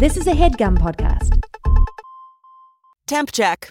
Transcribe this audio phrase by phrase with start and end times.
[0.00, 1.38] This is a headgum podcast.
[3.06, 3.70] Temp check.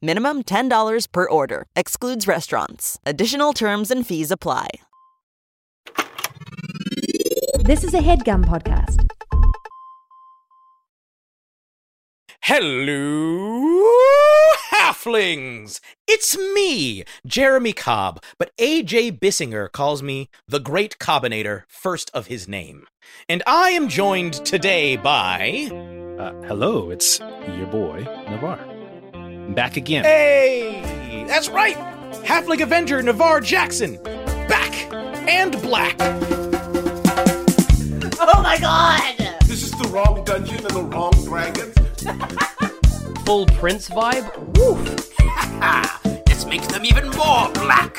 [0.00, 1.66] Minimum $10 per order.
[1.76, 2.98] Excludes restaurants.
[3.06, 4.68] Additional terms and fees apply.
[7.60, 9.06] This is a headgum podcast.
[12.42, 13.88] Hello,
[14.70, 15.80] halflings!
[16.06, 22.46] It's me, Jeremy Cobb, but AJ Bissinger calls me the Great Cobbinator, first of his
[22.46, 22.86] name.
[23.30, 25.70] And I am joined today by.
[26.18, 28.83] Uh, hello, it's your boy, Navaar.
[29.48, 30.04] Back again.
[30.04, 31.24] Hey!
[31.28, 31.76] That's right!
[32.24, 33.98] Halfling Avenger Navaar Jackson!
[34.48, 34.92] Back!
[35.28, 35.96] And black!
[38.20, 39.16] Oh my god!
[39.46, 41.72] This is the wrong dungeon and the wrong dragon.
[43.24, 44.26] Full Prince vibe?
[44.58, 45.10] Woof!
[46.26, 47.94] Let's make them even more black.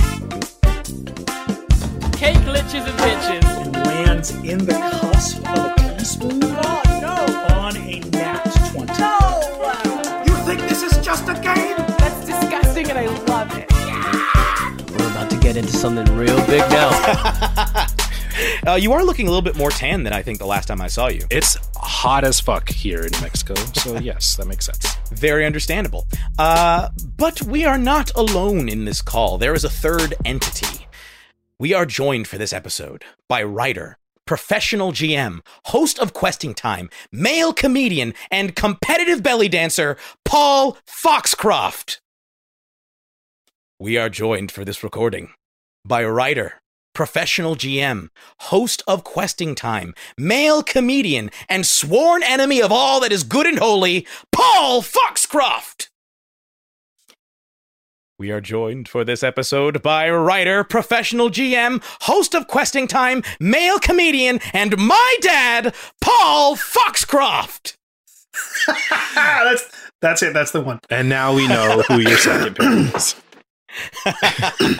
[2.17, 3.43] Cake glitches and bitches.
[3.65, 7.55] and lands in the cusp of a teaspoon Oh no!
[7.55, 8.54] on a nat
[11.05, 11.77] just a game?
[11.99, 13.71] That's disgusting and I love it.
[14.91, 17.87] We're about to get into something real big now.
[18.67, 20.81] Uh, you are looking a little bit more tan than I think the last time
[20.81, 21.21] I saw you.
[21.31, 24.97] It's hot as fuck here in Mexico, so yes, that makes sense.
[25.11, 26.05] Very understandable.
[26.37, 29.37] Uh, but we are not alone in this call.
[29.37, 30.85] There is a third entity.
[31.59, 37.53] We are joined for this episode by writer, professional GM, host of Questing Time, male
[37.53, 42.01] comedian, and competitive belly dancer, Paul Foxcroft.
[43.79, 45.29] We are joined for this recording
[45.83, 46.61] by a writer,
[46.93, 48.09] professional GM,
[48.39, 53.59] host of Questing Time, male comedian, and sworn enemy of all that is good and
[53.59, 55.89] holy, Paul Foxcroft.
[58.17, 63.77] We are joined for this episode by writer, professional GM, host of Questing Time, male
[63.77, 67.75] comedian, and my dad, Paul Foxcroft.
[69.13, 70.33] that's that's it.
[70.33, 70.79] That's the one.
[70.89, 73.15] And now we know who your second parent is.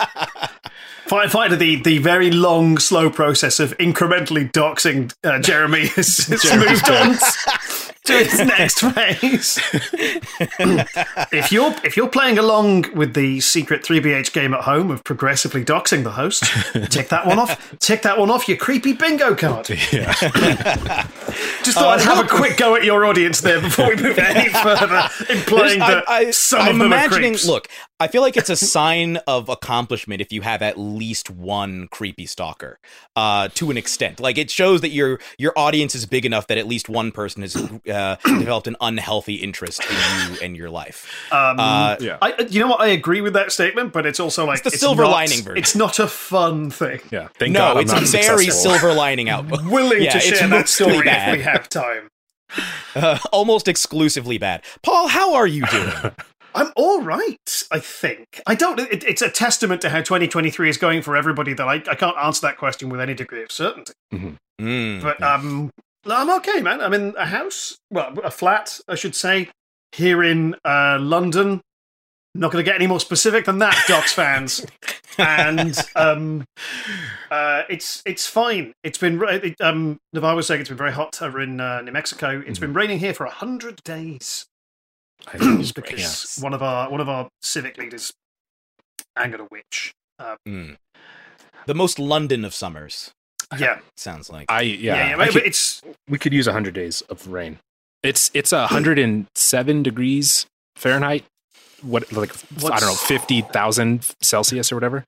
[1.08, 6.56] Fight, fight the the very long, slow process of incrementally doxing uh, Jeremy has, has
[6.56, 7.16] moved on
[8.06, 9.60] to its next phase.
[11.32, 15.04] if you're if you're playing along with the secret three BH game at home of
[15.04, 16.44] progressively doxing the host,
[16.92, 17.74] tick that one off.
[17.80, 19.70] Tick that one off your creepy bingo card.
[19.92, 20.14] Yeah.
[21.64, 24.18] Just thought uh, I'd have a quick go at your audience there before we move
[24.18, 27.26] any further, implying There's- that I, I, some I'm of them imagining.
[27.26, 27.46] are creeps.
[27.46, 27.68] Look,
[27.98, 32.26] I feel like it's a sign of accomplishment if you have at least one creepy
[32.26, 32.78] stalker.
[33.16, 36.58] Uh, to an extent, like it shows that your your audience is big enough that
[36.58, 39.96] at least one person has uh, developed an unhealthy interest in
[40.34, 41.10] you and your life.
[41.32, 42.18] Um, Uh, yeah.
[42.22, 42.82] I, you know what?
[42.82, 45.58] I agree with that statement, but it's also like the silver not- lining version.
[45.58, 47.00] It's not a fun thing.
[47.12, 47.30] Yeah.
[47.40, 48.72] Thank no, God I'm it's a not very successful.
[48.72, 49.46] silver lining out.
[49.66, 51.30] Willing Yeah, to it's share that story bad.
[51.30, 52.10] if we have time.
[52.96, 54.64] Uh, almost exclusively bad.
[54.82, 55.92] Paul, how are you doing?
[56.56, 57.64] I'm all right.
[57.70, 58.80] I think I don't.
[58.80, 62.18] It, it's a testament to how 2023 is going for everybody that I, I can't
[62.18, 63.94] answer that question with any degree of certainty.
[64.62, 65.70] Mm, But um,
[66.06, 66.80] no, I'm okay, man.
[66.80, 69.50] I'm in a house, well, a flat, I should say,
[69.92, 71.60] here in uh, London.
[72.34, 74.66] Not going to get any more specific than that, Docs fans.
[75.18, 76.46] and um,
[77.32, 78.72] uh, it's it's fine.
[78.84, 81.82] It's been ra- it, um, Navaar was saying it's been very hot over in uh,
[81.82, 82.42] New Mexico.
[82.48, 84.55] It's been raining here for a hundred days I think it's
[85.32, 85.98] because great.
[85.98, 86.40] Yes.
[86.42, 88.14] one of our one of our civic leaders
[89.18, 89.94] angered a witch.
[90.20, 90.78] Uh, mm.
[91.66, 93.12] The most London of summers.
[93.58, 94.46] yeah, Sounds like.
[94.50, 95.10] I yeah, yeah.
[95.18, 95.24] yeah.
[95.24, 97.60] I could- it's we could use 100 days of rain.
[98.04, 100.46] It's it's a 107 degrees
[100.76, 101.26] Fahrenheit.
[101.82, 102.32] What like
[102.64, 105.04] I don't know, 50,000 Celsius or whatever.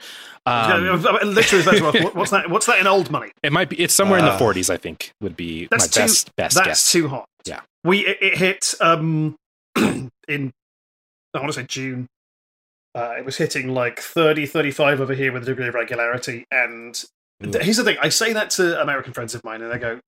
[0.45, 2.49] Um, yeah, literally that's what's that?
[2.49, 3.31] What's that in old money?
[3.43, 5.87] it might be it's somewhere in Uh, the 40s I think would be That's my
[5.87, 6.91] too, best best That's guess.
[6.91, 7.25] too hot.
[7.45, 7.61] Yeah.
[7.83, 9.35] we it, it hit um
[10.27, 10.51] in
[11.33, 12.07] I want to say June.
[12.95, 16.45] Uh, it was hitting like 30, 35 over here with a degree of regularity.
[16.49, 17.01] And
[17.39, 19.99] here's the thing: I say that to American friends of mine, and they go,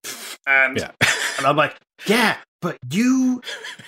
[0.48, 0.92] and Yeah.
[1.38, 1.76] and I'm like,
[2.08, 3.42] yeah, but you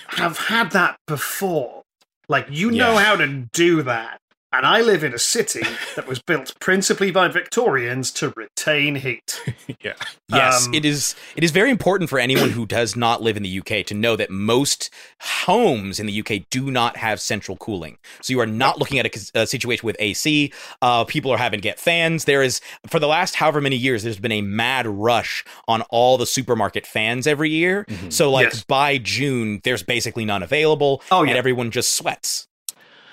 [0.08, 1.82] have had that before.
[2.28, 4.18] Like you know how to do that.
[4.54, 5.62] And I live in a city
[5.96, 9.40] that was built principally by Victorians to retain heat.
[9.82, 9.94] yeah.
[10.28, 11.14] Yes, Um, it is.
[11.36, 14.14] It is very important for anyone who does not live in the UK to know
[14.16, 14.90] that most
[15.20, 17.96] homes in the UK do not have central cooling.
[18.20, 20.52] So you are not looking at a, a situation with AC.
[20.82, 22.26] Uh, people are having to get fans.
[22.26, 26.18] There is, for the last however many years, there's been a mad rush on all
[26.18, 27.86] the supermarket fans every year.
[28.10, 28.64] So like Yes.
[28.64, 31.30] by June, there's basically none available, Oh, yeah.
[31.30, 32.48] and everyone just sweats.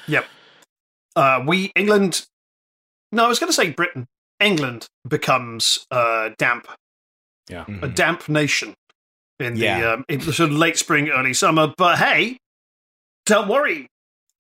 [0.07, 0.25] Yep.
[1.15, 2.25] Uh, we England.
[3.11, 4.05] No, I was going to say Britain.
[4.39, 6.67] England becomes uh, damp,
[7.49, 7.65] Yeah.
[7.81, 8.75] a damp nation
[9.39, 9.93] in the Yeah.
[9.93, 11.73] um, in the sort of late spring, early summer.
[11.77, 12.37] But hey,
[13.25, 13.87] don't worry,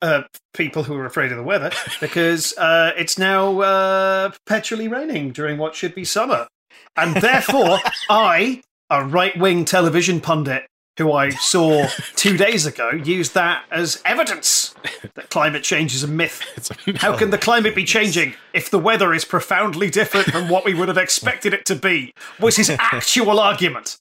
[0.01, 0.23] uh,
[0.53, 5.57] people who are afraid of the weather, because uh, it's now uh, perpetually raining during
[5.57, 6.47] what should be summer,
[6.95, 7.79] and therefore
[8.09, 10.65] I, a right-wing television pundit
[10.99, 14.75] who I saw two days ago, used that as evidence
[15.15, 16.43] that climate change is a myth.
[16.59, 20.65] It's How can the climate be changing if the weather is profoundly different from what
[20.65, 22.13] we would have expected it to be?
[22.39, 23.97] Was his actual argument.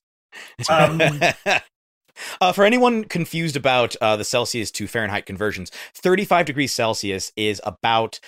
[0.68, 1.00] Um,
[2.40, 7.60] Uh, for anyone confused about uh, the Celsius to Fahrenheit conversions, 35 degrees Celsius is
[7.64, 8.18] about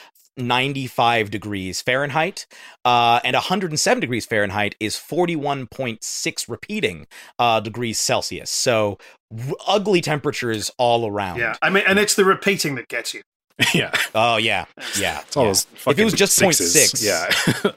[0.40, 2.46] 95 degrees Fahrenheit,
[2.84, 7.06] uh, and 107 degrees Fahrenheit is 41.6 repeating
[7.38, 8.50] uh, degrees Celsius.
[8.50, 8.98] So
[9.37, 11.38] r- ugly temperatures all around.
[11.38, 13.22] yeah, I mean, and it's the repeating that gets you.
[13.75, 13.90] yeah.
[14.14, 14.64] Oh yeah.
[14.98, 15.20] Yeah.
[15.20, 15.50] It's all yeah.
[15.50, 16.75] those If it was just sixes.
[16.75, 17.04] 0.6.
[17.04, 17.26] Yeah.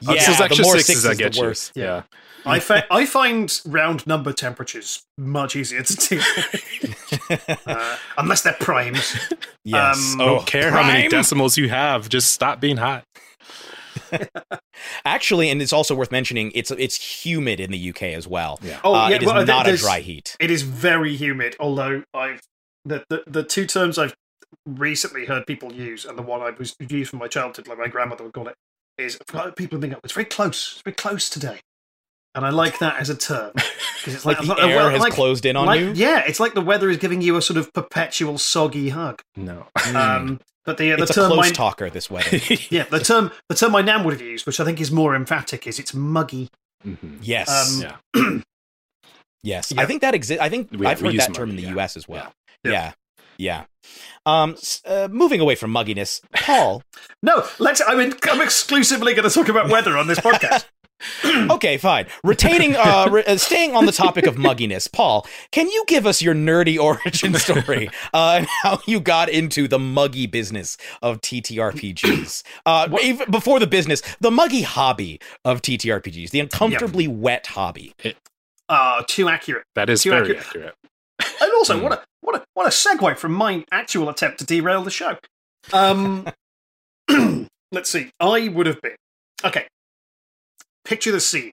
[0.00, 1.42] Yeah, It's those the more sixes sixes, that the get you.
[1.42, 1.72] worse.
[1.74, 2.02] Yeah.
[2.46, 7.60] I, fa- I find round number temperatures much easier to deal with.
[7.66, 9.16] uh, unless they're primes.
[9.64, 10.14] Yes.
[10.14, 12.08] Um, I don't care how many decimals you have.
[12.08, 13.04] Just stop being hot.
[15.04, 18.58] Actually, and it's also worth mentioning, it's it's humid in the UK as well.
[18.62, 18.80] Yeah.
[18.84, 20.36] Oh, Uh, yeah, it is well, not a dry heat.
[20.40, 22.40] It is very humid, although I've
[22.84, 24.14] the, the the two terms I've
[24.66, 27.88] recently heard people use, and the one I was used from my childhood, like my
[27.88, 28.54] grandmother would call it,
[28.98, 29.18] is
[29.56, 31.60] people think it's very close, it's very close today,
[32.34, 35.00] and I like that as a term because it's Like like, the air well, has
[35.00, 35.92] like- closed in on like- you.
[35.94, 39.22] Yeah, it's like the weather is giving you a sort of perpetual soggy hug.
[39.36, 39.66] No.
[39.94, 42.38] Um, but the the it's a term close my, talker this weather.
[42.70, 45.14] yeah the term the term my nan would have used, which I think is more
[45.14, 46.48] emphatic, is it's muggy.
[46.86, 47.18] Mhm.
[47.22, 47.82] Yes.
[47.82, 48.38] Um, Yeah.
[49.42, 49.72] yes.
[49.72, 49.80] yeah.
[49.82, 50.42] I think that exists.
[50.42, 51.74] I think We- I've we heard use that term in the yeah.
[51.76, 52.32] US as well.
[52.64, 52.70] Yeah.
[52.72, 52.92] Yeah.
[53.36, 53.64] Yeah.
[54.26, 56.82] Um, uh, moving away from mugginess, Paul.
[57.22, 57.80] No, let's.
[57.86, 60.66] I mean, I'm exclusively going to talk about weather on this podcast.
[61.50, 62.06] okay, fine.
[62.22, 66.22] Retaining, uh, re- uh, staying on the topic of mugginess, Paul, can you give us
[66.22, 72.42] your nerdy origin story uh, and how you got into the muggy business of TTRPGs?
[72.66, 77.94] Uh, even before the business, the muggy hobby of TTRPGs, the uncomfortably wet hobby.
[78.68, 79.64] Uh, too accurate.
[79.74, 80.46] That is Too very accurate.
[80.46, 80.74] accurate.
[81.40, 81.82] And also, Hmm.
[81.84, 85.16] what a what a what a segue from my actual attempt to derail the show.
[85.72, 86.26] Um,
[87.72, 88.10] let's see.
[88.20, 88.96] I would have been
[89.44, 89.66] okay.
[90.84, 91.50] Picture the scene: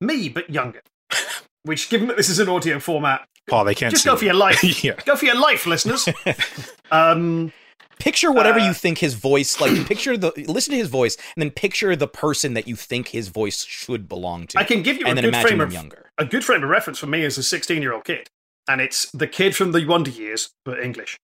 [0.00, 0.80] me but younger.
[1.64, 4.24] Which, given that this is an audio format, Paul, they can't just see go for
[4.26, 4.62] your life.
[4.84, 4.94] yeah.
[5.06, 6.08] Go for your life, listeners.
[6.90, 7.52] Um,
[7.98, 9.86] Picture whatever Uh, you think his voice like.
[9.86, 13.28] Picture the listen to his voice, and then picture the person that you think his
[13.28, 14.58] voice should belong to.
[14.58, 16.10] I can give you a and then good frame of younger.
[16.18, 18.28] a good frame of reference for me as a 16 year old kid,
[18.68, 21.16] and it's the kid from the Wonder Years, but English.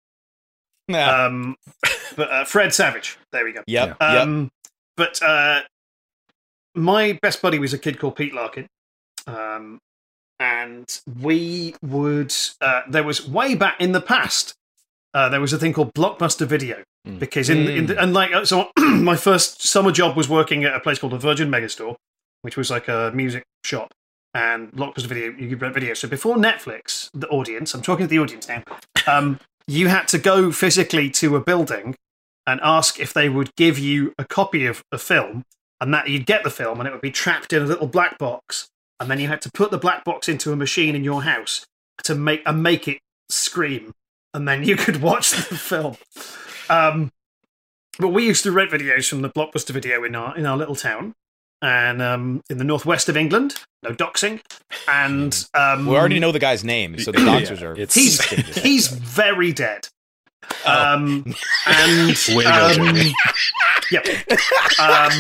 [0.87, 1.25] Yeah.
[1.25, 1.57] Um,
[2.17, 3.19] but uh, Fred Savage.
[3.33, 3.63] There we go.
[3.67, 3.97] yep.
[4.01, 4.03] yep.
[4.03, 4.51] Um,
[4.97, 5.63] But uh,
[6.79, 8.67] my best buddy was a kid called Pete Larkin.
[9.27, 9.79] Um,
[10.41, 14.55] and we would, uh, there was way back in the past,
[15.15, 16.83] uh, there was a thing called Blockbuster Video.
[17.07, 17.19] Mm.
[17.19, 20.75] Because in, in the, and like, uh, so my first summer job was working at
[20.75, 21.97] a place called the Virgin Megastore,
[22.43, 23.93] which was like a music shop.
[24.35, 25.95] And Blockbuster Video, you could rent video.
[25.95, 28.63] So before Netflix, the audience, I'm talking to the audience now,
[29.07, 31.97] um, you had to go physically to a building
[32.47, 35.45] and ask if they would give you a copy of a film,
[35.81, 38.19] and that you'd get the film, and it would be trapped in a little black
[38.19, 38.69] box,
[39.01, 41.65] and then you had to put the black box into a machine in your house
[42.05, 43.93] to make and make it scream,
[44.35, 45.97] and then you could watch the film.
[46.71, 47.11] Um,
[47.99, 50.77] but we used to rent videos from the Blockbuster Video in our in our little
[50.77, 51.15] town,
[51.63, 54.41] and um, in the northwest of England, no doxing,
[54.89, 57.73] and um, we already know the guy's name, so the doxers Yeah, are.
[57.73, 58.63] it's- he's instinctive.
[58.63, 59.89] he's very dead.
[60.65, 60.95] Oh.
[60.95, 61.35] Um,
[61.67, 63.13] and Way to um, Jeremy.
[63.91, 64.07] yep,
[64.81, 65.13] um,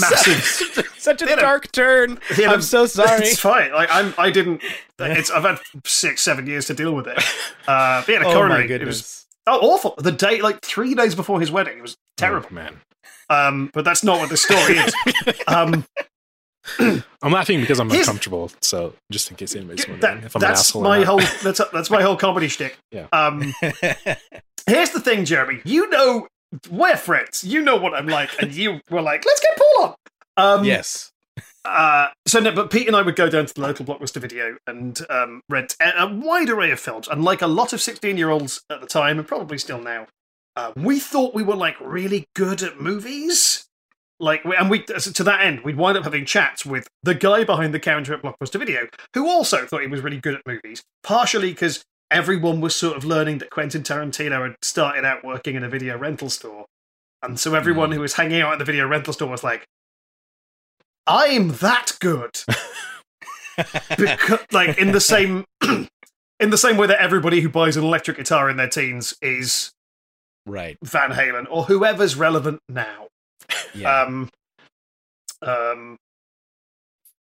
[0.00, 0.88] massive.
[0.98, 2.18] Such a You know, dark turn.
[2.36, 3.22] you know, I'm so sorry.
[3.26, 3.72] It's fine.
[3.72, 4.62] Like I'm, I didn't.
[4.98, 5.30] It's.
[5.30, 7.18] I've had six, seven years to deal with it.
[7.66, 8.68] Uh, yeah, the Oh coronary.
[8.68, 9.94] my It was oh awful.
[9.98, 12.48] The day, like three days before his wedding, it was terrible.
[12.50, 12.80] Oh, man.
[13.30, 14.94] Um, but that's not what the story is.
[15.48, 15.84] um,
[17.22, 18.52] I'm laughing because I'm uncomfortable.
[18.60, 20.82] So just in case anybody's wondering That- if I'm an that's asshole.
[20.82, 22.78] my whole that's that's my whole comedy shtick.
[22.92, 23.06] Yeah.
[23.12, 23.52] Um,
[24.66, 25.60] here's the thing, Jeremy.
[25.64, 26.28] You know
[26.70, 27.44] we're friends.
[27.44, 31.12] You know what I'm like, and you were like, "Let's get Paul on." Um, yes.
[31.64, 34.56] Uh, so no, but Pete and I would go down to the local blockbuster video
[34.66, 37.06] and um, rent a, a wide array of films.
[37.08, 40.06] And like a lot of sixteen-year-olds at the time, and probably still now,
[40.56, 43.66] uh, we thought we were like really good at movies.
[44.18, 47.74] Like, and we to that end, we'd wind up having chats with the guy behind
[47.74, 50.82] the counter at Blockbuster Video, who also thought he was really good at movies.
[51.02, 51.82] Partially because
[52.12, 55.96] everyone was sort of learning that Quentin Tarantino had started out working in a video
[55.96, 56.66] rental store,
[57.22, 59.66] and so everyone who was hanging out at the video rental store was like,
[61.06, 62.38] I'm that good.
[63.96, 68.16] because, like in the same in the same way that everybody who buys an electric
[68.16, 69.72] guitar in their teens is
[70.44, 70.76] Right.
[70.82, 73.08] Van Halen or whoever's relevant now.
[73.74, 74.02] Yeah.
[74.02, 74.30] Um
[75.42, 75.96] um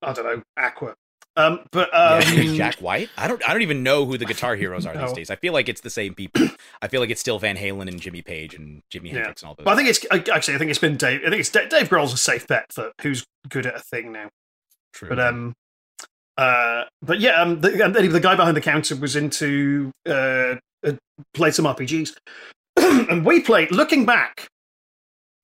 [0.02, 0.94] I don't know, Aqua.
[1.36, 3.10] Um but um Yeah, Jack White.
[3.16, 3.46] I don't.
[3.48, 5.30] I don't even know who the guitar heroes are these days.
[5.30, 6.48] I feel like it's the same people.
[6.82, 9.16] I feel like it's still Van Halen and Jimmy Page and Jimmy Yeah.
[9.16, 9.64] Hendrix and all those.
[9.64, 11.88] but I think it's actually I think it's been Dave I think it's Da- Dave
[11.88, 14.28] Grohl's a safe bet for who's good at a thing now.
[14.92, 15.08] True.
[15.08, 15.54] But um,
[16.36, 20.92] uh, but yeah, um, the, the guy behind the counter was into uh, uh
[21.32, 22.12] played some RPGs,
[22.76, 23.70] and we played.
[23.70, 24.48] Looking back,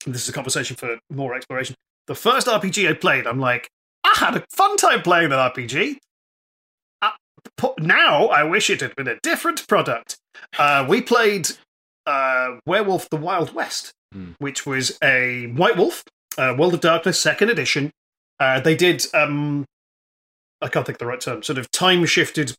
[0.06, 1.74] this is a conversation for more exploration.
[2.06, 3.68] The first RPG I played, I'm like,
[4.04, 5.98] I had a fun time playing that RPG.
[7.02, 7.10] Uh,
[7.78, 10.16] now I wish it had been a different product.
[10.58, 11.48] Uh, we played
[12.06, 14.32] uh, Werewolf: The Wild West, Hmm.
[14.38, 16.02] which was a White Wolf,
[16.36, 17.92] uh, World of Darkness Second Edition.
[18.40, 19.64] Uh, they did, um,
[20.60, 22.54] I can't think of the right term, sort of time shifted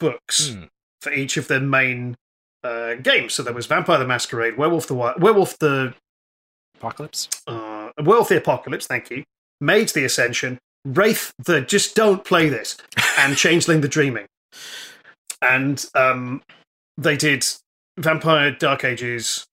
[0.00, 0.64] books Hmm.
[1.02, 2.16] for each of their main
[2.62, 3.34] uh, games.
[3.34, 5.92] So there was Vampire the Masquerade, Werewolf the Wild, Werewolf the
[6.76, 7.28] Apocalypse.
[7.46, 9.22] uh, Werewolf the Apocalypse, thank you,
[9.60, 12.76] Mage the Ascension, Wraith the Just Don't Play This,
[13.18, 14.26] and Changeling the Dreaming.
[15.40, 16.42] And um,
[16.96, 17.44] they did
[17.98, 19.46] Vampire Dark Ages,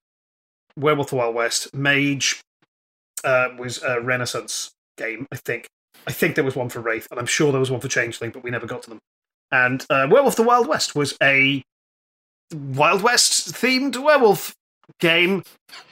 [0.77, 2.41] Werewolf the Wild West, Mage
[3.23, 5.67] uh, was a Renaissance game, I think.
[6.07, 8.31] I think there was one for Wraith, and I'm sure there was one for Changeling,
[8.31, 8.99] but we never got to them.
[9.51, 11.61] And uh, Werewolf the Wild West was a
[12.53, 14.55] Wild West themed werewolf
[14.99, 15.43] game,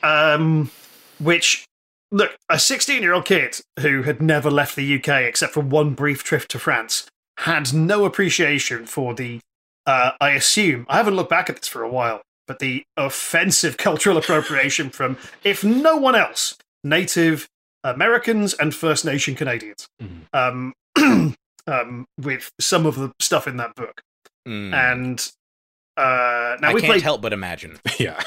[0.01, 0.71] um,
[1.19, 1.65] which
[2.11, 5.93] look, a 16 year old kid who had never left the UK except for one
[5.93, 9.39] brief trip to France had no appreciation for the,
[9.85, 13.77] uh, I assume, I haven't looked back at this for a while, but the offensive
[13.77, 17.47] cultural appropriation from, if no one else, Native
[17.83, 19.87] Americans and First Nation Canadians.
[20.33, 20.73] Um,
[21.67, 24.01] um, with some of the stuff in that book.
[24.47, 24.73] Mm.
[24.73, 25.31] And
[25.95, 26.99] uh, now I we can't play.
[26.99, 27.79] help but imagine.
[27.99, 28.21] yeah.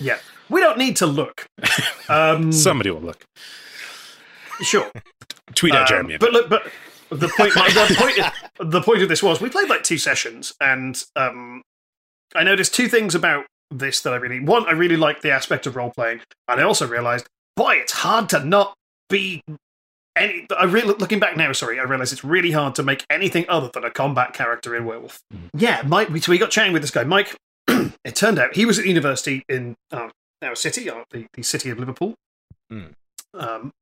[0.00, 1.46] Yeah, we don't need to look.
[2.08, 3.22] Um, Somebody will look.
[4.62, 4.90] sure.
[5.54, 6.16] Tweet at Um, Jeremy.
[6.18, 6.64] But look, but
[7.10, 11.00] the point, the point, the point of this was we played like two sessions, and
[11.14, 11.62] um,
[12.34, 14.66] I noticed two things about this that I really one.
[14.66, 17.26] I really liked the aspect of role playing, and I also realized,
[17.56, 18.74] boy, it's hard to not
[19.08, 19.42] be.
[20.16, 21.52] Any, I really looking back now.
[21.52, 24.84] Sorry, I realize it's really hard to make anything other than a combat character in
[24.84, 25.20] Werewolf.
[25.54, 26.08] Yeah, Mike.
[26.08, 27.36] We, so we got chatting with this guy, Mike.
[28.04, 30.08] it turned out he was at university in uh,
[30.42, 32.14] our city, uh, the, the city of Liverpool.
[32.72, 32.94] Mm.
[33.34, 33.72] Um,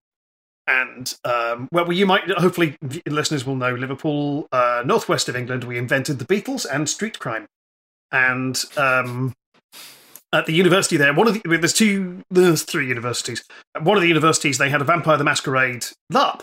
[0.67, 2.77] and um, well, you might hopefully
[3.07, 5.65] listeners will know Liverpool, uh, northwest of England.
[5.65, 7.47] We invented the Beatles and street crime,
[8.13, 9.33] and um,
[10.33, 13.45] at the university there, one of the there's two, there's three universities.
[13.75, 16.43] At one of the universities, they had a Vampire the Masquerade LARP,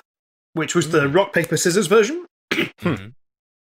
[0.53, 2.25] which was the rock paper scissors version.
[2.51, 3.13] Mhm.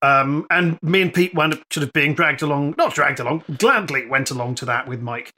[0.04, 3.44] Um, and me and Pete wound up sort of being dragged along, not dragged along,
[3.58, 5.34] gladly went along to that with Mike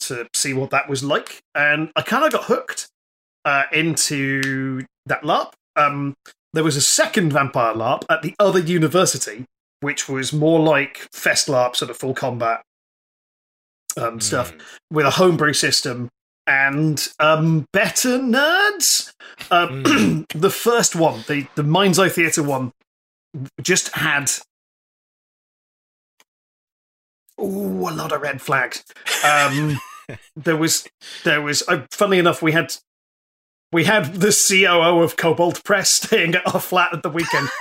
[0.00, 1.40] to see what that was like.
[1.54, 2.88] And I kind of got hooked
[3.46, 5.52] uh, into that LARP.
[5.76, 6.14] Um,
[6.52, 9.46] there was a second vampire LARP at the other university,
[9.80, 12.60] which was more like Fest LARP, sort of full combat
[13.96, 14.52] um, stuff,
[14.90, 16.10] with a homebrew system
[16.46, 19.12] and um, better nerds.
[19.50, 19.66] Uh,
[20.34, 22.72] the first one, the, the Mind's Eye Theatre one,
[23.60, 24.30] just had
[27.40, 28.84] ooh, a lot of red flags.
[29.24, 29.78] Um,
[30.36, 30.86] there was,
[31.24, 31.62] there was.
[31.68, 32.74] Uh, funnily enough, we had
[33.72, 37.48] we had the COO of Kobold Press staying at our flat at the weekend.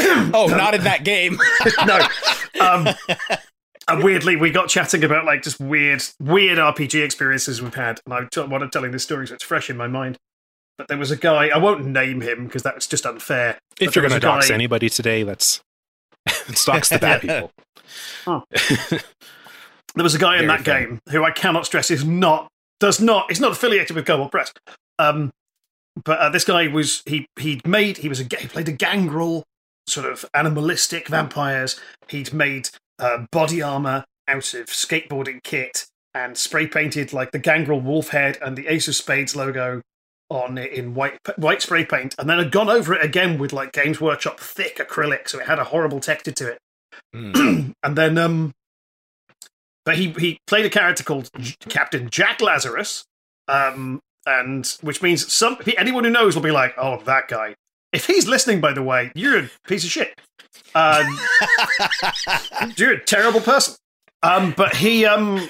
[0.00, 1.40] Oh, not in that game.
[1.84, 1.98] no.
[2.60, 2.86] Um,
[3.88, 8.00] and weirdly, we got chatting about like just weird, weird RPG experiences we've had.
[8.04, 10.16] And I t- wanted telling this story, so it's fresh in my mind.
[10.78, 11.48] But there was a guy.
[11.48, 13.58] I won't name him because that's just unfair.
[13.80, 15.60] if you're going to was dox guy- anybody today, let's
[16.54, 17.50] stalks the bad people.
[19.94, 20.80] There was a guy in that fair.
[20.86, 22.46] game who I cannot stress is not
[22.78, 24.52] does not is not affiliated with Kobold Press.
[25.00, 25.30] Um,
[26.04, 29.42] but uh, this guy was he he'd made he was a he played a gangrel
[29.88, 31.80] sort of animalistic vampires.
[32.08, 32.68] He'd made
[33.00, 38.38] uh, body armor out of skateboarding kit and spray painted like the gangrel wolf head
[38.40, 39.80] and the Ace of Spades logo
[40.30, 43.52] on it in white white spray paint, and then had gone over it again with
[43.52, 46.58] like Games Workshop thick acrylic, so it had a horrible texture to it.
[47.14, 47.74] Mm.
[47.82, 48.52] and then um
[49.84, 53.04] but he he played a character called J- Captain Jack Lazarus
[53.46, 57.54] um and which means some anyone who knows will be like oh that guy
[57.92, 60.20] if he's listening by the way you're a piece of shit
[60.74, 61.18] um
[62.76, 63.74] you're a terrible person
[64.22, 65.48] um but he um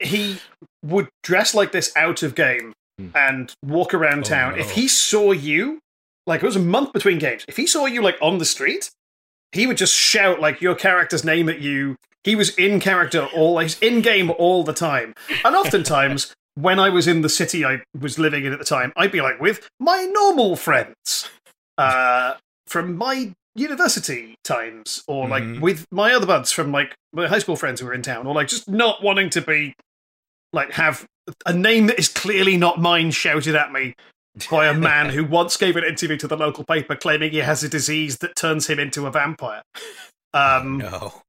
[0.00, 0.38] he
[0.82, 2.72] would dress like this out of game
[3.14, 4.58] and walk around Oh, town no.
[4.60, 5.78] if he saw you
[6.26, 8.90] like it was a month between games if he saw you like on the street
[9.52, 11.96] he would just shout like your character's name at you.
[12.22, 15.14] He was in character all he's in game all the time.
[15.44, 18.92] And oftentimes when I was in the city I was living in at the time,
[18.96, 21.28] I'd be like with my normal friends.
[21.78, 22.34] Uh
[22.68, 25.60] from my university times or like Mhm.
[25.60, 28.34] with my other buds from like my high school friends who were in town or
[28.34, 29.74] like just not wanting to be
[30.52, 31.04] like have
[31.46, 33.94] a name that is clearly not mine shouted at me
[34.50, 37.62] by a man who once gave an interview to the local paper claiming he has
[37.62, 39.62] a disease that turns him into a vampire.
[40.32, 41.22] Um, no.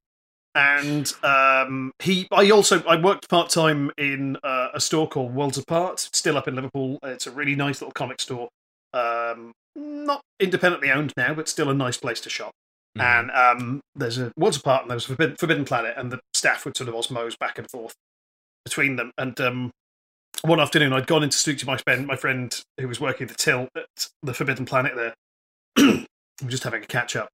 [0.54, 5.58] and um, he, I also, I worked part time in uh, a store called Worlds
[5.58, 7.00] Apart, still up in Liverpool.
[7.04, 8.50] It's a really nice little comic store.
[8.94, 12.52] Um, not independently owned now, but still a nice place to shop.
[12.98, 13.04] Mhm.
[13.04, 16.66] And um, there's a Worlds Apart and there's a Forbidden, Forbidden Planet, and the staff
[16.66, 17.96] would sort of osmose back and forth
[18.66, 19.12] between them.
[19.18, 19.72] And um,
[20.44, 23.28] one afternoon, I'd gone in to speak to my friend, my friend who was working
[23.28, 25.14] the till at the Forbidden Planet there.
[25.78, 26.06] we
[26.44, 27.30] were just having a catch up.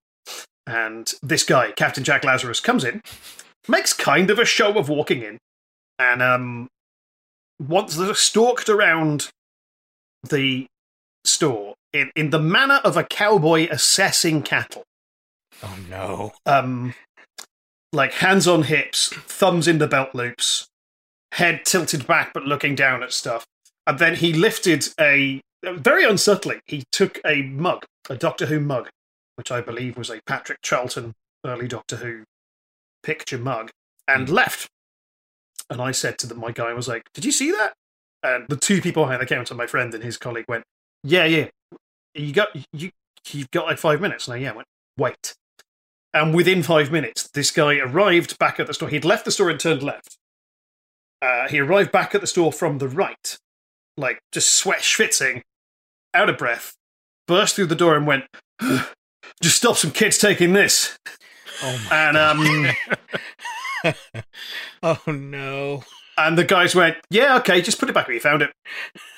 [0.66, 3.02] And this guy, Captain Jack Lazarus, comes in,
[3.68, 5.38] makes kind of a show of walking in,
[5.98, 6.68] and um,
[7.60, 9.30] once they're stalked around
[10.28, 10.68] the
[11.24, 14.84] store in, in the manner of a cowboy assessing cattle
[15.64, 16.34] Oh no.
[16.46, 16.94] um,
[17.94, 20.68] like hands on hips, thumbs in the belt loops,
[21.38, 23.46] head tilted back but looking down at stuff.
[23.86, 26.60] And then he lifted a very unsubtly.
[26.66, 28.90] He took a mug, a Doctor Who mug,
[29.36, 31.14] which I believe was a Patrick Troughton
[31.46, 32.24] early Doctor Who
[33.04, 33.70] picture mug,
[34.08, 34.34] and hmm.
[34.34, 34.68] left.
[35.70, 37.74] And I said to the, my guy, I was like, "Did you see that?"
[38.24, 40.64] And the two people behind the counter, my friend and his colleague, went,
[41.04, 41.48] "Yeah, yeah.
[42.14, 42.90] You got you.
[43.30, 45.36] You've got like five minutes." And I yeah, I went, "Wait."
[46.14, 48.90] And within five minutes, this guy arrived back at the store.
[48.90, 50.18] He'd left the store and turned left.
[51.22, 53.38] Uh, he arrived back at the store from the right,
[53.98, 55.42] like just sweat schwitzing,
[56.14, 56.74] out of breath,
[57.28, 58.26] burst through the door and went,
[59.42, 60.98] "Just stop some kids taking this."
[61.64, 61.96] Oh my.
[61.96, 63.94] And um,
[64.84, 65.84] oh no.
[66.18, 68.52] and the guys went, "Yeah, okay, just put it back where you found it."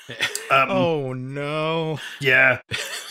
[0.50, 2.00] Um, Oh no.
[2.20, 2.58] Yeah,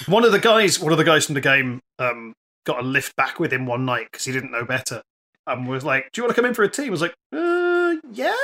[0.07, 2.33] one of the guys, one of the guys from the game, um,
[2.65, 5.01] got a lift back with him one night because he didn't know better,
[5.47, 7.13] and was like, "Do you want to come in for a tea?" I was like,
[7.33, 8.35] "Uh, yeah."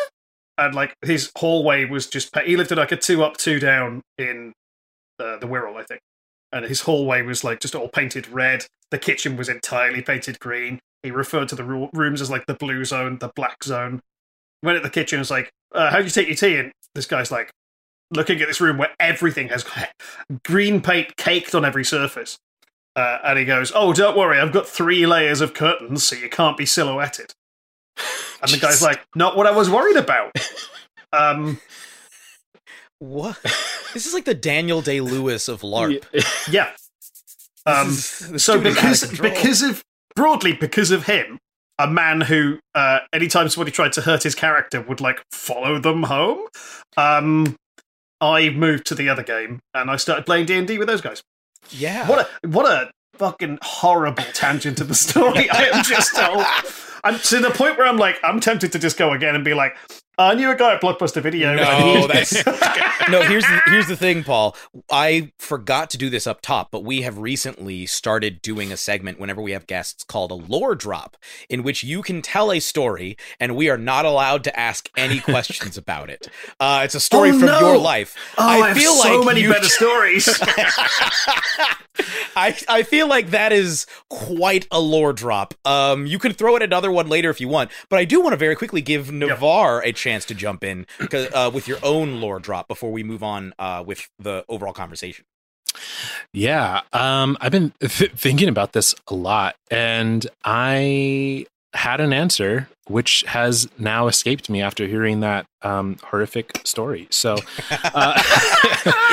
[0.57, 4.01] And like his hallway was just he lived in like a two up, two down
[4.17, 4.53] in
[5.19, 6.01] uh, the Wirral, I think,
[6.51, 8.65] and his hallway was like just all painted red.
[8.91, 10.79] The kitchen was entirely painted green.
[11.03, 14.01] He referred to the rooms as like the blue zone, the black zone.
[14.63, 17.05] Went at the kitchen, was like, uh, "How do you take your tea?" And this
[17.05, 17.51] guy's like,
[18.11, 19.65] looking at this room where everything has
[20.43, 22.37] green paint caked on every surface.
[22.95, 26.29] Uh, and he goes, Oh, don't worry, I've got three layers of curtains so you
[26.29, 27.33] can't be silhouetted.
[28.51, 30.31] And the guy's like, Not what I was worried about.
[31.13, 31.59] Um,
[32.99, 33.37] What?
[33.93, 36.03] This is like the Daniel Day Lewis of LARP.
[36.51, 36.71] yeah.
[37.65, 39.81] Um, This is- this so dude is out of because because of
[40.17, 41.37] broadly because of him,
[41.79, 46.03] a man who uh, anytime somebody tried to hurt his character would like follow them
[46.03, 46.45] home.
[46.97, 47.55] Um,
[48.19, 51.01] I moved to the other game and I started playing D and D with those
[51.01, 51.21] guys.
[51.69, 52.05] yeah.
[52.09, 55.49] What a what a fucking horrible tangent of the story.
[55.49, 56.45] I am just told.
[57.05, 59.53] I'm to the point where I'm like, I'm tempted to just go again and be
[59.53, 59.77] like,
[60.17, 61.53] I knew a guy at Blockbuster Video.
[61.55, 62.33] No, that's
[63.09, 63.21] no.
[63.23, 64.55] Here's the, here's the thing, Paul.
[64.89, 69.19] I forgot to do this up top, but we have recently started doing a segment
[69.19, 71.17] whenever we have guests called a lore drop,
[71.49, 75.19] in which you can tell a story, and we are not allowed to ask any
[75.33, 76.27] questions about it.
[76.61, 77.59] Uh, it's a story Oh, from no.
[77.59, 78.15] your life.
[78.37, 80.29] Oh, I, have so many you- better stories.
[82.37, 85.53] I I feel like that is quite a lore drop.
[85.63, 88.33] Um, you can throw in another one later if you want, but I do want
[88.33, 92.39] to very quickly give Navaar a chance to jump in uh, with your own lore
[92.39, 95.25] drop before we move on uh, with the overall conversation.
[96.33, 102.69] Yeah, um, I've been th- thinking about this a lot, and I had an answer
[102.87, 107.07] which has now escaped me after hearing that um, horrific story.
[107.09, 107.33] So,
[107.71, 108.13] uh,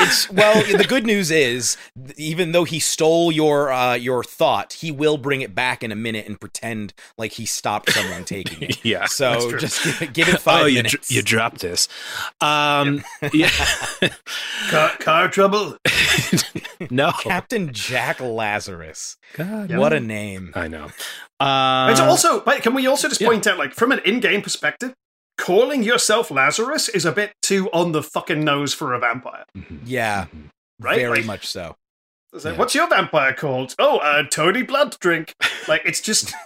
[0.01, 0.63] it's well.
[0.63, 1.77] The good news is,
[2.15, 5.95] even though he stole your uh, your thought, he will bring it back in a
[5.95, 8.85] minute and pretend like he stopped someone taking it.
[8.85, 9.05] yeah.
[9.05, 10.93] So just give it, give it five oh, you, minutes.
[10.93, 11.87] dr- you dropped this.
[12.39, 13.49] Um, yeah.
[14.69, 15.77] Car, car trouble.
[16.89, 17.11] no.
[17.11, 19.17] Captain Jack Lazarus.
[19.33, 20.51] God, What a name.
[20.55, 20.89] I know.
[21.39, 23.27] Uh, it's also, wait, can we also just yeah.
[23.27, 24.93] point out, like, from an in-game perspective,
[25.37, 29.79] calling yourself Lazarus is a bit too on the fucking nose for a vampire, mhm,
[29.85, 30.49] Yeah, mhm.
[30.79, 30.97] right?
[30.99, 31.75] very Like, much so.
[32.31, 32.51] like, yeah.
[32.57, 33.75] What's your vampire called?
[33.79, 35.33] Oh, uh, Tony Blood Drink.
[35.67, 36.33] Like, it's just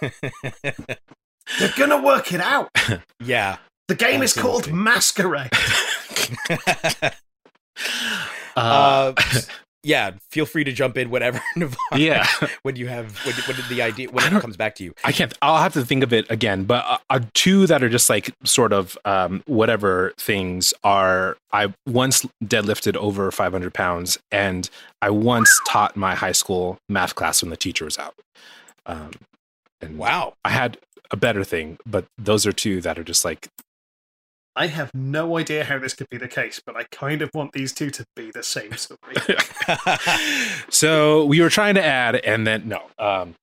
[0.62, 2.70] they're gonna work it out.
[3.22, 3.56] yeah.
[3.88, 5.50] The game is called Masquerade.
[8.56, 9.40] Uh, uh,
[9.82, 12.26] yeah, feel free to jump in whenever, Navaar, yeah.
[12.62, 14.94] when you have when, when the idea when it comes back to you.
[15.04, 15.32] I can't.
[15.40, 16.64] I'll have to think of it again.
[16.64, 21.36] But uh, uh, two that are just like sort of um, whatever things are.
[21.52, 24.68] I once deadlifted over 500 pounds, and
[25.00, 28.14] I once taught my high school math class when the teacher was out.
[28.84, 29.12] Um,
[29.80, 30.34] and Wow.
[30.44, 30.78] I had
[31.10, 33.48] a better thing, but those are two that are just like
[34.60, 37.52] I have no idea how this could be the case, but I kind of want
[37.52, 39.14] these two to be the same story.
[40.68, 43.34] so we were trying to add, and then no, um,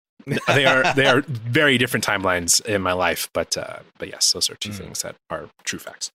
[0.48, 3.30] they are they are very different timelines in my life.
[3.34, 4.78] But uh, but yes, those are two Mm.
[4.78, 6.12] things that are true facts.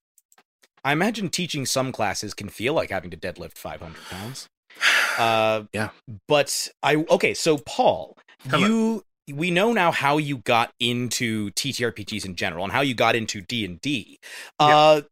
[0.85, 4.49] I imagine teaching some classes can feel like having to deadlift 500 pounds.
[5.19, 5.91] Uh, Yeah.
[6.29, 7.35] But I okay.
[7.35, 8.17] So Paul,
[8.49, 8.67] Hello.
[8.67, 13.15] you we know now how you got into TTRPGs in general and how you got
[13.17, 14.19] into D and D.
[14.59, 15.03] Uh,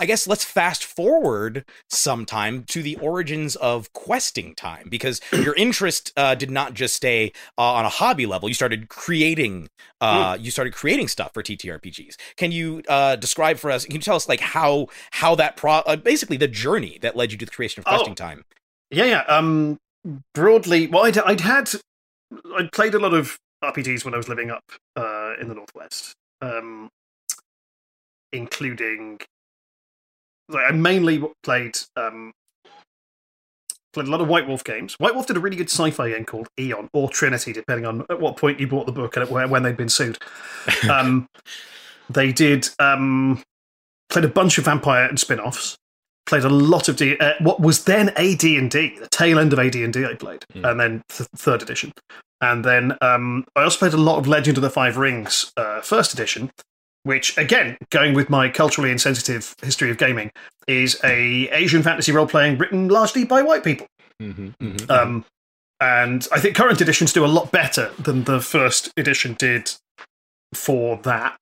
[0.00, 6.12] I guess let's fast forward sometime to the origins of questing time because your interest
[6.16, 8.48] uh, did not just stay uh, on a hobby level.
[8.48, 9.68] You started creating,
[10.00, 12.14] uh, you started creating stuff for TTRPGs.
[12.36, 13.84] Can you uh, describe for us?
[13.84, 17.32] Can you tell us like how how that pro uh, basically the journey that led
[17.32, 17.90] you to the creation of Oh.
[17.96, 18.44] questing time?
[18.92, 19.24] Yeah, yeah.
[19.28, 19.78] Um,
[20.32, 21.70] broadly, well, I'd, I'd had,
[22.56, 24.62] I'd played a lot of RPGs when I was living up
[24.96, 26.88] uh, in the northwest, um,
[28.32, 29.18] including.
[30.48, 32.32] like, I mainly played um,
[33.92, 34.94] played a lot of White Wolf games.
[34.98, 38.20] White Wolf did a really good sci-fi game called Aeon or Trinity, depending on at
[38.20, 40.18] what point you bought the book and when they'd been sued.
[40.90, 41.26] Um,
[42.10, 43.42] they did um,
[44.08, 45.76] played a bunch of vampire and spin-offs
[46.26, 47.16] played a lot of D.
[47.18, 50.04] Uh, what was then AD and D, the tail end of AD and D.
[50.04, 50.70] I played, Mm.
[50.70, 51.92] and then th- third edition,
[52.40, 55.80] and then um, I also played a lot of Legend of the Five Rings, uh,
[55.80, 56.50] first edition,
[57.02, 60.30] which again, going with my culturally insensitive history of gaming,
[60.66, 63.86] is a Asian fantasy role playing written largely by white people.
[64.20, 64.90] Mm-hmm, mm-hmm.
[64.90, 65.24] Um,
[65.80, 69.72] and I think current editions do a lot better than the first edition did
[70.54, 71.36] for that.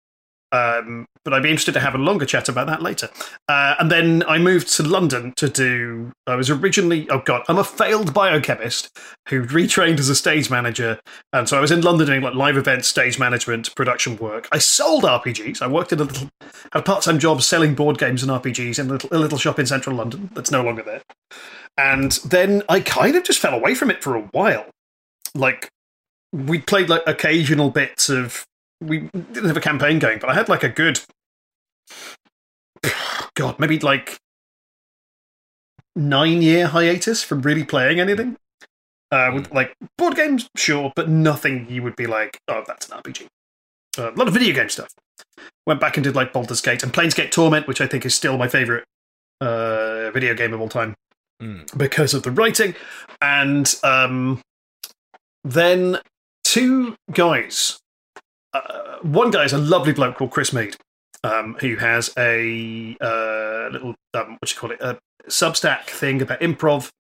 [0.56, 3.10] Um, but I'd be interested to have a longer chat about that later.
[3.48, 6.12] Uh, and then I moved to London to do.
[6.26, 8.96] I was originally, oh god, I'm a failed biochemist
[9.28, 11.00] who retrained as a stage manager,
[11.32, 14.48] and so I was in London doing like live events, stage management, production work.
[14.52, 15.60] I sold RPGs.
[15.60, 16.28] I worked in a little,
[16.72, 19.58] had a part-time job selling board games and RPGs in a little, a little shop
[19.58, 21.02] in central London that's no longer there.
[21.76, 24.66] And then I kind of just fell away from it for a while.
[25.34, 25.68] Like
[26.32, 28.44] we played like occasional bits of.
[28.80, 31.00] We didn't have a campaign going, but I had like a good.
[33.34, 34.18] God, maybe like
[35.94, 38.36] nine year hiatus from really playing anything.
[39.12, 42.98] Uh, with like board games, sure, but nothing you would be like, oh, that's an
[42.98, 43.26] RPG.
[43.98, 44.88] Uh, a lot of video game stuff.
[45.66, 48.36] Went back and did like Baldur's Gate and Planescape Torment, which I think is still
[48.36, 48.84] my favorite
[49.40, 50.94] uh, video game of all time
[51.42, 51.76] Mm.
[51.76, 52.74] because of the writing.
[53.20, 54.40] And um,
[55.44, 55.98] then
[56.44, 57.78] two guys.
[58.56, 60.76] Uh, one guy is a lovely bloke called Chris Mead,
[61.24, 66.40] um, who has a uh, little um, what you call it a Substack thing about
[66.40, 66.90] improv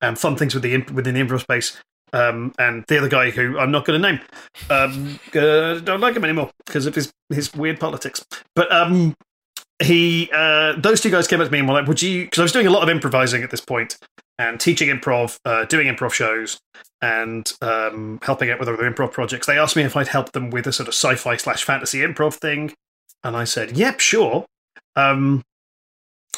[0.00, 1.80] and fun things with the imp- within the improv space.
[2.12, 4.20] Um, and the other guy who I'm not going to name,
[4.70, 8.24] um, uh, don't like him anymore because of his his weird politics.
[8.54, 9.14] But um,
[9.82, 12.38] he uh, those two guys came up to me and were like, "Would you?" Because
[12.38, 13.98] I was doing a lot of improvising at this point
[14.38, 16.60] and teaching improv, uh, doing improv shows,
[17.00, 19.46] and um, helping out with other improv projects.
[19.46, 22.34] They asked me if I'd help them with a sort of sci-fi slash fantasy improv
[22.34, 22.74] thing,
[23.24, 24.46] and I said, "Yep, sure."
[24.94, 25.42] Um,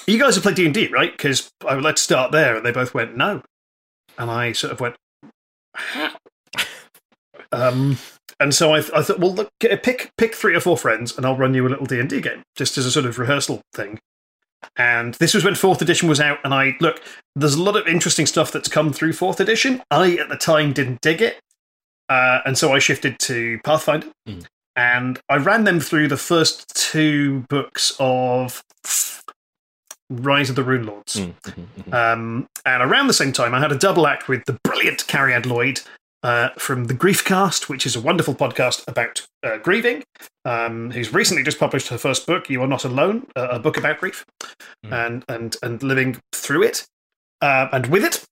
[0.06, 1.12] you guys have played D and D, right?
[1.12, 3.42] Because I would like to start there, and they both went no,
[4.16, 4.96] and I sort of went?
[7.52, 7.98] Um,
[8.40, 11.36] and so I, I thought, well, look, pick pick three or four friends, and I'll
[11.36, 13.98] run you a little D and D game, just as a sort of rehearsal thing.
[14.76, 17.02] And this was when fourth edition was out, and I look.
[17.36, 19.82] There's a lot of interesting stuff that's come through fourth edition.
[19.90, 21.40] I at the time didn't dig it,
[22.08, 24.08] uh, and so I shifted to Pathfinder.
[24.28, 24.46] Mm.
[24.76, 28.62] and I ran them through the first two books of
[30.10, 31.32] Rise of the Runelords.
[31.44, 31.92] Mm.
[31.92, 35.46] Um, and around the same time, I had a double act with the brilliant Cariad
[35.46, 35.80] Lloyd
[36.22, 40.04] uh, from the Griefcast, which is a wonderful podcast about uh, grieving,
[40.44, 43.76] um, who's recently just published her first book, You Are Not Alone, uh, a book
[43.76, 44.24] about grief
[44.82, 46.86] and, and, and living through it
[47.40, 48.24] uh, and with it.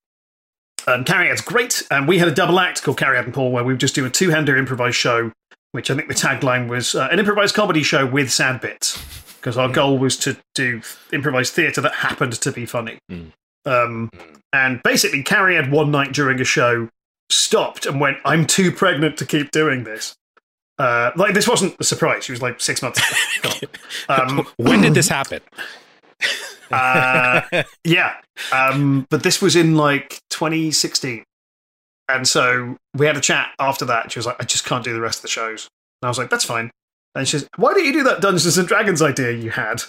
[0.89, 3.73] Um, Cariad's great, and we had a double act called Cariad and Paul, where we
[3.73, 5.33] would just do a two-hander improvised show,
[5.73, 8.97] which I think the tagline was uh, an improvised comedy show with sad bits,
[9.41, 10.81] because our goal was to do
[11.13, 12.99] improvised theatre that happened to be funny.
[13.11, 13.33] Mm.
[13.65, 14.11] Um,
[14.53, 16.89] and basically, Cariad one night during a show
[17.31, 20.17] stopped and went, "I'm too pregnant to keep doing this."
[20.79, 22.25] Uh, like this wasn't a surprise.
[22.25, 23.01] She was like six months.
[23.43, 23.61] Gone.
[24.09, 25.41] Um, when did this happen?
[26.71, 27.41] uh,
[27.85, 28.17] yeah.
[28.53, 31.25] Um, but this was in like 2016.
[32.09, 34.13] And so we had a chat after that.
[34.13, 35.69] She was like, I just can't do the rest of the shows.
[36.01, 36.71] And I was like, that's fine.
[37.15, 39.83] And she's, why don't you do that Dungeons and Dragons idea you had?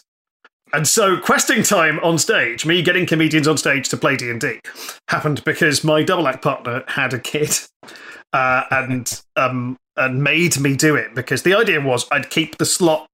[0.74, 4.60] And so questing time on stage, me getting comedians on stage to play D&D,
[5.08, 7.58] happened because my double act partner had a kid
[8.34, 12.66] uh, and, um, and made me do it because the idea was I'd keep the
[12.66, 13.08] slot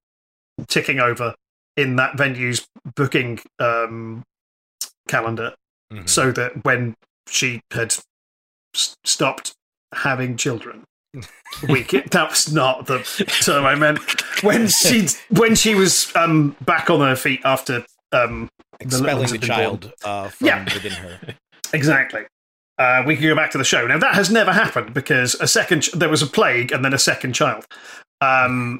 [0.68, 1.36] ticking over
[1.78, 4.24] in that venue's booking um,
[5.08, 5.54] calendar
[5.92, 6.10] Mhm.
[6.10, 6.96] so that when
[7.28, 7.96] she had
[8.76, 9.54] s- stopped
[9.94, 10.84] having children
[11.64, 13.00] that was not the
[13.44, 14.00] term I meant
[14.44, 18.50] when she when she was um, back on her feet after um,
[18.80, 19.42] Expelling the born.
[19.48, 20.64] child uh, from Yeah.
[20.66, 21.20] within her.
[21.74, 22.22] Exactly.
[22.78, 23.98] Uh, we can go back to the show now.
[23.98, 27.00] That has never happened because a second ch- there was a plague and then a
[27.00, 27.66] second child.
[28.22, 28.80] Um,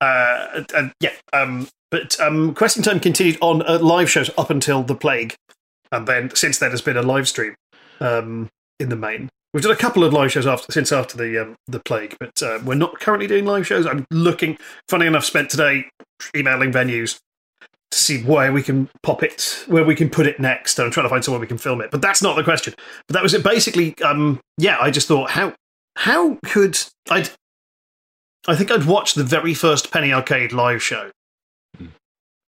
[0.00, 4.82] uh, and yeah, um, but um, Questing Time continued on uh, live shows up until
[4.82, 5.34] the plague,
[5.92, 7.54] and then since then has been a live stream
[8.00, 8.48] um,
[8.78, 9.28] in the main.
[9.54, 12.42] We've done a couple of live shows after since after the um, the plague, but
[12.42, 13.86] uh, we're not currently doing live shows.
[13.86, 14.58] I'm looking.
[14.88, 15.84] Funny enough, spent today
[16.36, 17.20] emailing venues
[17.92, 20.76] to see where we can pop it, where we can put it next.
[20.76, 21.92] And I'm trying to find somewhere we can film it.
[21.92, 22.74] But that's not the question.
[23.06, 23.44] But that was it.
[23.44, 25.54] Basically, um, yeah, I just thought how
[25.94, 26.76] how could
[27.08, 27.28] I?
[28.48, 31.12] I think I'd watched the very first Penny Arcade live show,
[31.78, 31.86] Hmm.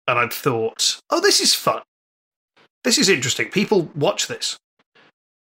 [0.07, 1.83] and I'd thought, oh, this is fun.
[2.85, 3.51] This is interesting.
[3.51, 4.57] People watch this.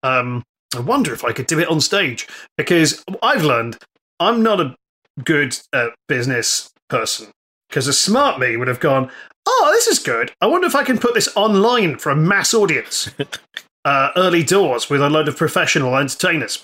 [0.02, 0.43] Um,
[0.75, 2.27] I wonder if I could do it on stage
[2.58, 3.77] because I've learned
[4.19, 4.75] I'm not a
[5.23, 7.27] good uh, business person.
[7.69, 9.12] Because a smart me would have gone,
[9.45, 10.32] oh, this is good.
[10.41, 13.10] I wonder if I can put this online for a mass audience,
[13.86, 16.63] uh, early doors with a load of professional entertainers.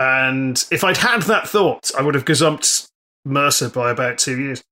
[0.00, 2.88] And if I'd had that thought, I would have gazumped
[3.24, 4.62] Mercer by about two years.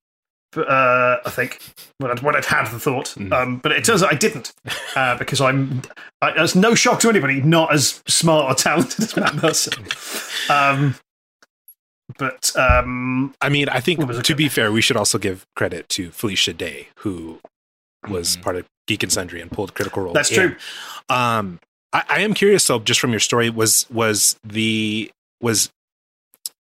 [0.52, 1.60] But, uh, I think
[1.98, 4.52] when I'd, when I'd had the thought, um, but it turns out I didn't
[4.94, 5.82] uh, because I'm.
[6.22, 9.72] I, it's no shock to anybody not as smart or talented as Matt Mercer.
[10.48, 10.94] Um,
[12.18, 16.10] but um, I mean, I think to be fair, we should also give credit to
[16.12, 17.40] Felicia Day, who
[18.08, 18.42] was Mhm.
[18.42, 20.12] part of Geek and Sundry and pulled Critical Role.
[20.14, 20.36] that's in.
[20.36, 20.56] true.
[21.08, 21.58] Um,
[21.92, 25.70] I, I am curious though, just from your story, was was the was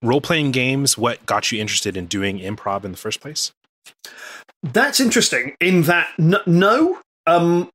[0.03, 3.53] role playing games what got you interested in doing improv in the first place?
[4.63, 5.55] That's interesting.
[5.61, 7.71] In that, n- no, um,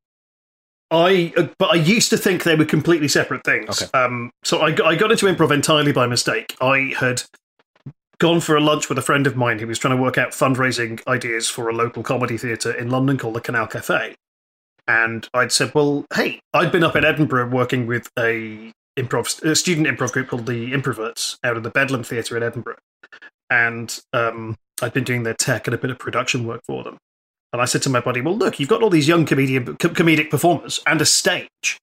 [0.91, 3.81] I uh, but I used to think they were completely separate things.
[3.81, 3.97] Okay.
[3.97, 6.55] Um, so I got, I got into improv entirely by mistake.
[6.61, 7.23] I had
[8.19, 10.31] gone for a lunch with a friend of mine who was trying to work out
[10.31, 14.15] fundraising ideas for a local comedy theatre in London called the Canal Cafe.
[14.87, 19.55] And I'd said, well, hey, I'd been up in Edinburgh working with a improv a
[19.55, 22.77] student improv group called the Improverts out of the Bedlam Theatre in Edinburgh,
[23.49, 26.97] and um, I'd been doing their tech and a bit of production work for them.
[27.51, 29.89] And I said to my buddy, "Well, look, you've got all these young comedian co-
[29.89, 31.79] comedic performers and a stage.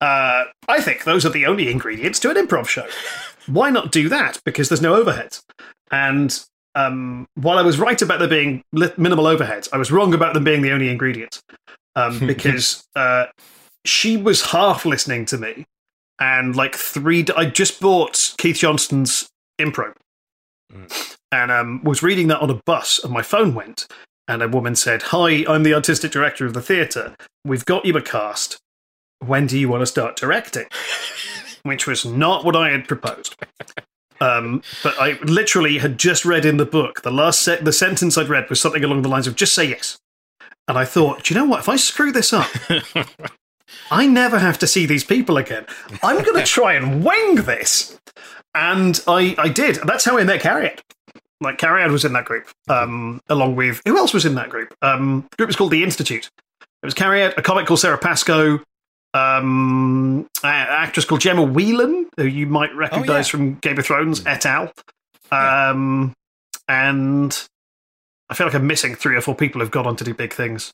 [0.00, 2.86] Uh, I think those are the only ingredients to an improv show.
[3.46, 4.40] Why not do that?
[4.44, 5.42] Because there's no overheads.
[5.92, 10.34] And um, while I was right about there being minimal overheads, I was wrong about
[10.34, 11.42] them being the only ingredients.
[11.94, 13.26] Um, because uh,
[13.84, 15.66] she was half listening to me,
[16.18, 19.28] and like three, I just bought Keith Johnstone's
[20.72, 23.86] improv, and um, was reading that on a bus, and my phone went,
[24.28, 27.14] and a woman said, "Hi, I'm the artistic director of the theatre.
[27.44, 28.58] We've got you a cast.
[29.20, 30.66] When do you want to start directing?"
[31.62, 33.36] Which was not what I had proposed.
[34.20, 38.16] Um, but I literally had just read in the book the last se- the sentence
[38.16, 39.98] I'd read was something along the lines of "just say yes,"
[40.68, 41.60] and I thought, do you know what?
[41.60, 42.48] If I screw this up,
[43.90, 45.66] I never have to see these people again.
[46.02, 47.98] I'm going to try and wing this,
[48.54, 49.76] and I I did.
[49.84, 50.80] That's how I met Cariad.
[51.40, 54.74] Like Cariad was in that group, um, along with who else was in that group?
[54.80, 56.30] Um, the group was called the Institute.
[56.60, 58.60] It was Cariad, a comic called Sara Pascoe,
[59.14, 64.46] um, an actress called Gemma Whelan, who you might recognize from Game of Thrones, et
[64.46, 64.72] al.
[65.30, 66.12] Um,
[66.68, 67.48] and
[68.30, 70.32] I feel like I'm missing three or four people who've gone on to do big
[70.32, 70.72] things.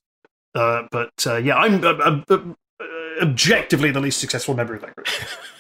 [0.55, 2.39] Uh, but uh, yeah, I'm uh, uh, uh,
[3.21, 5.09] objectively the least successful member of that group.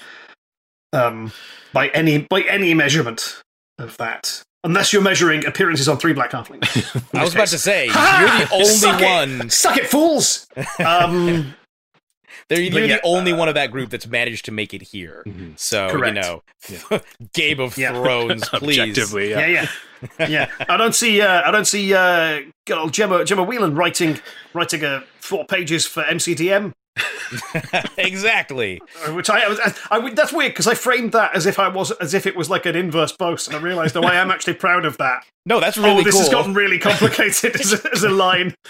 [0.93, 1.33] um,
[1.73, 3.43] by any by any measurement
[3.79, 6.65] of that, unless you're measuring appearances on three black halflings.
[7.15, 8.19] I was about to say Ha!
[8.21, 9.05] you're the only Suck it!
[9.41, 9.51] one.
[9.51, 10.47] Suck it, fools!
[10.85, 11.55] Um,
[12.49, 15.23] They're, you're yeah, the only one of that group that's managed to make it here.
[15.27, 15.59] Mhm.
[15.59, 16.17] So Correct.
[16.17, 17.01] you know,
[17.35, 17.93] Game of Yeah.
[17.93, 18.79] Thrones, please.
[18.79, 19.67] Objectively, yeah, yeah.
[20.19, 20.51] yeah, yeah.
[20.67, 21.21] I don't see.
[21.21, 21.93] Uh, I don't see.
[21.93, 24.19] Uh, good old Gemma Gemma Whelan writing
[24.55, 26.73] writing a four pages for MCDM.
[27.99, 28.81] exactly.
[29.07, 31.69] Uh, Which I, I, was- I that's weird because I framed that as if I
[31.69, 34.31] was as if it was like an inverse boast, and I realised oh, I am
[34.31, 35.25] actually proud of that.
[35.47, 36.23] No, that's really oh, this cool.
[36.23, 38.55] has gotten really complicated as, a, as a line.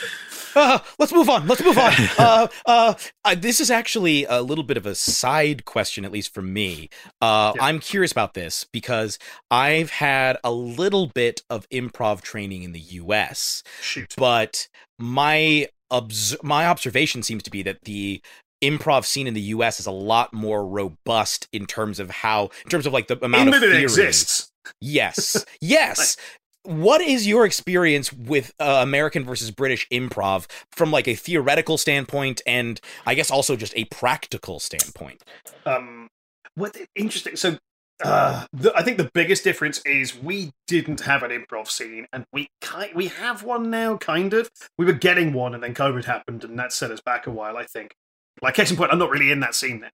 [0.56, 1.46] Uh, let's move on.
[1.46, 1.92] Let's move on.
[2.18, 6.34] Uh, uh, uh, this is actually a little bit of a side question, at least
[6.34, 6.88] for me.
[7.20, 7.62] Uh, Yeah.
[7.64, 9.18] I'm curious about this because
[9.50, 14.14] I've had a little bit of improv training in the U.S., Shoot.
[14.16, 18.20] but my obs- my observation seems to be that the
[18.62, 19.80] improv scene in the U.S.
[19.80, 23.48] is a lot more robust in terms of how, in terms of like the amount
[23.48, 24.50] In of that it exists.
[24.80, 25.44] Yes.
[25.60, 26.16] Yes.
[26.64, 32.42] What is your experience with uh, American versus British improv from like a theoretical standpoint
[32.46, 35.24] and I guess also just a practical standpoint?
[35.64, 36.08] Um,
[36.56, 37.36] what interesting.
[37.36, 37.56] So,
[38.04, 42.24] uh, the, I think the biggest difference is we didn't have an improv scene, and
[42.32, 44.50] we ki- we have one now, kind of.
[44.76, 47.56] We were getting one, and then COVID happened, and that set us back a while.
[47.56, 47.94] I think.
[48.40, 49.88] Like case in point, I'm not really in that scene now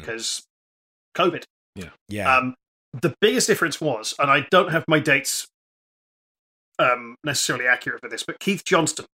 [0.00, 0.42] because
[1.14, 1.44] COVID.
[2.08, 2.36] Yeah.
[2.36, 2.54] Um,
[2.92, 5.46] the biggest difference was, and I don't have my dates
[6.78, 9.06] um, necessarily accurate for this, but Keith Johnstone,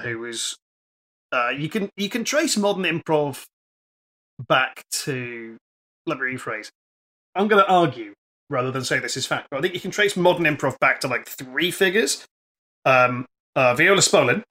[0.00, 0.56] who is,
[1.32, 3.44] uh, you can you can trace modern improv
[4.48, 5.56] back to.
[6.06, 6.70] Let me rephrase.
[7.34, 8.14] I'm going to argue
[8.50, 11.00] rather than say this is fact, but I think you can trace modern improv back
[11.00, 12.26] to like three figures.
[12.84, 14.42] Um, uh, Viola Spolin,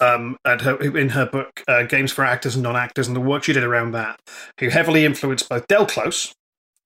[0.00, 3.44] um, and her, in her book uh, Games for Actors and Non-Actors, and the work
[3.44, 4.20] she did around that,
[4.58, 6.34] who heavily influenced both Del Close,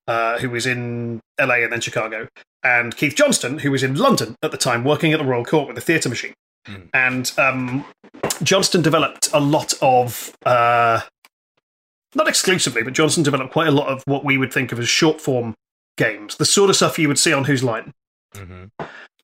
[0.07, 2.29] uh, who was in LA and then Chicago,
[2.63, 5.67] and Keith Johnstone, who was in London at the time, working at the Royal Court
[5.67, 6.35] with the theatre machine.
[6.67, 6.89] Mm.
[6.93, 7.85] And um,
[8.43, 11.01] Johnstone developed a lot of, uh,
[12.15, 14.89] not exclusively, but Johnstone developed quite a lot of what we would think of as
[14.89, 15.55] short form
[15.97, 17.93] games, the sort of stuff you would see on Whose Line.
[18.35, 18.71] Mhm.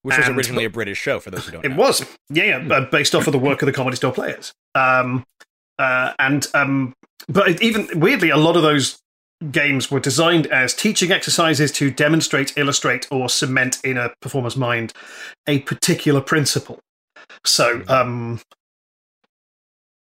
[0.02, 1.76] Which was originally a British show for those who don't It know.
[1.76, 4.52] was, yeah, yeah, uh, based off of the work of the Comedy Store players.
[4.74, 5.24] Um,
[5.78, 6.94] uh, and um,
[7.28, 8.98] but even weirdly, a lot of those
[9.50, 14.92] games were designed as teaching exercises to demonstrate, illustrate, or cement in a performer's mind
[15.46, 16.78] a particular principle.
[17.44, 18.40] So, um,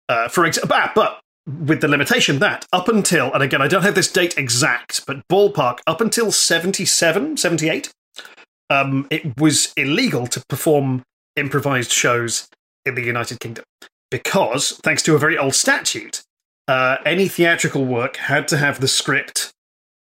[0.08, 3.94] uh, for example, but with the limitation that up until, and again, I don't have
[3.94, 7.92] this date exact, but ballpark, up until 77, 78,
[8.70, 11.02] um, it was illegal to perform
[11.36, 12.48] improvised shows
[12.86, 13.64] in the United Kingdom
[14.10, 16.22] because, thanks to a very old statute,
[16.68, 19.52] uh, any theatrical work had to have the script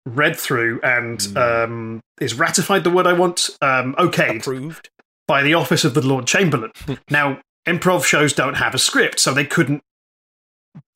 [0.05, 4.89] read through and um, is ratified the word I want um, okayed Approved.
[5.27, 6.71] by the office of the Lord Chamberlain.
[7.09, 9.81] now, improv shows don't have a script, so they couldn't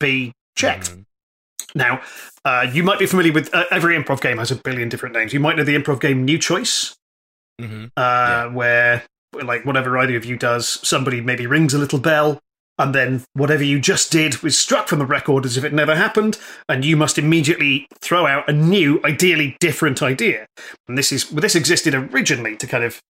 [0.00, 0.90] be checked.
[0.90, 1.04] Mhm.
[1.74, 2.00] Now,
[2.44, 5.32] uh, you might be familiar with uh, every improv game has a billion different names.
[5.32, 6.94] You might know the improv game New Choice,
[7.60, 7.90] Mhm.
[7.96, 12.40] uh, where like whatever either of you does, somebody maybe rings a little bell,
[12.78, 15.94] and then whatever you just did was struck from the record as if it never
[15.94, 20.46] happened, and you must immediately throw out a new, ideally different idea.
[20.88, 23.00] And this is well, this existed originally to kind of.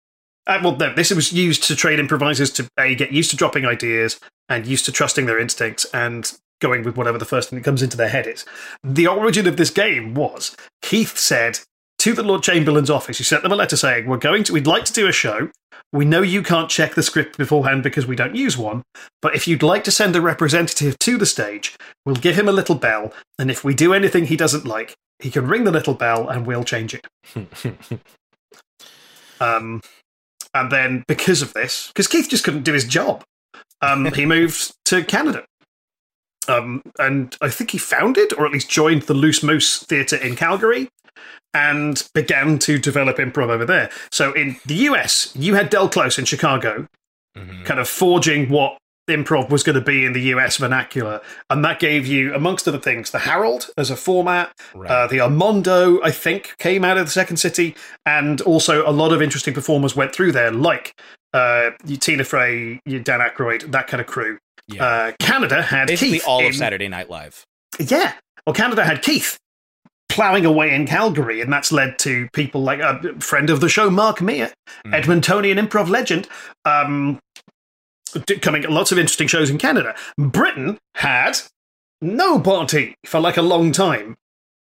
[0.48, 3.66] Uh, well, no, this was used to train improvisers to a get used to dropping
[3.66, 7.64] ideas and used to trusting their instincts and going with whatever the first thing that
[7.64, 8.44] comes into their head is.
[8.82, 11.60] The origin of this game was Keith said
[11.98, 14.66] to the Lord Chamberlain's office, he sent them a letter saying, We're going to, we'd
[14.66, 15.50] like to do a show.
[15.92, 18.82] We know you can't check the script beforehand because we don't use one,
[19.22, 22.52] but if you'd like to send a representative to the stage, we'll give him a
[22.52, 25.94] little bell, and if we do anything he doesn't like, he can ring the little
[25.94, 27.06] bell and we'll change it.
[29.40, 29.80] Um,
[30.54, 33.24] and then because of this, because Keith just couldn't do his job,
[33.82, 35.44] um, he moved to Canada.
[36.48, 40.36] Um, and I think he founded, or at least joined, the Loose Moose Theatre in
[40.36, 40.88] Calgary
[41.54, 43.90] and began to develop improv over there.
[44.10, 46.86] So in the US, you had Del Close in Chicago,
[47.36, 47.64] Mhm.
[47.64, 48.76] kind of forging what
[49.08, 51.20] improv was going to be in the US vernacular.
[51.48, 54.90] And that gave you, amongst other things, the Harold as a format, Right.
[54.90, 59.12] uh, the Armando, I think, came out of the Second City, and also a lot
[59.12, 60.94] of interesting performers went through there, like
[61.32, 61.70] uh,
[62.00, 64.38] Tina Fey, Dan Aykroyd, that kind of crew.
[64.68, 64.84] Yeah.
[64.84, 67.44] Uh, Canada had Basically Keith all in- of Saturday Night Live.
[67.78, 68.12] Yeah,
[68.46, 69.36] well, Canada had Keith
[70.08, 73.90] plowing away in Calgary, and that's led to people like a friend of the show,
[73.90, 74.52] Mark Meer,
[74.86, 74.94] Mm.
[75.02, 76.26] Edmontonian improv legend,
[76.64, 77.18] um,
[78.40, 79.94] coming lots of interesting shows in Canada.
[80.16, 81.38] Britain had
[82.00, 84.16] no party for like a long time.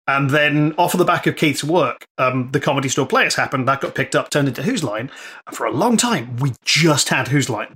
[0.05, 3.67] And then, off of the back of Keith's work, um, the Comedy Store Players happened.
[3.69, 5.09] That got picked up, turned into Whose Line.
[5.47, 7.75] And for a long time, we just had Whose Line,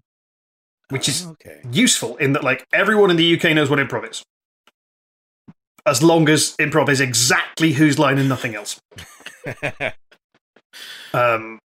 [0.89, 1.61] which is okay.
[1.71, 4.23] useful in that like everyone in the UK knows what improv is.
[5.85, 8.79] As long as improv is exactly whose line and nothing else.
[11.13, 11.57] Um,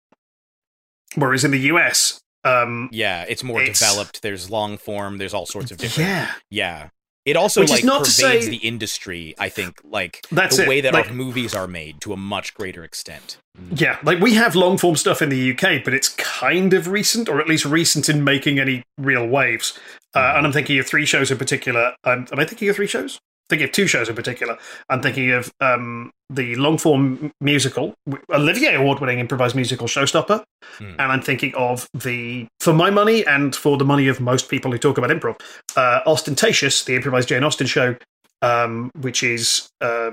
[1.16, 4.22] whereas in the US, um, yeah, it's more It's- developed.
[4.22, 5.18] There's long form.
[5.18, 6.08] There's all sorts of different.
[6.08, 6.88] yeah, Yeah.
[7.24, 9.34] It also Which like pervades say- the industry.
[9.38, 12.16] I think like That's the it, way that like- our movies are made to a
[12.16, 13.36] much greater extent.
[13.74, 17.28] yeah, like we have long form stuff in the UK, but it's kind of recent,
[17.28, 19.78] or at least recent in making any real waves.
[20.14, 21.94] Uh, and I'm thinking of three shows in particular.
[22.04, 23.18] Um, am I thinking of three shows?
[23.52, 24.56] Thinking of two shows in particular.
[24.88, 27.92] I'm thinking of um, the long form musical,
[28.32, 30.42] Olivier Award winning improvised musical Showstopper.
[30.78, 30.92] Hmm.
[30.92, 34.72] And I'm thinking of the, for my money and for the money of most people
[34.72, 35.38] who talk about improv,
[35.76, 37.94] uh, Ostentatious, the improvised Jane Austen show,
[38.40, 40.12] um, which is uh,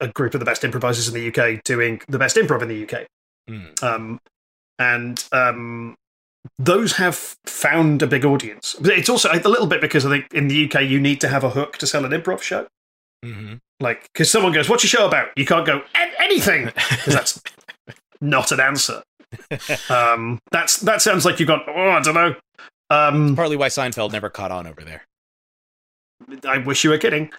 [0.00, 2.84] a group of the best improvisers in the UK doing the best improv in the
[2.84, 3.06] UK.
[3.50, 3.82] Mm.
[3.82, 4.18] Um,
[4.78, 5.94] and um,
[6.58, 8.76] those have found a big audience.
[8.80, 11.44] It's also a little bit because I think in the UK you need to have
[11.44, 12.66] a hook to sell an improv show.
[13.24, 15.82] Hmm Like, because someone goes, "What's your show about?" You can't go
[16.20, 17.42] anything because that's
[18.20, 19.02] not an answer.
[19.90, 21.68] Um, that's that sounds like you've got.
[21.68, 22.34] Oh, I don't know.
[22.90, 25.02] Um, Partly why Seinfeld never caught on over there.
[26.46, 27.30] I wish you were kidding.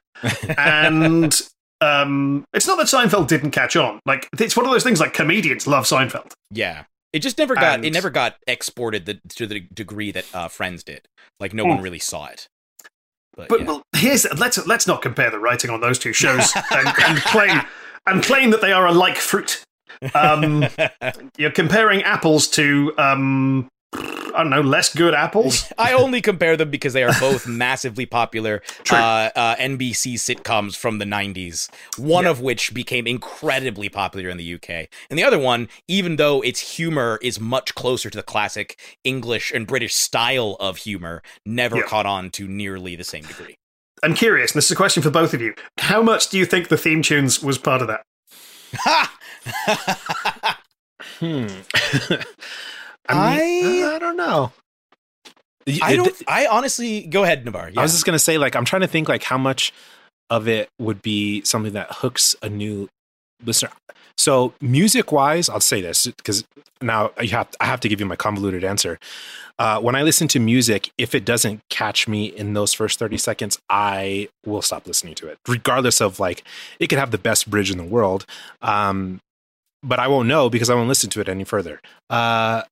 [0.57, 1.39] And
[1.81, 3.99] um, it's not that Seinfeld didn't catch on.
[4.05, 4.99] Like, it's one of those things.
[4.99, 6.31] Like comedians love Seinfeld.
[6.51, 6.83] Yeah.
[7.11, 10.83] It just never got it never got exported the, to the degree that uh, Friends
[10.83, 11.07] did.
[11.39, 11.69] Like no Hmm.
[11.69, 12.47] one really saw it.
[13.39, 13.65] But, But yeah.
[13.65, 17.61] well, here's let's let's not compare the writing on those two shows and, and claim
[18.05, 19.63] and claim that they are alike fruit.
[20.13, 20.65] Um,
[21.37, 25.65] you're comparing apples to um, I don't know less good apples.
[25.77, 28.61] I only compare them because they are both massively popular
[28.91, 28.95] uh,
[29.35, 32.29] uh, NBC sitcoms from the 90s, one Yeah.
[32.29, 34.87] of which became incredibly popular in the UK.
[35.09, 39.51] And the other one, even though its humor is much closer to the classic English
[39.51, 41.83] and British style of humor, never Yeah.
[41.83, 43.55] caught on to nearly the same degree.
[44.03, 44.51] I'm curious.
[44.51, 45.55] And this is a question for both of you.
[45.79, 48.03] How much do you think the theme tunes was part of that?
[48.77, 50.59] Ha!
[51.19, 51.47] Hmm.
[53.09, 54.51] I- I don't know.
[55.83, 56.15] I don't.
[56.27, 57.71] I honestly go ahead, Navaar.
[57.73, 57.79] Yeah.
[57.79, 59.71] I was just gonna say, like, I'm trying to think, like, how much
[60.29, 62.87] of it would be something that hooks a new
[63.45, 63.71] listener.
[64.17, 66.43] So, music wise, I'll say this because
[66.81, 68.99] now you have I have to give you my convoluted answer.
[69.59, 73.17] Uh, when I listen to music, if it doesn't catch me in those first 30
[73.17, 76.43] seconds, I will stop listening to it, regardless of like
[76.79, 78.25] it could have the best bridge in the world.
[78.61, 79.19] Um,
[79.83, 81.79] but I won't know because I won't listen to it any further.
[82.09, 82.63] Uh,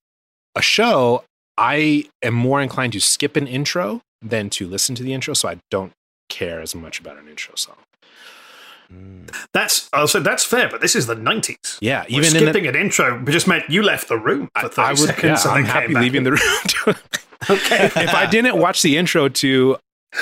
[0.57, 1.23] a show,
[1.57, 5.49] I am more inclined to skip an intro than to listen to the intro, so
[5.49, 5.93] I don't
[6.29, 7.75] care as much about an intro song.
[8.91, 9.29] Mm.
[9.53, 11.77] That's I'll say that's fair, but this is the 90s.
[11.81, 14.81] Yeah, even in skipping the, an intro just meant you left the room for 30
[14.81, 15.45] I would, seconds.
[15.45, 16.95] yeah, and I'm happy leaving the room.
[17.51, 17.85] Okay.
[17.85, 19.77] if I didn't watch the intro to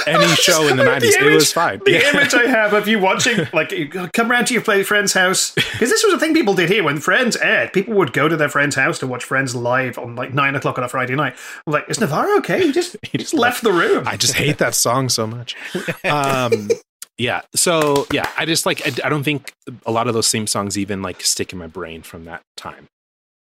[0.08, 1.82] any show in the The 90s, it was fine.
[1.86, 2.10] The Yeah.
[2.14, 3.74] image I have of you watching, like,
[4.14, 6.84] come round to your play friend's house, because this was a thing people did here
[6.84, 7.74] when Friends aired.
[7.74, 10.78] People would go to their friend's house to watch Friends live on like nine o'clock
[10.78, 11.36] on a Friday night.
[11.66, 12.66] I'm like, is Navarro okay?
[12.66, 14.04] He just, he just left the room.
[14.08, 15.56] I just hate that song so much.
[16.04, 16.70] Um,
[17.18, 17.42] yeah.
[17.56, 19.54] So yeah, I just like I, I don't think
[19.86, 22.88] a lot of those theme songs even like stick in my brain from that time.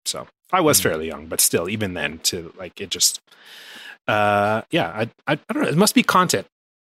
[0.04, 0.82] So I was Mm.
[0.82, 3.20] fairly young, but still, even then, to like it just,
[4.08, 5.68] uh, yeah, I, I I don't know.
[5.68, 6.46] It must be content,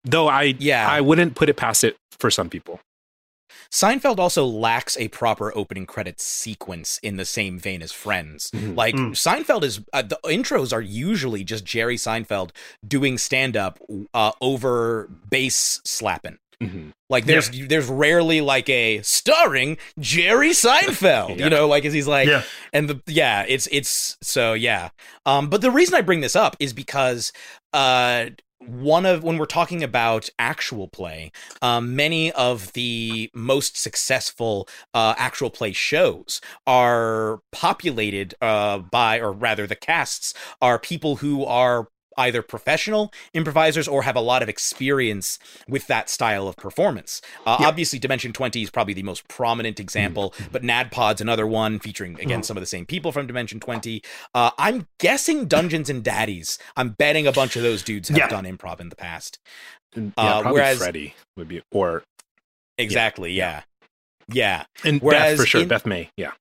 [0.04, 0.28] though.
[0.28, 0.88] I Yeah.
[0.90, 2.80] I wouldn't put it past it for some people.
[3.72, 8.50] Seinfeld also lacks a proper opening credits sequence in the same vein as Friends.
[8.52, 8.76] Mhm.
[8.76, 9.12] Like Mm.
[9.12, 12.52] Seinfeld is uh, the intros are usually just Jerry Seinfeld
[12.88, 13.80] doing stand up
[14.14, 16.38] uh, over bass slapping.
[16.62, 16.92] Mhm.
[17.10, 21.44] Like there's there's rarely like a starring Jerry Seinfeld, Yeah.
[21.46, 22.44] you know, like as he's like Yeah.
[22.74, 24.90] and the yeah, it's it's so yeah.
[25.26, 27.32] Um but the reason I bring this up is because
[27.74, 28.28] uh
[28.60, 31.32] one of when we're talking about actual play,
[31.62, 39.32] um, many of the most successful uh, actual play shows are populated uh, by, or
[39.32, 44.50] rather, the casts are people who are either professional improvisers or have a lot of
[44.50, 47.22] experience with that style of performance.
[47.46, 47.68] Uh, Yeah.
[47.68, 52.44] Obviously, Dimension 20 is probably the most prominent example, but NADDPOD's another one featuring, again,
[52.44, 54.02] some of the same people from Dimension 20.
[54.34, 56.58] Uh, I'm guessing Dungeons and Daddies.
[56.76, 58.28] I'm betting a bunch of those dudes have Yeah.
[58.28, 59.40] done improv in the past.
[59.96, 62.04] And, Uh, yeah, whereas- Freddie would be, or
[62.78, 63.64] Exactly, yeah.
[64.28, 64.66] Yeah.
[64.84, 66.10] And Whereas Beth for sure, in- Beth May.
[66.18, 66.32] Yeah.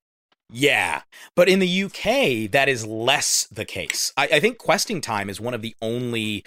[0.54, 1.02] Yeah.
[1.34, 4.12] But in the UK, that is less the case.
[4.16, 6.44] I, I think Questing Time is one of the only,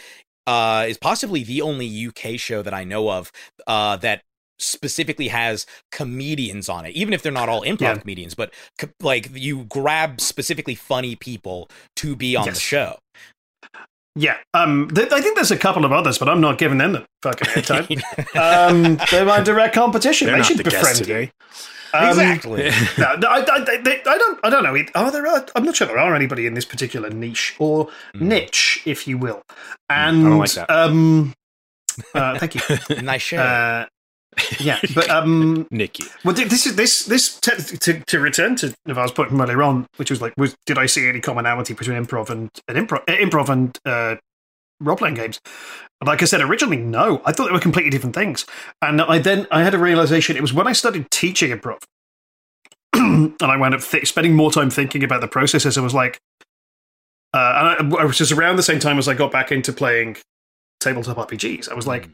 [0.47, 3.32] uh, is possibly the only UK show that I know of
[3.68, 4.22] uh, that
[4.60, 7.97] specifically has comedians on it, even if they're not all improv Yeah.
[7.97, 12.97] comedians, but co- like you grab specifically funny people to be on the show.
[14.16, 16.93] Yeah, um, th- I think there's a couple of others, but I'm not giving them
[16.93, 18.36] the fucking airtime.
[18.36, 20.26] um, they're my direct competition.
[20.26, 21.32] They're they not should the befriend guest today.
[21.94, 22.70] Um, exactly.
[22.98, 24.40] No, no, I, I, they, I don't.
[24.44, 24.76] I don't know.
[24.96, 25.28] Are there?
[25.28, 29.18] Are, I'm not sure there are anybody in this particular niche or niche, if you
[29.18, 29.42] will.
[29.90, 30.30] And Hmm.
[30.30, 30.70] don't like that.
[30.70, 31.34] Um,
[32.14, 32.62] uh, thank you.
[33.02, 33.38] nice show.
[33.38, 33.86] Uh,
[34.60, 36.04] yeah, but um, Nikki.
[36.24, 39.88] well, this is this this to, to, to return to Navaar's point from earlier on,
[39.96, 43.14] which was like, was did I see any commonality between improv and, and improv, uh,
[43.18, 44.16] improv and uh,
[44.80, 45.40] role playing games?
[46.06, 47.22] Like I said originally, no.
[47.26, 48.45] I thought they were completely different things,
[48.82, 50.38] and I then I had a realization.
[50.38, 51.82] It was when I started teaching improv,
[52.93, 55.78] and I wound up th- spending more time thinking about the processes.
[55.78, 56.20] I was like,
[57.34, 59.74] uh, and I, I was just around the same time as I got back into
[59.74, 60.18] playing
[60.80, 61.70] tabletop RPGs.
[61.70, 62.10] I was like,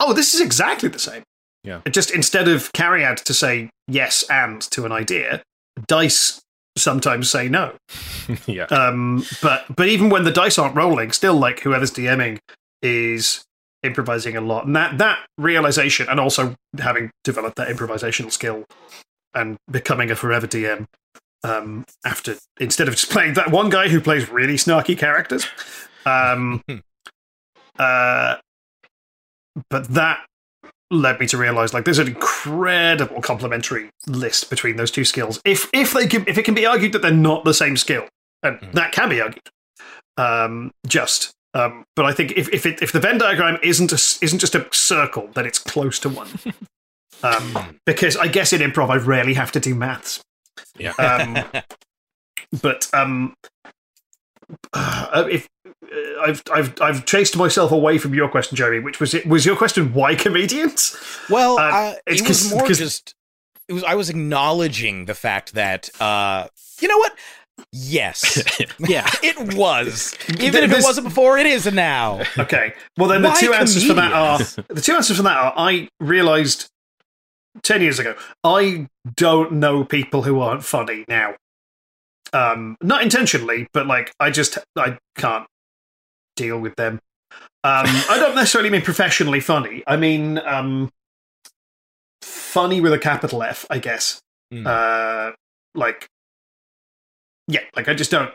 [0.00, 1.22] oh, this is exactly the same.
[1.62, 1.82] Yeah.
[1.84, 5.42] It just instead of carry out to say yes and to an idea,
[5.86, 6.40] dice
[6.76, 7.74] sometimes say no.
[8.46, 8.64] yeah.
[8.64, 12.38] Um, but but even when the dice aren't rolling, still like whoever's DMing
[12.82, 13.44] is
[13.82, 18.64] improvising a lot, and that that realization, and also having developed that improvisational skill
[19.34, 20.86] and becoming a forever DM.
[21.44, 25.46] Um, after instead of just playing that one guy who plays really snarky characters,
[26.04, 26.62] um,
[27.78, 28.36] uh,
[29.70, 30.26] but that
[30.90, 35.40] led me to realize like there's an incredible complementary list between those two skills.
[35.44, 38.06] If if they can, if it can be argued that they're not the same skill,
[38.42, 39.48] and that can be argued,
[40.16, 41.32] um, just.
[41.58, 44.38] Um, but I think if if, it, if the Venn diagram isn't a, s- isn't
[44.40, 46.28] just a circle, then it's close to one.
[47.22, 50.20] um, because I guess in improv I rarely have to do maths.
[50.78, 50.92] Yeah.
[50.98, 51.62] Um,
[52.62, 53.34] but um,
[54.72, 59.14] uh, if uh, I've I've I've chased myself away from your question, Jeremy, which was
[59.14, 60.96] it was your question why comedians?
[61.30, 63.14] Well, Uh, uh, it's it was more just
[63.68, 63.84] it was.
[63.84, 66.48] I was acknowledging the fact that uh,
[66.80, 67.14] you know what?
[67.72, 68.42] Yes,
[68.78, 69.08] yeah.
[69.22, 70.16] it was.
[70.40, 72.22] Even if it wasn't before, it is now.
[72.38, 72.72] Okay.
[72.96, 74.38] Well, then the Why two answers for that are
[74.68, 76.68] the two answers for that are I realized
[77.62, 78.14] ten years ago
[78.44, 78.86] I
[79.16, 81.34] don't know people who aren't funny now.
[82.32, 85.46] Um, not intentionally, but like I just I can't
[86.36, 87.00] deal with them.
[87.64, 89.82] Um, I don't necessarily mean professionally funny.
[89.86, 90.90] I mean um,
[92.22, 94.20] funny with a capital F, I guess.
[94.52, 94.66] Mm.
[94.66, 95.32] Uh,
[95.74, 96.08] like,
[97.48, 98.32] yeah, like I just don't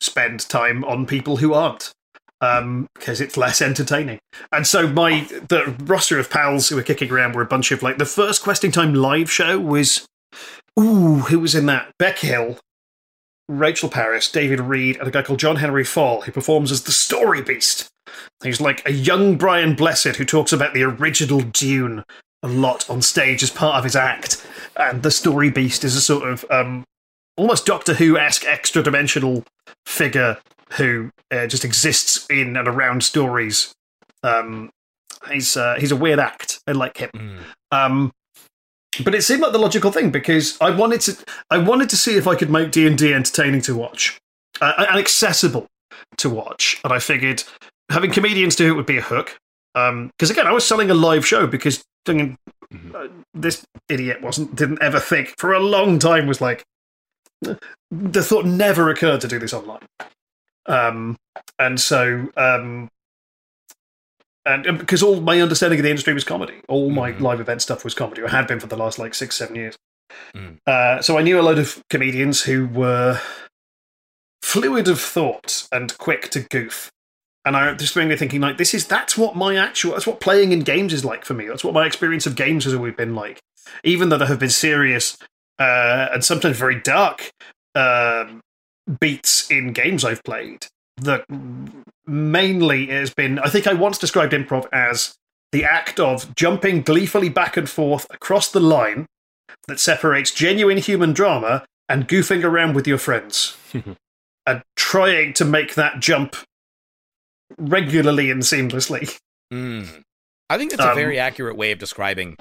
[0.00, 1.92] spend time on people who aren't
[2.40, 4.18] um, because it's less entertaining.
[4.52, 7.82] And so my the roster of pals who were kicking around were a bunch of
[7.82, 10.06] like the first Questing Time live show was
[10.78, 12.58] ooh who was in that Bec Hill,
[13.48, 16.92] Rachel Parris, David Reed, and a guy called John Henry Falle who performs as the
[16.92, 17.88] Story Beast.
[18.42, 22.04] He's like a young Brian Blessed who talks about the original Dune
[22.42, 24.46] a lot on stage as part of his act,
[24.76, 26.84] and the Story Beast is a sort of um,
[27.38, 29.44] almost Doctor Who esque extra dimensional
[29.86, 30.38] figure
[30.72, 33.72] who uh, just exists in and around stories.
[34.22, 34.70] Um,
[35.30, 36.60] he's uh, he's a weird act.
[36.66, 37.10] I like him.
[37.14, 37.38] Mm.
[37.70, 38.12] Um,
[39.04, 41.16] but it seemed like the logical thing because I wanted to
[41.50, 44.18] I wanted to see if I could make D and D entertaining to watch
[44.60, 45.66] uh, and accessible
[46.18, 47.44] to watch, and I figured
[47.90, 49.36] having comedians do it would be a hook.
[49.74, 52.36] Because again, I was selling a live show because thinking,
[52.92, 56.64] uh, this idiot wasn't didn't ever think for a long time was like
[57.42, 59.86] the thought never occurred to do this online.
[60.66, 61.16] Um,
[61.58, 62.88] and so, um,
[64.44, 67.20] and and because all my understanding of the industry was comedy, all my Mhm.
[67.20, 69.76] live event stuff was comedy, or had been for the last like six, seven years.
[70.34, 70.58] Mm.
[70.66, 73.20] Uh, so I knew a load of comedians who were
[74.42, 76.90] fluid of thought and quick to goof.
[77.44, 80.52] And I just remember thinking, like, this is that's what my actual that's what playing
[80.52, 81.46] in games is like for me.
[81.46, 83.40] That's what my experience of games has always been like.
[83.84, 85.16] Even though there have been serious
[85.58, 87.30] uh, and sometimes very dark
[87.74, 88.40] um,
[89.00, 91.24] beats in games I've played, that
[92.06, 93.38] mainly has been.
[93.38, 95.14] I think I once described improv as
[95.52, 99.06] the act of jumping gleefully back and forth across the line
[99.66, 103.56] that separates genuine human drama and goofing around with your friends
[104.46, 106.36] and trying to make that jump
[107.56, 109.18] regularly and seamlessly.
[109.52, 110.02] Mm.
[110.50, 112.36] I think that's a Um, very accurate way of describing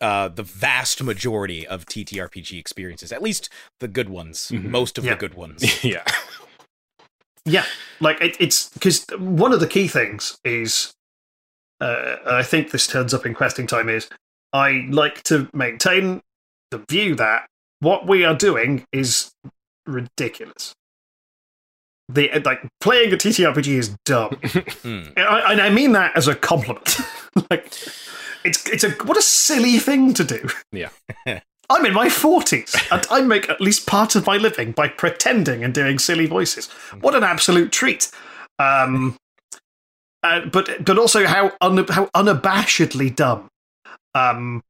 [0.00, 3.48] uh, the vast majority of TTRPG experiences, at least
[3.80, 4.64] the good ones, Mhm.
[4.64, 5.10] most of Yeah.
[5.14, 5.84] the good ones.
[5.84, 6.04] yeah.
[7.46, 7.64] Yeah,
[8.00, 10.92] like it, it's because one of the key things is,
[11.80, 14.08] uh, I think this turns up in questing time is
[14.52, 16.20] I like to maintain
[16.70, 17.46] the view that
[17.80, 19.30] what we are doing is
[19.86, 20.74] ridiculous.
[22.10, 24.34] The like playing a TTRPG is dumb,
[24.82, 25.08] Hmm.
[25.16, 26.98] and I, and I mean that as a compliment.
[27.50, 27.72] like,
[28.44, 30.48] it's it's a what a silly thing to do.
[30.72, 30.90] Yeah.
[31.70, 35.62] I'm in my forties, and I make at least part of my living by pretending
[35.62, 36.66] and doing silly voices.
[37.00, 38.10] What an absolute treat!
[38.58, 39.16] Um,
[40.24, 43.48] uh, but but also how un, how unabashedly dumb.
[44.16, 44.62] Um,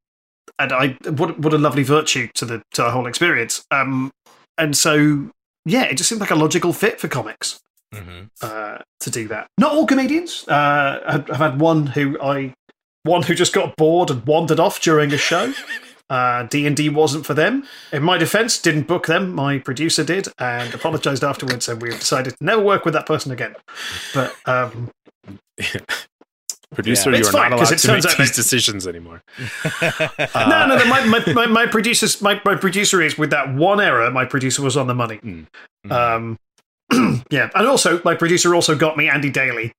[0.59, 3.65] and I what what a lovely virtue to the to the whole experience.
[3.71, 4.11] Um,
[4.59, 5.31] and so
[5.65, 7.61] yeah, it just seemed like a logical fit for comics
[7.95, 8.29] Mhm.
[8.43, 9.47] uh, to do that.
[9.59, 10.47] Not all comedians.
[10.47, 12.53] Uh, I've, I've had one who I
[13.05, 15.53] one who just got bored and wandered off during a show.
[16.11, 17.63] Uh, D and D wasn't for them.
[17.93, 19.33] In my defence, didn't book them.
[19.33, 21.69] My producer did, and apologised afterwards.
[21.69, 23.55] And we've decided to never work with that person again.
[24.13, 24.91] But um,
[26.75, 27.19] Producer, Yeah.
[27.19, 29.23] you're fine, not 'cause allowed it to make turns out these that- decisions anymore.
[29.83, 30.85] no, no, no.
[30.87, 34.11] My, my, my, my producer's my, my producer is with that one error.
[34.11, 35.19] My producer was on the money.
[35.19, 35.47] Mm.
[35.93, 36.39] Um,
[37.31, 39.73] yeah, and also my producer also got me Andy Daly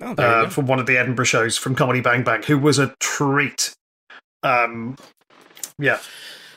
[0.00, 2.94] Oh, uh, from one of the Edinburgh shows from Comedy Bang Bang, who was a
[3.00, 3.72] treat.
[4.42, 4.96] Um,
[5.78, 5.98] yeah,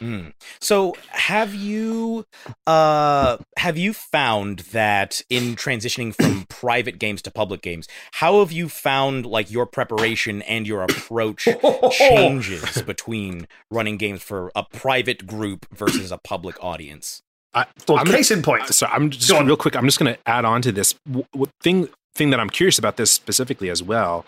[0.01, 0.33] Mm.
[0.59, 2.25] So have you
[2.67, 8.51] uh have you found that in transitioning from private games to public games, how have
[8.51, 11.47] you found like your preparation and your approach
[11.91, 17.21] changes between running games for a private group versus a public audience?
[17.53, 18.67] I, well, I'm gonna- case in point.
[18.73, 19.75] so I'm just real quick.
[19.77, 21.87] I'm just going to add on to this w- w- thing.
[22.15, 24.25] Thing that I'm curious about this specifically as well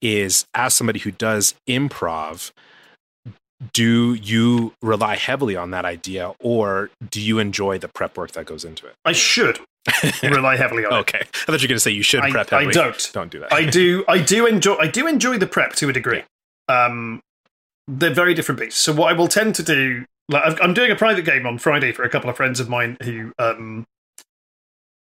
[0.00, 2.52] is as somebody who does improv,
[3.72, 8.44] do you rely heavily on that idea, or do you enjoy the prep work that
[8.46, 8.94] goes into it?
[9.04, 9.58] I should
[10.22, 10.96] rely heavily on it.
[11.00, 13.10] Okay, I thought you were going to say you should I- prep I don't.
[13.12, 13.52] Don't do that.
[13.52, 14.04] I do.
[14.08, 14.74] I do enjoy.
[14.76, 16.22] I do enjoy the prep to a degree.
[16.68, 17.20] Um,
[17.88, 18.80] they're very different beasts.
[18.80, 21.58] So what I will tend to do, like I've- I'm doing a private game on
[21.58, 23.32] Friday for a couple of friends of mine who.
[23.38, 23.84] Um,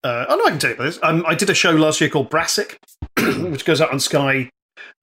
[0.04, 0.98] uh, oh no, I can tell you about this.
[1.02, 2.78] Um, I did a show last year called Brassic,
[3.18, 4.50] which goes out on Sky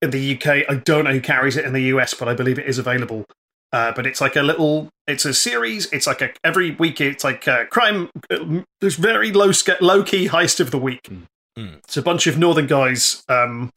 [0.02, 0.64] in the UK.
[0.68, 3.24] I don't know who carries it in the US, but I believe it is available.
[3.72, 4.88] Uh, but it's like a little.
[5.06, 5.86] It's a series.
[5.92, 7.00] It's like a every week.
[7.00, 8.10] It's like a crime.
[8.30, 11.08] uh, There's very low sca- low key heist of the week.
[11.56, 11.78] Mm.
[11.78, 13.70] It's a bunch of northern guys um,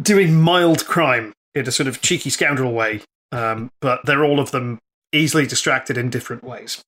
[0.00, 3.00] doing mild crime in a sort of cheeky scoundrel way,
[3.32, 4.78] um, but they're all of them
[5.12, 6.82] easily distracted in different ways.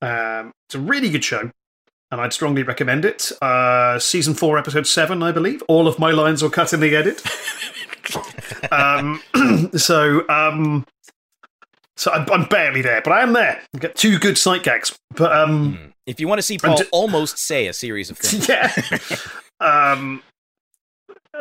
[0.00, 1.50] Um, it's a really good show,
[2.10, 3.32] and I'd strongly recommend it.
[3.42, 5.62] Uh, season four, episode seven, I believe.
[5.68, 7.22] All of my lines were cut in the edit.
[8.72, 9.20] um,
[9.76, 10.86] so, um,
[11.96, 13.60] so I'm, I'm barely there, but I am there.
[13.74, 15.90] I get two good sight gags, but um, Mm.
[16.06, 18.46] If you want to see Paul d- almost say a series of things.
[18.46, 18.70] yeah.
[19.60, 20.22] um,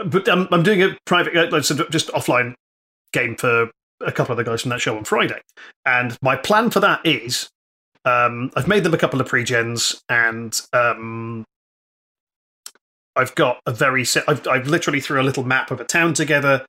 [0.06, 2.54] but I'm, I'm doing a private, uh, like, sort of just offline
[3.12, 5.42] game for a couple of the guys from that show on Friday,
[5.86, 7.50] and my plan for that is
[8.06, 11.46] um, I've made them a couple of pre-gens, and um,
[13.16, 14.24] I've got a very set.
[14.28, 16.66] I've, I've literally threw a little map of a town together,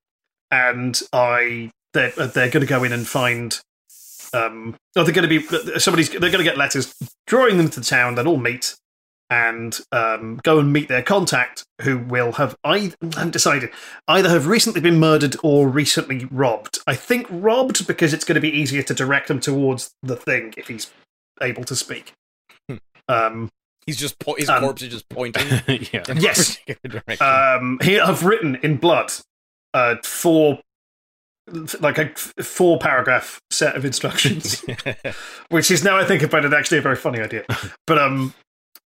[0.51, 3.59] and I they're they're going to go in and find.
[4.33, 6.11] Um, oh, they're going to be somebody's.
[6.11, 6.95] They're going to get letters
[7.27, 8.15] drawing them to the town.
[8.15, 8.77] They'll all meet
[9.31, 13.71] and um, go and meet their contact, who will have I haven't decided
[14.07, 16.79] either have recently been murdered or recently robbed.
[16.87, 20.55] I think robbed because it's going to be easier to direct them towards the thing
[20.57, 20.91] if he's
[21.41, 22.13] able to speak.
[22.69, 22.77] Hmm.
[23.09, 23.51] Um,
[23.87, 25.47] He's just po- his Um, corpse is just pointing.
[25.93, 26.05] yeah.
[26.15, 26.57] Yes.
[26.67, 29.13] particular um, here I've written in blood
[29.75, 30.61] uh, four,
[31.81, 32.09] like a
[32.43, 34.65] four paragraph set of instructions,
[35.51, 37.45] which is now I think about it actually a very funny idea.
[37.87, 38.33] But um,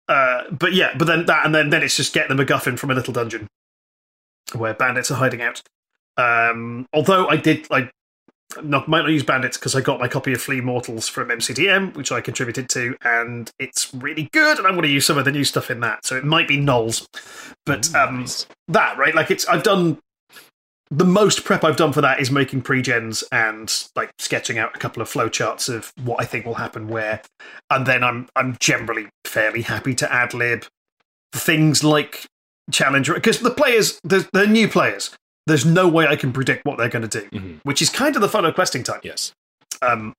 [0.08, 2.92] uh, but yeah, but then that and then then it's just get the MacGuffin from
[2.92, 3.48] a little dungeon
[4.54, 5.60] where bandits are hiding out.
[6.16, 7.90] Um, although I did like.
[8.62, 11.94] Not, might not use bandits because I got my copy of Flee Mortals from MCDM,
[11.96, 14.58] which I contributed to, and it's really good.
[14.58, 16.48] And I'm going to use some of the new stuff in that, so it might
[16.48, 17.06] be nulls.
[17.66, 18.26] But um,
[18.68, 19.98] that right like it's i've done
[20.90, 24.78] the most prep i've done for that is making pre-gens and like sketching out a
[24.78, 27.20] couple of flowcharts of what i think will happen where
[27.70, 30.64] and then i'm i'm generally fairly happy to ad lib
[31.32, 32.26] things like
[32.70, 35.14] challenge because the players they're, they're new players
[35.46, 37.60] there's no way i can predict what they're going to do Mhm.
[37.64, 39.32] which is kind of the fun of questing time Yes.
[39.82, 40.14] um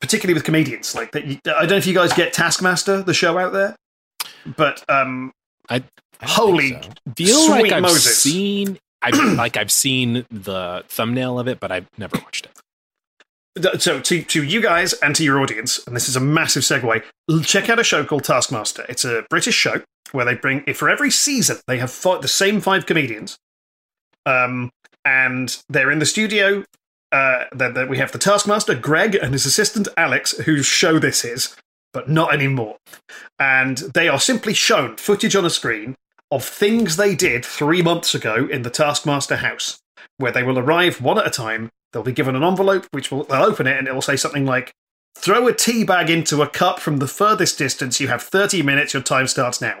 [0.00, 3.36] particularly with comedians like that i don't know if you guys get taskmaster the show
[3.38, 3.74] out there
[4.56, 5.32] but um
[5.70, 5.90] I don't
[6.22, 6.88] holy so.
[7.16, 8.18] Feel Sweet like I've Moses.
[8.22, 8.78] seen.
[9.02, 12.46] I like I've seen the thumbnail of it, but I've never watched
[13.56, 13.82] it.
[13.82, 17.02] so to, to you guys and to your audience, and this is a massive segue,
[17.44, 18.86] check out a show called Taskmaster.
[18.88, 19.82] It's a British show
[20.12, 23.36] where they bring, if for every season, they have fi- the same five comedians,
[24.28, 24.70] um,
[25.04, 26.64] and they're in the studio
[27.10, 31.24] uh, then, then we have the Taskmaster, Greg, and his assistant, Alex, whose show this
[31.24, 31.56] is,
[31.92, 32.76] but not anymore.
[33.38, 35.94] And they are simply shown footage on a screen
[36.30, 39.78] of things they did three months ago in the Taskmaster house,
[40.18, 41.70] where they will arrive one at a time.
[41.92, 44.44] They'll be given an envelope, which will they'll open it, and it will say something
[44.44, 44.72] like,
[45.16, 47.98] "Throw a tea bag into a cup from the furthest distance.
[47.98, 48.92] You have thirty minutes.
[48.92, 49.80] Your time starts now."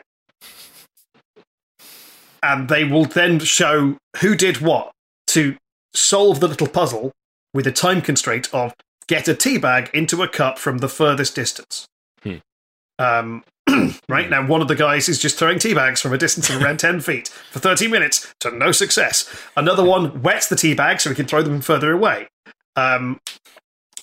[2.42, 4.92] And they will then show who did what
[5.28, 5.56] to
[5.94, 7.12] solve the little puzzle
[7.54, 8.74] with a time constraint of
[9.06, 11.86] get a tea bag into a cup from the furthest distance.
[12.22, 12.36] Hmm.
[12.98, 13.44] Um,
[14.08, 16.62] right now, one of the guys is just throwing tea bags from a distance of
[16.62, 19.28] around 10 feet for 30 minutes to no success.
[19.56, 22.28] Another one wets the tea bag so he can throw them further away.
[22.76, 23.20] Um,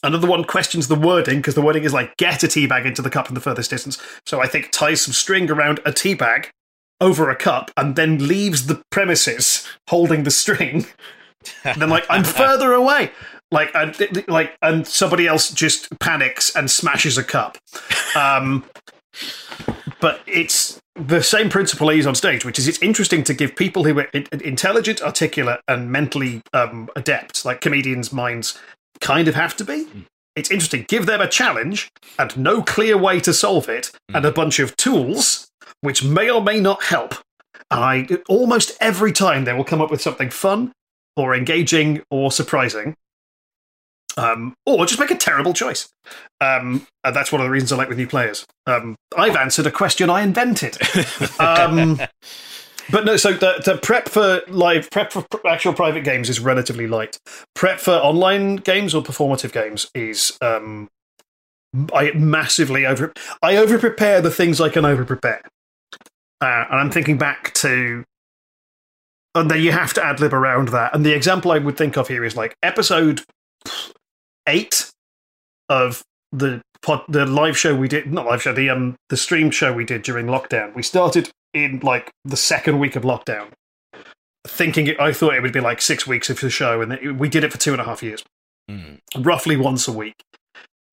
[0.04, 3.02] another one questions the wording because the wording is like get a tea bag into
[3.02, 4.02] the cup from the furthest distance.
[4.26, 6.52] So I think ties some string around a tea bag
[7.02, 10.86] over a cup and then leaves the premises holding the string.
[11.64, 13.12] And then like I'm further away.
[13.52, 13.96] Like and,
[14.28, 17.58] like and somebody else just panics and smashes a cup.
[18.16, 18.66] Um,
[20.00, 23.56] but it's the same principle I use on stage, which is it's interesting to give
[23.56, 28.58] people who are intelligent, articulate, and mentally um, adept, like comedians' minds
[29.02, 29.88] kind of have to be.
[30.36, 30.86] It's interesting.
[30.88, 31.90] Give them a challenge
[32.20, 35.48] and no clear way to solve it, and a bunch of tools
[35.82, 37.16] which may or may not help.
[37.72, 40.72] I almost every time they will come up with something fun
[41.16, 42.96] or engaging or surprising.
[44.18, 45.90] Um, or just make a terrible choice.
[46.40, 48.46] Um, and that's one of the reasons I like with new players.
[48.66, 50.78] Um, I've answered a question I invented.
[51.38, 52.00] Um,
[52.90, 56.88] but no, so the, the prep for live, prep for actual private games is relatively
[56.88, 57.18] light.
[57.56, 60.88] Prep for online games or performative games is um,
[61.94, 63.12] I massively over.
[63.42, 65.42] I over prepare the things I can over prepare.
[66.42, 68.04] Uh, and I'm thinking back to
[69.36, 70.96] and then you have to ad lib around that.
[70.96, 73.22] And the example I would think of here is like episode
[74.48, 74.90] eight
[75.70, 79.52] of the pod, the live show we did, not live show, the um the stream
[79.52, 80.74] show we did during lockdown.
[80.74, 83.50] We started in like the second week of lockdown,
[84.48, 87.30] thinking it, I thought it would be like six weeks of the show, and we
[87.30, 88.24] did it for two and a half years,
[89.18, 90.16] roughly once a week.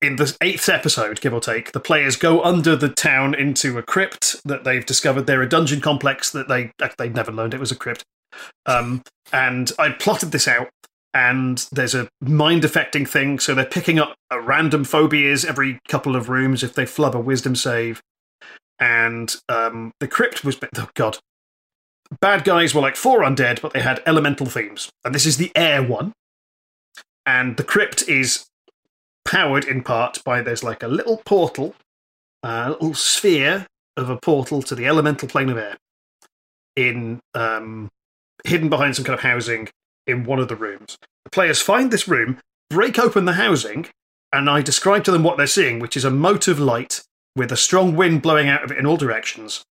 [0.02, 3.84] In the eighth episode, give or take, the players go under the town into a
[3.84, 5.28] crypt that they've discovered.
[5.28, 8.02] They're a dungeon complex that they they never learned it was a crypt.
[8.66, 10.70] Um, and I plotted this out,
[11.14, 13.38] and there's a mind affecting thing.
[13.38, 17.20] So they're picking up a random phobias every couple of rooms if they flub a
[17.20, 18.02] wisdom save.
[18.80, 21.18] And um, the crypt was, oh god,
[22.20, 24.90] bad guys were like four undead, but they had elemental themes.
[25.04, 26.12] And this is the air one.
[27.24, 28.46] And the crypt is
[29.24, 31.74] powered in part by there's like a little portal,
[32.42, 33.66] a little sphere
[33.96, 35.76] of a portal to the elemental plane of air
[36.76, 37.90] in um,
[38.44, 39.68] hidden behind some kind of housing
[40.06, 40.96] in one of the rooms.
[41.24, 42.38] The players find this room,
[42.70, 43.86] break open the housing,
[44.32, 47.02] and I describe to them what they're seeing, which is a mote of light
[47.36, 49.62] with a strong wind blowing out of it in all directions,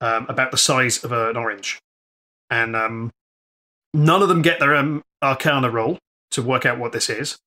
[0.00, 1.78] um, about the size of an orange.
[2.50, 3.10] And um,
[3.94, 5.98] none of them get their um, arcana roll
[6.32, 7.38] to work out what this is.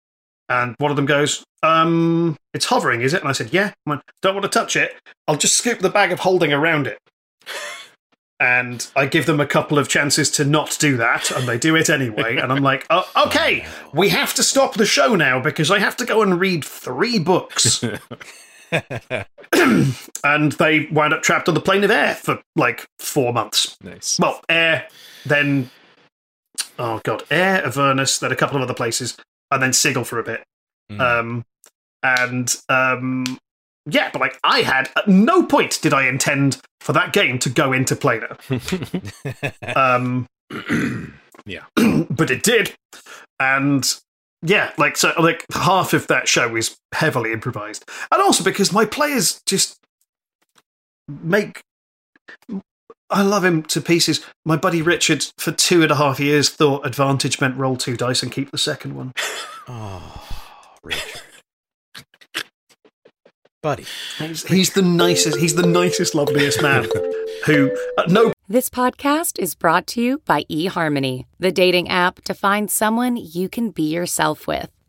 [0.50, 3.22] And one of them goes, um, It's hovering, is it?
[3.22, 3.72] And I said, Yeah.
[3.86, 4.96] I went, Don't want to touch it.
[5.28, 7.00] I'll just scoop the bag of holding around it.
[8.40, 11.78] And I give them a couple of chances to not do that, and they do
[11.78, 12.36] it anyway.
[12.36, 15.96] And I'm like, oh, okay, we have to stop the show now because I have
[15.98, 17.86] to go and read three books.
[19.54, 23.78] and they wound up trapped on the plane of air for like four months.
[23.82, 24.20] Nice.
[24.20, 24.88] Well, air,
[25.26, 25.70] then,
[26.80, 29.16] oh god, air, Avernus, then a couple of other places,
[29.54, 30.44] and then Sigil for a bit.
[31.00, 31.46] Um,
[32.04, 33.38] and um,
[33.86, 37.50] yeah, but like I had at no point did I intend for that game to
[37.50, 38.38] go into planar.
[39.76, 40.28] um,
[41.46, 41.66] Yeah.
[42.10, 42.74] but it did,
[43.40, 44.00] and
[44.42, 48.86] yeah, like so, like half of that show is heavily improvised, and also because my
[48.86, 49.78] players just
[51.08, 51.62] make.
[53.14, 54.26] I love him to pieces.
[54.44, 58.24] My buddy Richard, for two and a half years, thought advantage meant roll two dice
[58.24, 59.14] and keep the second one.
[59.66, 60.28] Oh,
[60.84, 61.22] Richard.
[63.62, 63.86] Buddy.
[64.18, 65.40] He's, he's the nicest.
[65.40, 66.86] He's the nicest, loveliest man.
[67.46, 72.34] Who at no This podcast is brought to you by eHarmony, the dating app to
[72.34, 74.70] find someone you can be yourself with.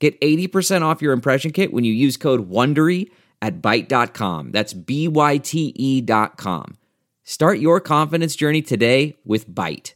[0.00, 4.50] Get 80% off your impression kit when you use code WONDERY at Byte.com.
[4.50, 6.76] That's B-Y-T-E dot com.
[7.22, 9.94] Start your confidence journey today with Byte.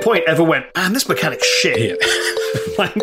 [0.00, 1.98] Point ever went, man, this mechanic's shit.
[2.78, 2.96] like,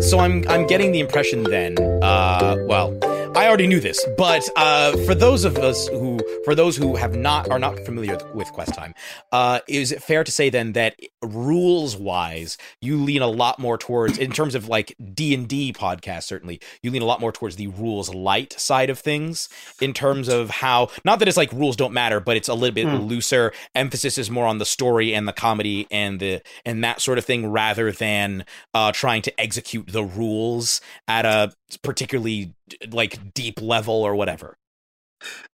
[0.00, 1.78] So I'm I'm getting the impression then.
[2.02, 2.90] Uh, well,
[3.34, 7.16] I already knew this, but uh, for those of us who, for those who have
[7.16, 8.94] not are not familiar with, Quest Time,
[9.32, 13.78] uh, is it fair to say then that rules wise, you lean a lot more
[13.78, 17.32] towards, in terms of like D and D podcast, certainly, you lean a lot more
[17.32, 19.48] towards the rules light side of things,
[19.80, 22.74] in terms of how, not that it's like rules don't matter, but it's a little
[22.74, 23.52] bit looser.
[23.74, 27.24] Emphasis is more on the story and the comedy and the and that sort of
[27.24, 31.52] thing, rather than uh, trying to execute the rules at a
[31.82, 32.52] particularly
[32.90, 34.56] like deep level or whatever.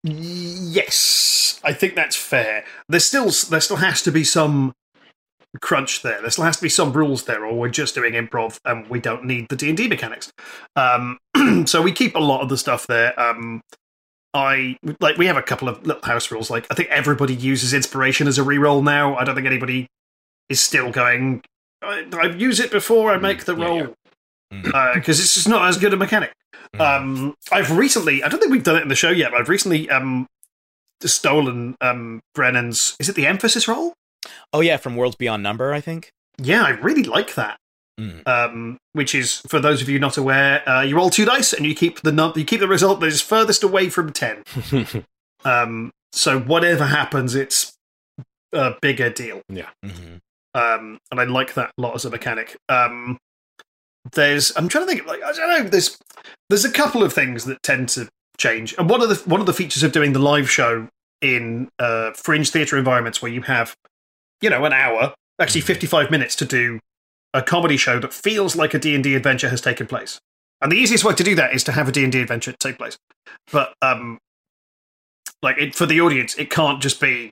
[0.03, 2.63] yes, I think that's fair.
[2.89, 4.73] There's still there still has to be some
[5.61, 6.21] crunch there.
[6.21, 8.99] There still has to be some rules there, or we're just doing improv and we
[8.99, 10.31] don't need the D and D mechanics.
[10.75, 11.17] Um,
[11.65, 13.19] so we keep a lot of the stuff there.
[13.19, 13.61] Um,
[14.33, 16.49] I like we have a couple of little house rules.
[16.49, 19.15] Like I think everybody uses inspiration as a reroll now.
[19.15, 19.87] I don't think anybody
[20.49, 21.41] is still going.
[21.81, 23.95] I, I use it before I make the Yeah, roll
[24.51, 24.91] yeah.
[24.93, 26.33] because it's just not as good a mechanic.
[26.79, 29.49] Um, I've recently, I don't think we've done it in the show yet, but I've
[29.49, 30.27] recently um,
[31.01, 32.95] stolen um, Brennan's.
[32.99, 33.93] Is it the emphasis roll?
[34.53, 36.11] Oh yeah, from Worlds Beyond Number, I think.
[36.37, 37.57] Yeah, I really like that.
[37.99, 38.27] Mm.
[38.27, 41.65] Um, which is for those of you not aware, uh, you roll two dice and
[41.65, 44.43] you keep the num- you keep the result that is furthest away from ten.
[45.45, 47.73] um, so whatever happens, it's
[48.53, 49.41] a bigger deal.
[49.49, 49.69] Yeah.
[49.83, 50.19] Mhm.
[50.53, 52.55] um, and I like that a lot as a mechanic.
[52.69, 53.17] Um,
[54.13, 55.97] there's I'm trying to think like I don't know there's
[56.49, 59.45] there's a couple of things that tend to change, and one of the one of
[59.45, 60.87] the features of doing the live show
[61.21, 63.75] in uh, fringe theatre environments where you have
[64.41, 66.79] you know an hour, actually 55 minutes to do
[67.33, 70.19] a comedy show that feels like a D&D adventure has taken place.
[70.61, 72.97] And the easiest way to do that is to have a D&D adventure take place.
[73.51, 74.17] But um
[75.41, 77.31] like it, for the audience it can't just be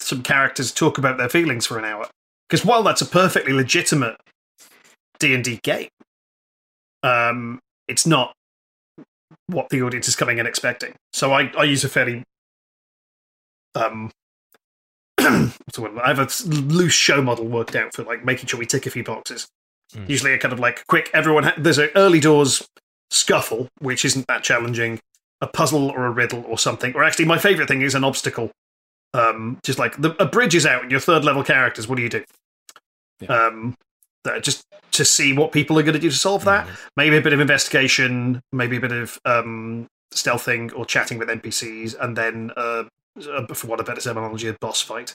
[0.00, 2.08] some characters talk about their feelings for an hour.
[2.48, 4.16] Because while that's a perfectly legitimate
[5.20, 5.88] D and D game,
[7.02, 8.34] um, it's not
[9.46, 10.94] what the audience is coming and expecting.
[11.12, 12.24] So I, I use a fairly
[13.74, 14.10] um,
[15.18, 15.98] what's the word?
[16.02, 18.90] I have a loose show model worked out for like making sure we tick a
[18.90, 19.46] few boxes.
[19.94, 20.08] Mm.
[20.08, 21.10] Usually, a kind of like quick.
[21.12, 22.66] Everyone ha- there's an early doors
[23.10, 24.98] scuffle, which isn't that challenging.
[25.42, 26.94] A puzzle or a riddle or something.
[26.94, 28.50] Or actually, my favorite thing is an obstacle
[29.14, 31.88] um, just like the, a bridge is out and your third level characters.
[31.88, 32.24] What do you do?
[33.28, 33.89] Um, that-
[34.40, 36.68] just to see what people are going to do to solve that.
[36.96, 41.96] Maybe a bit of investigation, maybe a bit of um, stealthing or chatting with NPCs,
[42.00, 42.84] and then, uh,
[43.28, 45.14] uh, for what a better terminology, a boss fight.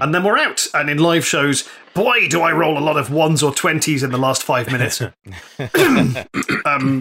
[0.00, 0.66] And then we're out.
[0.74, 4.10] And in live shows, boy, do I roll a lot of ones or twenties in
[4.10, 5.02] the last five minutes.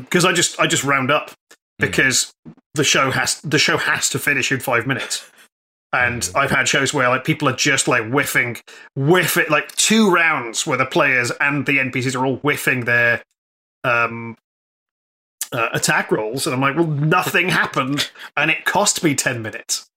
[0.01, 1.31] Because I just I just round up
[1.79, 2.33] because
[2.73, 5.29] the show has the show has to finish in five minutes.
[5.93, 8.57] And I've had shows where like people are just like whiffing,
[8.95, 13.23] whiff it like two rounds where the players and the NPCs are all whiffing their
[13.83, 14.37] um,
[15.51, 19.89] uh, attack rolls, and I'm like, well, nothing happened, and it cost me ten minutes.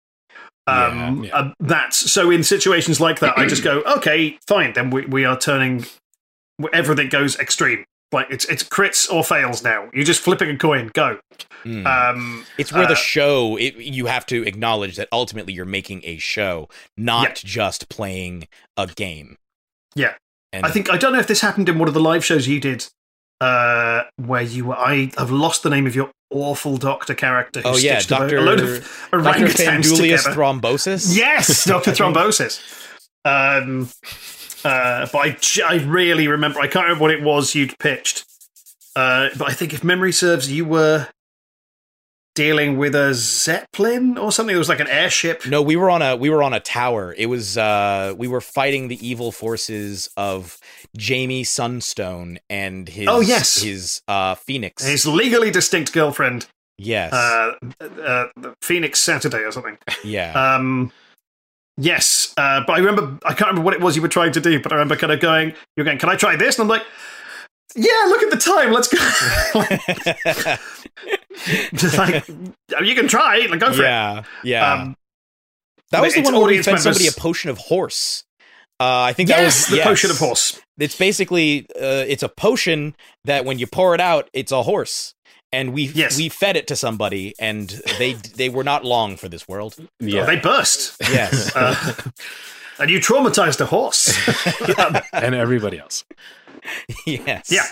[0.66, 1.38] Um, Yeah, yeah.
[1.38, 5.26] uh, that's so in situations like that, I just go, okay, fine, then we, we
[5.26, 5.86] are turning
[6.72, 7.86] everything goes extreme.
[8.14, 9.90] Like it's it's crits or fails now.
[9.94, 10.92] You're just flipping a coin.
[10.94, 11.20] Go.
[11.66, 11.86] Mm.
[11.86, 16.02] Um, it's where uh, the show it, you have to acknowledge that ultimately you're making
[16.04, 17.50] a show not Yeah.
[17.50, 18.48] just playing
[18.78, 19.38] a game
[19.96, 20.14] Yeah.
[20.52, 22.48] and I think I don't know if this happened in one of the live shows
[22.50, 22.86] you did,
[23.42, 24.76] uh, where you were.
[24.78, 27.62] I have lost the name of your awful doctor character.
[27.62, 28.70] Who oh yeah dr a load of
[29.12, 30.32] dr orangutans together.
[30.32, 32.60] thrombosis Yes, Doctor Thrombosis.
[33.26, 33.90] Um,
[34.64, 36.60] uh, but I really remember.
[36.60, 38.26] I can't remember what it was you'd pitched.
[38.96, 41.08] Uh, but I think if memory serves, you were
[42.36, 44.56] dealing with a zeppelin or something.
[44.56, 45.46] It was like an airship.
[45.46, 48.42] no we were on a we were on a tower it was uh we were
[48.42, 50.58] fighting the evil forces of
[50.98, 53.62] jamie sunstone and his Oh, yes.
[53.62, 56.48] his uh phoenix His legally distinct girlfriend,
[56.80, 57.54] yes uh,
[58.04, 58.26] uh,
[58.64, 59.78] Phoenix Saturday or something.
[60.04, 60.92] yeah Um,
[61.78, 64.42] Yes, uh, but I remember I can't remember what it was you were trying to
[64.42, 66.70] do, but I remember kind of going, "You're going, can I try this?" And I'm
[66.70, 66.84] like,
[67.76, 68.72] "Yeah, look at the time.
[68.72, 69.00] Let's go."
[71.74, 74.26] Just like you can try, like go for yeah, it.
[74.44, 74.74] yeah.
[74.74, 74.98] Um,
[75.90, 78.24] that was the one where we fed somebody a potion of horse.
[78.80, 79.88] Uh, I think that yes, was the yes.
[79.88, 80.60] potion of horse.
[80.78, 82.96] It's basically uh, it's a potion
[83.26, 85.13] that when you pour it out, it's a horse,
[85.54, 86.18] and we Yes.
[86.18, 89.76] we fed it to somebody, and they they were not long for this world.
[90.00, 90.24] Yeah.
[90.24, 91.94] Oh, they burst, Yes, uh,
[92.80, 94.12] and you traumatized a horse.
[95.14, 96.04] And everybody else.
[97.06, 97.66] yes, Yeah.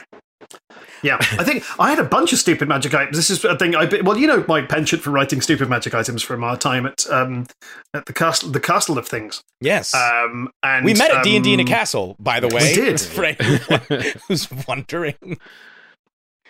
[1.04, 3.18] Yeah, I think I had a bunch of stupid magic items.
[3.18, 3.74] This is a thing.
[3.76, 7.10] I well, you know, my penchant for writing stupid magic items from our time at
[7.10, 7.48] um
[7.96, 9.42] at the castle, the castle of things.
[9.62, 9.96] yes.
[9.96, 12.74] Um, and we met at D and D in a um, castle, by the way.
[12.74, 13.02] did.
[13.16, 15.40] For anyone who's wondering.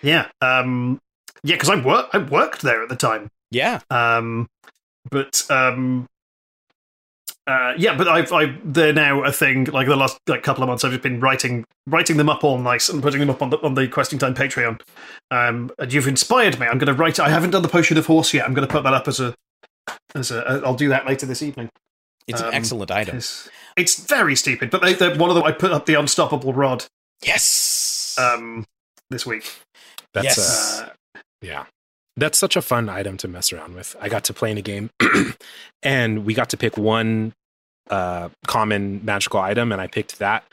[0.02, 1.00] Yeah, um,
[1.44, 3.30] yeah, because I work I worked there at the time.
[3.52, 4.48] Yeah, Um,
[5.10, 6.08] but um,
[7.48, 9.66] uh, yeah, but I've I they're now a thing.
[9.66, 12.60] Like the last like couple of months, I've just been writing writing them up all
[12.60, 14.80] nice and putting them up on the on the Questing Time Patreon.
[15.32, 16.68] Um, and you've inspired me.
[16.68, 17.20] I'm going to write.
[17.20, 18.46] I haven't done the potion of horse yet.
[18.46, 19.34] I'm going to put that up as a
[20.16, 20.62] as a.
[20.64, 21.70] I'll do that later this evening.
[22.28, 23.18] it's Um, an excellent item.
[23.18, 26.54] It's, it's very stupid, but they, they, one of them I put up the unstoppable
[26.54, 26.86] rod
[27.26, 28.16] Yes.
[28.20, 28.66] um,
[29.10, 29.52] this week.
[30.14, 30.80] That's Yes.
[30.82, 30.90] uh, Uh,
[31.42, 31.66] yeah.
[32.18, 33.96] That's such a fun item to mess around with.
[34.00, 34.90] I got to play in a game
[35.84, 37.34] and we got to pick one
[37.90, 40.44] uh, common magical item, and I picked that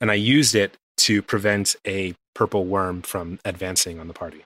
[0.00, 4.44] and I used it to prevent a purple worm from advancing on the party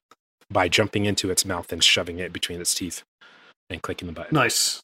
[0.50, 3.02] by jumping into its mouth and shoving it between its teeth
[3.70, 4.34] and clicking the button.
[4.34, 4.80] Nice.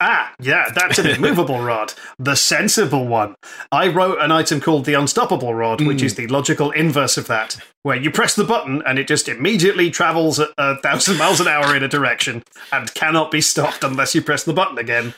[0.00, 1.94] Ah, yeah, that's an immovable rod.
[2.18, 3.34] The sensible one.
[3.72, 7.56] I wrote an item called the unstoppable rod, which is the logical inverse of that,
[7.82, 11.48] where you press the button and it just immediately travels at a thousand miles an
[11.48, 12.42] hour in a direction
[12.72, 15.14] and cannot be stopped unless you press the button again.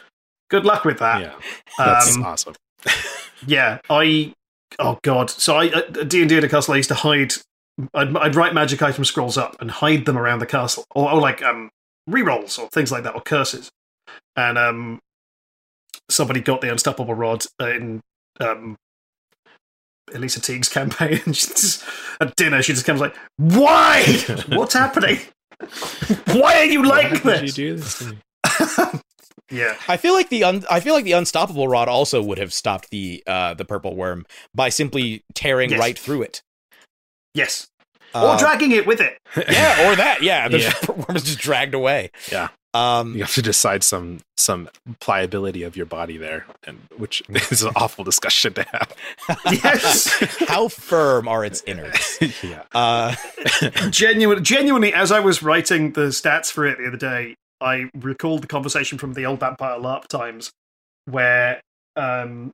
[0.49, 1.21] Good luck with that.
[1.23, 1.35] Yeah,
[1.77, 2.55] that's Um, awesome.
[3.47, 4.33] Yeah, I.
[4.81, 5.31] Oh god.
[5.31, 6.75] So I at D and D at a castle.
[6.75, 7.35] I used to hide.
[7.95, 11.21] I'd, I'd write magic item scrolls up and hide them around the castle, or, or
[11.21, 11.71] like um
[12.11, 13.71] rerolls or things like that, or curses.
[14.37, 15.01] And um,
[16.11, 18.01] somebody got the unstoppable rod in
[18.41, 18.77] um
[20.15, 21.21] Elisa Teague's campaign.
[21.27, 21.85] And she just,
[22.21, 24.03] at dinner, she just comes like, "Why?
[24.49, 25.19] What's happening?
[26.27, 28.05] Why are you like Why did this?" you do this to
[28.95, 29.01] me?
[29.51, 29.75] yeah.
[29.89, 32.91] I feel like the un- I feel like the unstoppable rod also would have stopped
[32.91, 35.79] the uh, the purple worm by simply tearing Yes.
[35.81, 36.43] right through it.
[37.35, 37.67] Yes.
[38.15, 39.19] Uh, or dragging it with it.
[39.37, 40.23] yeah, or that.
[40.23, 40.73] Yeah, the Yeah.
[40.73, 42.11] purple worm is just dragged away.
[42.33, 42.49] Yeah.
[42.75, 44.69] Um, You have to decide some some
[45.01, 48.95] pliability of your body there, and which is an awful discussion to have.
[49.51, 50.09] Yes.
[50.49, 52.19] how firm are its innards?
[52.43, 52.65] yeah.
[52.75, 53.15] Uh,
[53.91, 58.43] Genuine, genuinely, as I was writing the stats for it the other day, I recalled
[58.43, 60.53] the conversation from the old Vampire LARP times
[61.07, 61.61] where
[61.97, 62.53] um,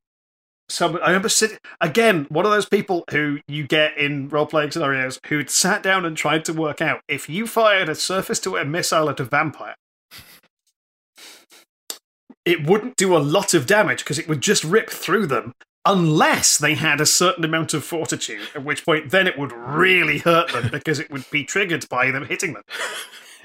[0.69, 4.71] some I remember sitting again, one of those people who you get in role playing
[4.71, 8.57] scenarios who'd sat down and tried to work out if you fired a surface to
[8.57, 9.75] air missile at a vampire,
[12.45, 15.55] it wouldn't do a lot of damage because it would just rip through them
[15.86, 20.18] unless they had a certain amount of fortitude, at which point then it would really
[20.18, 22.62] hurt them because it would be triggered by them hitting them.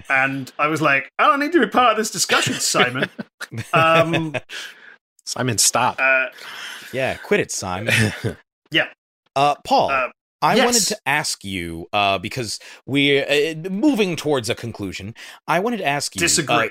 [0.10, 3.10] And I was like, I don't need to be part of this discussion, Simon.
[3.74, 4.36] Um,
[5.26, 5.98] Simon, stop.
[6.00, 6.28] uh,
[6.94, 7.94] yeah, quit it, Simon.
[8.72, 8.88] yeah.
[9.36, 10.08] Uh, Paul, Uh,
[10.42, 10.66] I yes.
[10.66, 15.14] wanted to ask you uh, because we're uh, moving towards a conclusion.
[15.48, 16.56] I wanted to ask you Disagree.
[16.56, 16.70] uh,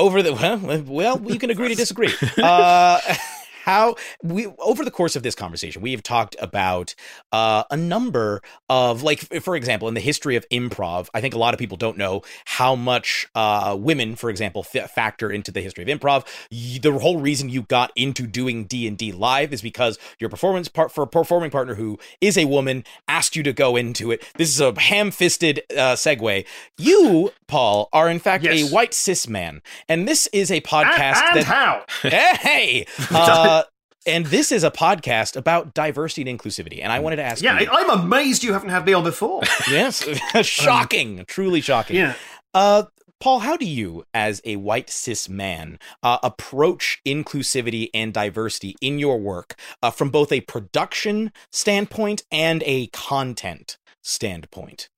[0.00, 2.12] over the well, well, you can agree to disagree.
[2.38, 3.00] Uh,
[3.64, 6.94] how we over the course of this conversation, we have talked about
[7.32, 11.08] uh, a number of like, for example, in the history of improv.
[11.14, 14.90] I think a lot of people don't know how much uh, women, for example, f-
[14.90, 16.26] factor into the history of improv.
[16.50, 20.68] The whole reason you got into doing D and D live is because your performance
[20.68, 24.24] part for a performing partner who is a woman asked you to go into it.
[24.36, 26.46] This is a ham-fisted uh, segue.
[26.78, 28.70] You, Paul, are in fact Yes.
[28.70, 31.84] a white cis man, and this is a And, podcast and that how?
[32.02, 33.59] hey, uh,
[34.06, 36.80] and this is a podcast about diversity and inclusivity.
[36.82, 39.42] And I wanted to ask Yeah, you, I'm amazed you haven't had me on before.
[39.70, 40.06] yes,
[40.46, 41.96] shocking, truly shocking.
[41.96, 42.14] Yeah.
[42.54, 42.84] Uh,
[43.20, 48.98] Paul, how do you, as a white cis man, uh, approach inclusivity and diversity in
[48.98, 54.88] your work uh, from both a production standpoint and a content standpoint?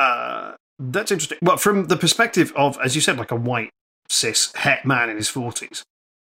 [0.00, 1.38] Uh, that's interesting.
[1.40, 3.70] Well, from the perspective of, as you said, like a white
[4.08, 5.84] cis het man in his forties,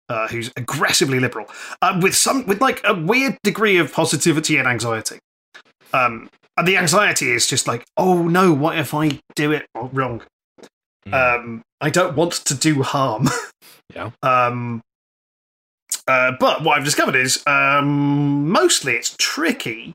[0.08, 1.46] uh, who's aggressively liberal,
[1.82, 5.18] uh, with some with like a weird degree of positivity and anxiety.
[5.92, 10.22] Um, and the anxiety is just like, oh no, what if I do it wrong?
[11.06, 11.12] Mm.
[11.14, 13.28] Um, I don't want to do harm.
[13.94, 14.10] Yeah.
[14.22, 14.82] Um,
[16.08, 19.94] Uh, but what I've discovered is um, mostly it's tricky.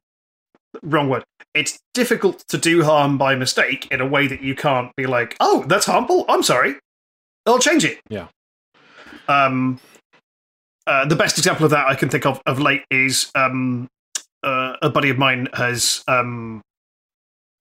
[0.82, 1.24] Wrong word.
[1.54, 5.36] It's difficult to do harm by mistake in a way that you can't be like,
[5.40, 6.26] "Oh, that's harmful.
[6.30, 6.76] I'm sorry.
[7.46, 8.28] I'll change it." Yeah.
[9.28, 9.80] Um,
[10.92, 13.88] uh, the best example of that I can think of of late is um,
[14.44, 16.04] uh, a buddy of mine has.
[16.08, 16.62] Um,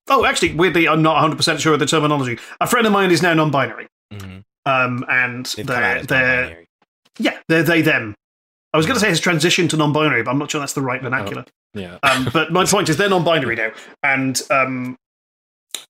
[0.09, 2.39] oh, actually, weirdly, I'm not 100 percent sure of the terminology.
[2.61, 4.43] A friend of mine is now non-binary, Mhm.
[4.67, 6.67] um, and They've they're they're non-binary.
[7.19, 8.15] yeah, they're they them.
[8.73, 10.81] I was going to say his transition to non-binary, but I'm not sure that's the
[10.83, 11.45] right vernacular.
[11.75, 11.99] Yeah.
[12.05, 13.71] Um, but my point is, they're non-binary now,
[14.03, 14.97] and um,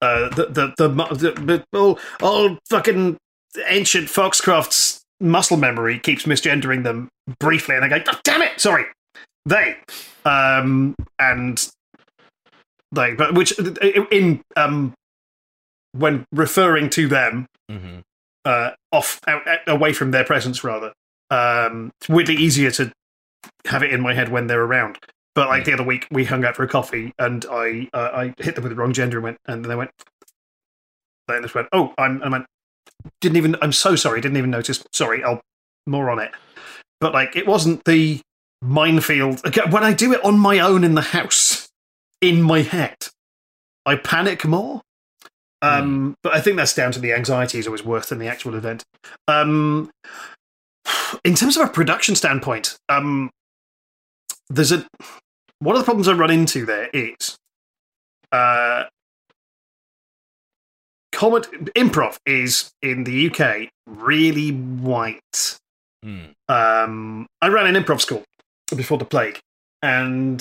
[0.02, 3.16] uh, the the the, the, the all, all fucking
[3.68, 7.08] ancient Foxcroft's muscle memory keeps misgendering them
[7.38, 8.84] briefly, and they go, "God damn it, sorry,
[9.44, 9.76] they,"
[10.24, 11.68] um, and
[12.92, 14.92] they, but which in um,
[15.92, 18.02] when referring to them, Mhm.
[18.44, 20.92] uh, off out, away from their presence rather.
[21.30, 22.90] Um, it's weirdly easier to
[23.66, 24.98] have it in my head when they're around.
[25.36, 28.34] But like the other week, we hung out for a coffee, and I uh, I
[28.42, 29.90] hit them with the wrong gender and went, and they went.
[31.28, 32.46] They just went, oh, I'm, I went,
[33.20, 33.56] didn't even.
[33.62, 34.82] I'm so sorry, didn't even notice.
[34.92, 35.40] Sorry, I'll
[35.86, 36.32] more on it.
[37.00, 38.20] But like, it wasn't the
[38.62, 39.40] minefield.
[39.70, 41.68] When I do it on my own in the house,
[42.20, 42.96] in my head,
[43.86, 44.82] I panic more.
[45.62, 48.54] Um, But I think that's down to the anxiety is always worse than the actual
[48.54, 48.82] event.
[49.28, 49.90] Um,
[51.24, 53.30] in terms of a production standpoint, um,
[54.48, 54.86] there's a
[55.58, 57.36] one of the problems I run into there is
[58.32, 58.84] uh,
[61.20, 65.58] comedy improv is in the UK really white.
[66.02, 66.32] Hmm.
[66.48, 68.24] Um, I ran an improv school
[68.74, 69.38] before the plague,
[69.82, 70.40] and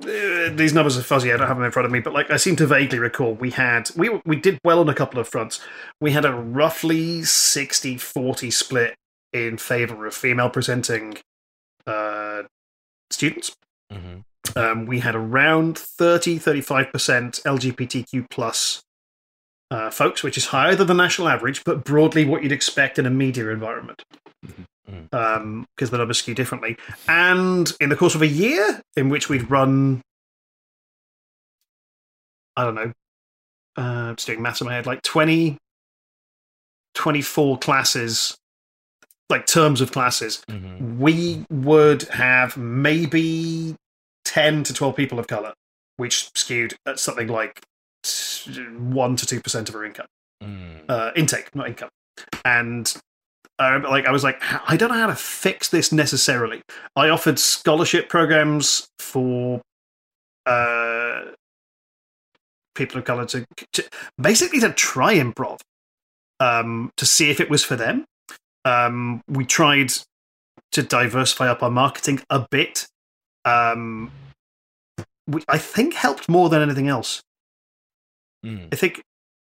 [0.00, 1.32] uh, these numbers are fuzzy.
[1.32, 3.34] I don't have them in front of me, but like I seem to vaguely recall,
[3.34, 5.58] we had we we did well on a couple of fronts.
[6.00, 8.94] We had a roughly 60-40 split
[9.32, 11.18] in favor of female presenting
[11.88, 12.44] uh,
[13.10, 13.56] students.
[13.92, 14.22] Mhm.
[14.54, 18.84] Um, we had around 30 35% LGBTQ plus
[19.74, 23.06] uh, folks, which is higher than the national average, but broadly what you'd expect in
[23.06, 24.02] a media environment.
[25.10, 26.76] Because the numbers skew differently.
[27.08, 30.00] And in the course of a year in which we'd run,
[32.56, 32.92] I don't know,
[33.76, 35.56] uh, just doing maths in my head, like 20,
[36.94, 38.36] 24 classes,
[39.28, 40.98] like terms of classes, Mhm.
[40.98, 43.74] we would have maybe
[44.24, 45.54] 10 to 12 people of color,
[45.96, 47.62] which skewed at something like
[48.46, 50.06] 1 to 2% of our income.
[50.42, 50.84] Mm.
[50.88, 51.88] Uh, intake, not income.
[52.44, 52.92] And
[53.58, 56.62] I like, I was like, I don't know how to fix this necessarily.
[56.96, 59.60] I offered scholarship programs for
[60.46, 61.22] uh,
[62.74, 63.88] people of color to, to
[64.20, 65.60] basically to try improv
[66.40, 68.04] um, to see if it was for them.
[68.64, 69.92] Um, we tried
[70.72, 72.86] to diversify up our marketing a bit.
[73.44, 74.10] Um,
[75.26, 77.22] we, I think helped more than anything else.
[78.44, 78.68] Mm.
[78.72, 79.02] I think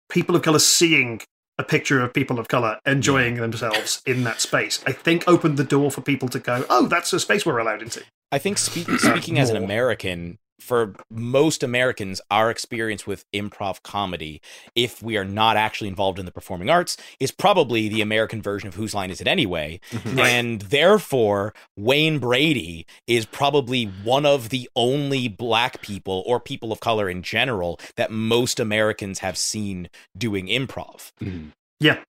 [0.10, 1.22] people of color seeing
[1.58, 5.64] a picture of people of color enjoying themselves in that space, I think opened the
[5.64, 8.90] door for people to go, "Oh, that's a space we're allowed into." I think speak,
[9.00, 14.42] speaking as an American, for most Americans, our experience with improv comedy,
[14.76, 18.68] if we are not actually involved in the performing arts, is probably the American version
[18.68, 19.80] of Whose Line Is It Anyway?
[20.26, 26.80] And therefore, Wayne Brady is probably one of the only black people or people of
[26.80, 31.12] color in general that most Americans have seen doing improv.
[31.22, 31.50] Mm-hmm.
[31.80, 32.00] Yeah,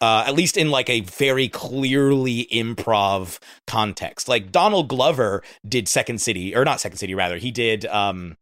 [0.00, 4.28] uh, at least in like a very clearly improv context.
[4.28, 7.36] Like Donald Glover did Second City, or not Second City, rather.
[7.38, 8.36] He did, um,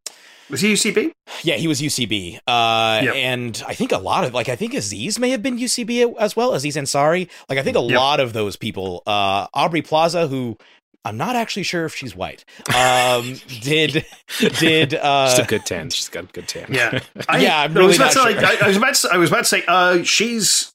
[0.51, 1.13] was he UCB?
[1.45, 2.39] yeah, he was UCB.
[2.47, 3.15] Uh, Yep.
[3.15, 6.37] And I think a lot of, like, I think Aziz may have been UCB as
[6.37, 7.29] well, Aziz Ansari.
[7.49, 7.97] Like, I think a Yep.
[7.99, 10.59] lot of those people, uh, Aubrey Plaza, who
[11.05, 12.45] I'm not actually sure if she's white,
[12.75, 14.05] um, did,
[14.59, 15.91] did, uh, She's a good tan.
[15.91, 16.67] She's got a good tan.
[16.71, 17.01] Yeah,
[17.39, 19.31] Yeah, I'm I was about not to, like, I, I was about to, I was
[19.31, 20.72] about to say, uh, she's.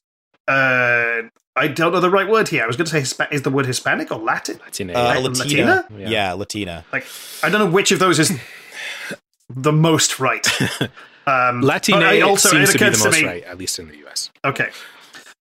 [0.48, 1.22] Uh,
[1.56, 2.64] I don't know the right word here.
[2.64, 4.58] I was going to say Hispa- is the word Hispanic or Latin?
[4.64, 4.94] Latina.
[4.94, 5.86] uh, Latin- Latina.
[5.90, 6.10] Latina?
[6.10, 6.32] Yeah.
[6.32, 6.84] Latina.
[6.92, 7.04] Like,
[7.42, 8.32] I don't know which of those is
[9.50, 10.46] the most right.
[11.28, 14.30] Um, Latina also, seems to be the most me- right, at least in the US.
[14.46, 14.70] Okay.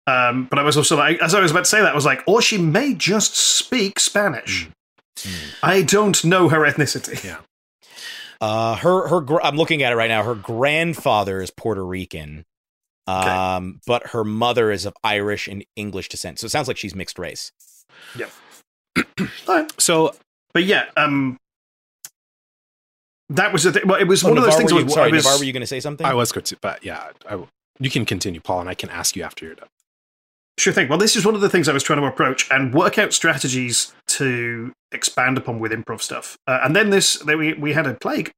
[0.07, 2.07] Um, but I was also like, as I was about to say that, I was
[2.07, 4.71] like, or she may just speak Spanish.
[5.63, 7.23] I don't know her ethnicity.
[7.23, 7.37] Yeah.
[8.41, 10.23] Uh, her her I'm looking at it right now.
[10.23, 12.47] Her grandfather is Puerto Rican,
[13.07, 16.39] um, but her mother is of Irish and English descent.
[16.41, 17.53] So it sounds like she's mixed race.
[19.49, 19.73] Alright.
[19.81, 20.15] So
[20.55, 21.37] But yeah, um,
[23.29, 23.83] that was the thing.
[23.87, 24.71] Well, it was Oh, one of those things.
[24.71, 26.07] you, where sorry, I was, Navaar, were you going to say something?
[26.07, 27.43] I was going to, but yeah, I,
[27.79, 29.69] you can continue, Paul, and I can ask you after you're done.
[30.59, 30.89] Sure thing.
[30.89, 33.13] Well, this is one of the things I was trying to approach and work out
[33.13, 36.39] strategies to expand upon with improv stuff.
[36.47, 38.31] Uh, and then this, then we we had a plague,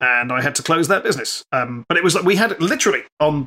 [0.00, 1.44] and I had to close that business.
[1.52, 3.46] Um, but it was like we had literally on.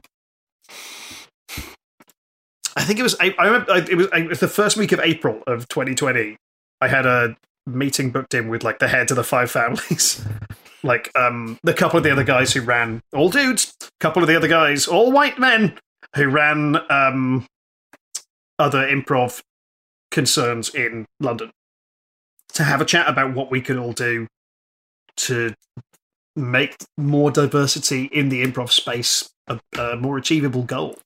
[2.75, 3.15] I think it was.
[3.19, 6.37] I, I remember it was, it was the first week of April of 2020.
[6.79, 7.35] I had a
[7.67, 10.25] meeting booked in with like the heads of the five families,
[10.83, 14.35] like um the couple of the other guys who ran all dudes, couple of the
[14.35, 15.77] other guys all white men
[16.15, 17.45] who ran um
[18.57, 19.41] other improv
[20.11, 21.51] concerns in London
[22.53, 24.27] to have a chat about what we could all do
[25.17, 25.53] to
[26.35, 30.97] make more diversity in the improv space a, a more achievable goal.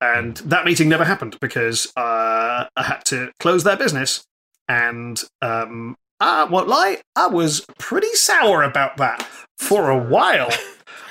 [0.00, 4.24] And that meeting never happened because uh, I had to close their business.
[4.68, 9.26] And um, I won't lie, I was pretty sour about that
[9.58, 10.50] for a while.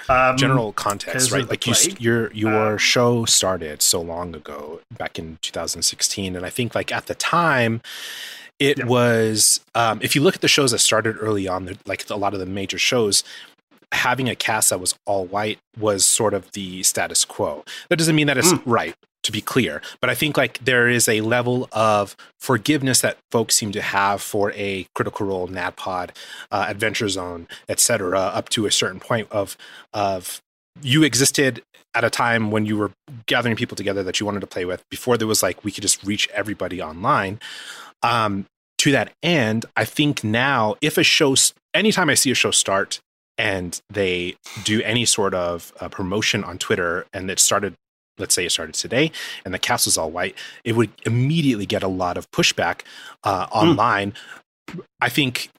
[0.10, 1.50] Um, General context, right?
[1.50, 6.46] Like you, st- your your Um, show started so long ago, back in 2016, and
[6.46, 7.82] I think like at the time,
[8.58, 9.60] it was.
[9.76, 12.40] Um, if you look at the shows that started early on, like a lot of
[12.40, 13.22] the major shows,
[13.94, 17.64] having a cast that was all white was sort of the status quo.
[17.90, 21.08] That doesn't mean that it's right, to be clear, but I think like there is
[21.08, 26.10] a level of forgiveness that folks seem to have for a Critical Role, NADDPOD,
[26.52, 29.58] uh, Adventure Zone, etc., up to a certain point of
[29.94, 30.42] of
[30.82, 31.62] you existed
[31.94, 32.92] at a time when you were
[33.26, 35.82] gathering people together that you wanted to play with before there was like we could
[35.82, 37.40] just reach everybody online
[38.04, 38.46] um
[38.78, 41.36] to that end i think now if a show
[41.74, 43.00] anytime i see a show start
[43.38, 47.76] and they do any sort of uh, promotion on twitter and it started
[48.18, 49.12] let's say it started today
[49.46, 52.82] and the cast was all white it would immediately get a lot of pushback
[53.24, 54.14] uh, online.
[55.00, 55.50] I think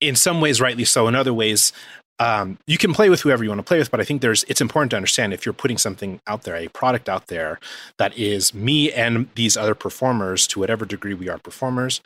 [0.00, 1.08] in some ways rightly so.
[1.08, 1.72] In other ways
[2.20, 4.44] um, you can play with whoever you want to play with but i think there's
[4.48, 7.60] it's important to understand if you're putting something out there a product out there
[7.98, 12.00] that is me and these other performers to whatever degree we are performers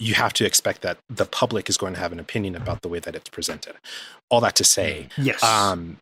[0.00, 2.88] you have to expect that the public is going to have an opinion about the
[2.88, 3.74] way that it's presented
[4.30, 5.42] all that to say Yes.
[5.44, 5.98] um,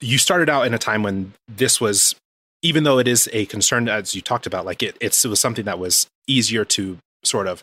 [0.00, 2.14] you started out in a time when this was
[2.62, 5.40] even though it is a concern as you talked about like it, it's, it was
[5.40, 7.62] something that was easier to sort of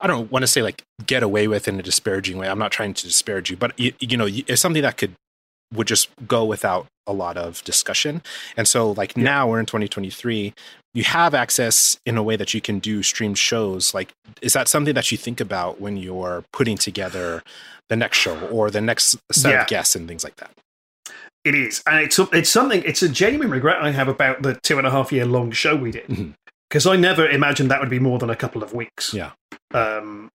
[0.00, 2.72] i don't want to say like get away with in a disparaging way i'm not
[2.72, 5.14] trying to disparage you but you, you know it's something that could
[5.72, 8.22] would just go without a lot of discussion
[8.56, 10.52] and so like now we're in 2023
[10.94, 14.68] you have access in a way that you can do streamed shows like is that
[14.68, 17.42] something that you think about when you're putting together
[17.88, 19.62] the next show or the next set Yeah.
[19.62, 20.50] of guests and things like that
[21.44, 22.82] It is, and it's it's something.
[22.86, 25.74] It's a genuine regret I have about the two and a half year long show
[25.74, 26.34] we did
[26.70, 29.12] because I never imagined that would be more than a couple of weeks.
[29.12, 29.32] Yeah.
[29.74, 30.30] Um,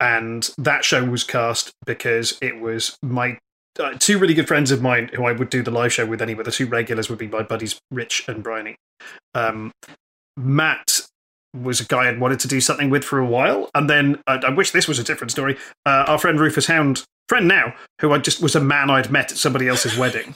[0.00, 3.38] and that show was cast because it was my
[3.78, 6.22] uh, two really good friends of mine who I would do the live show with
[6.22, 6.44] anyway.
[6.44, 8.76] The two regulars would be my buddies Rich and Bryony.
[9.34, 9.72] Um,
[10.36, 11.00] Matt
[11.54, 14.40] was a guy I'd wanted to do something with for a while, and then uh,
[14.44, 15.56] I wish this was a different story.
[15.86, 19.30] Uh, our friend Rufus Hound, friend now, who I just was a man I'd met
[19.30, 20.34] at somebody else's wedding,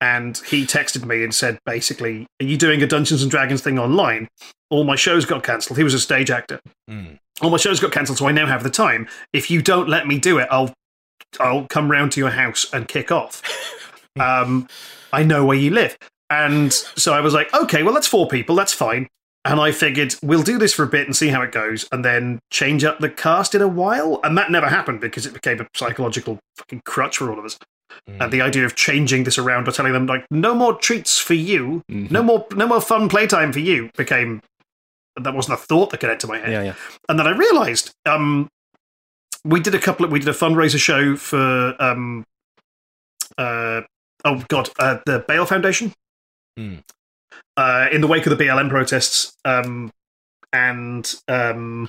[0.00, 3.78] and he texted me and said, basically, "Are you doing a Dungeons and Dragons thing
[3.78, 4.28] online?"
[4.70, 5.76] All my shows got cancelled.
[5.76, 6.58] He was a stage actor.
[6.90, 7.18] Mm.
[7.42, 9.06] All my shows got cancelled, so I now have the time.
[9.32, 10.72] If you don't let me do it, I'll
[11.40, 13.42] I'll come round to your house and kick off.
[14.20, 14.68] um,
[15.12, 15.96] I know where you live.
[16.30, 18.56] And so I was like, okay, well, that's four people.
[18.56, 19.08] That's fine.
[19.44, 22.04] And I figured we'll do this for a bit and see how it goes and
[22.04, 24.20] then change up the cast in a while.
[24.22, 27.58] And that never happened because it became a psychological fucking crutch for all of us.
[28.06, 31.34] And the idea of changing this around by telling them, like, no more treats for
[31.34, 34.40] you, no more no more fun playtime for you became
[35.20, 36.50] that wasn't a thought that could enter my head.
[36.52, 36.74] yeah yeah
[37.10, 38.48] And then I realized um,
[39.44, 42.24] we did a couple of we did a fundraiser show for um,
[43.38, 43.82] uh,
[44.24, 45.92] oh god uh, the Bail Foundation.
[46.56, 46.76] Hmm.
[47.56, 49.90] uh, in the wake of the BLM protests um,
[50.52, 51.88] and um,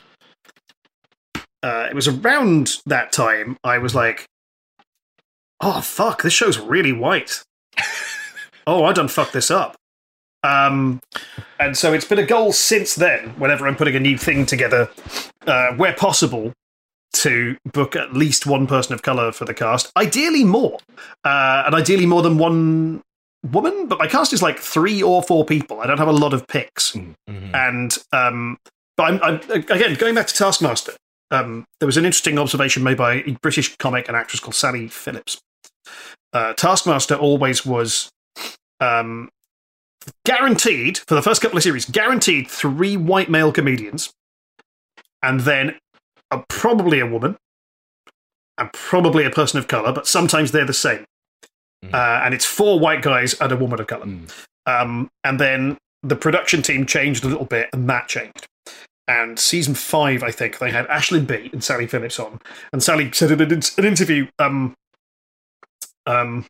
[1.62, 4.26] uh, it was around that time I was like
[5.60, 7.44] oh fuck this show's really white.
[8.66, 9.76] Oh I done fucked this up.
[10.44, 11.02] Um,
[11.60, 14.90] and so it's been a goal since then whenever I'm putting a new thing together
[15.48, 16.54] uh, where possible
[17.14, 20.78] to book at least one person of color for the cast ideally more
[21.24, 23.02] uh, and ideally more than one
[23.52, 26.34] woman but my cast is like three or four people i don't have a lot
[26.34, 27.54] of picks Mhm.
[27.54, 28.58] and um,
[28.98, 30.94] but I'm, I'm again going back to Taskmaster.
[31.32, 34.88] Um, there was an interesting observation made by a British comic and actress called Sally
[34.88, 35.40] Phillips.
[36.32, 38.12] Uh, Taskmaster always was
[38.80, 39.30] um,
[40.26, 44.12] guaranteed for the first couple of series, guaranteed three white male comedians,
[45.24, 45.76] and then
[46.34, 47.38] uh, probably a woman,
[48.58, 51.06] and probably a person of color, but sometimes they're the same.
[51.84, 51.94] Mhm.
[51.94, 54.06] Uh, and it's four white guys and a woman of color.
[54.06, 54.32] Mm.
[54.66, 58.48] Um, and then the production team changed a little bit, and that changed.
[59.06, 62.40] and season five, I think they had Aisling Bea and Sally Phillips on,
[62.72, 64.76] and Sally said in an, in- an interview, um,
[66.06, 66.46] um,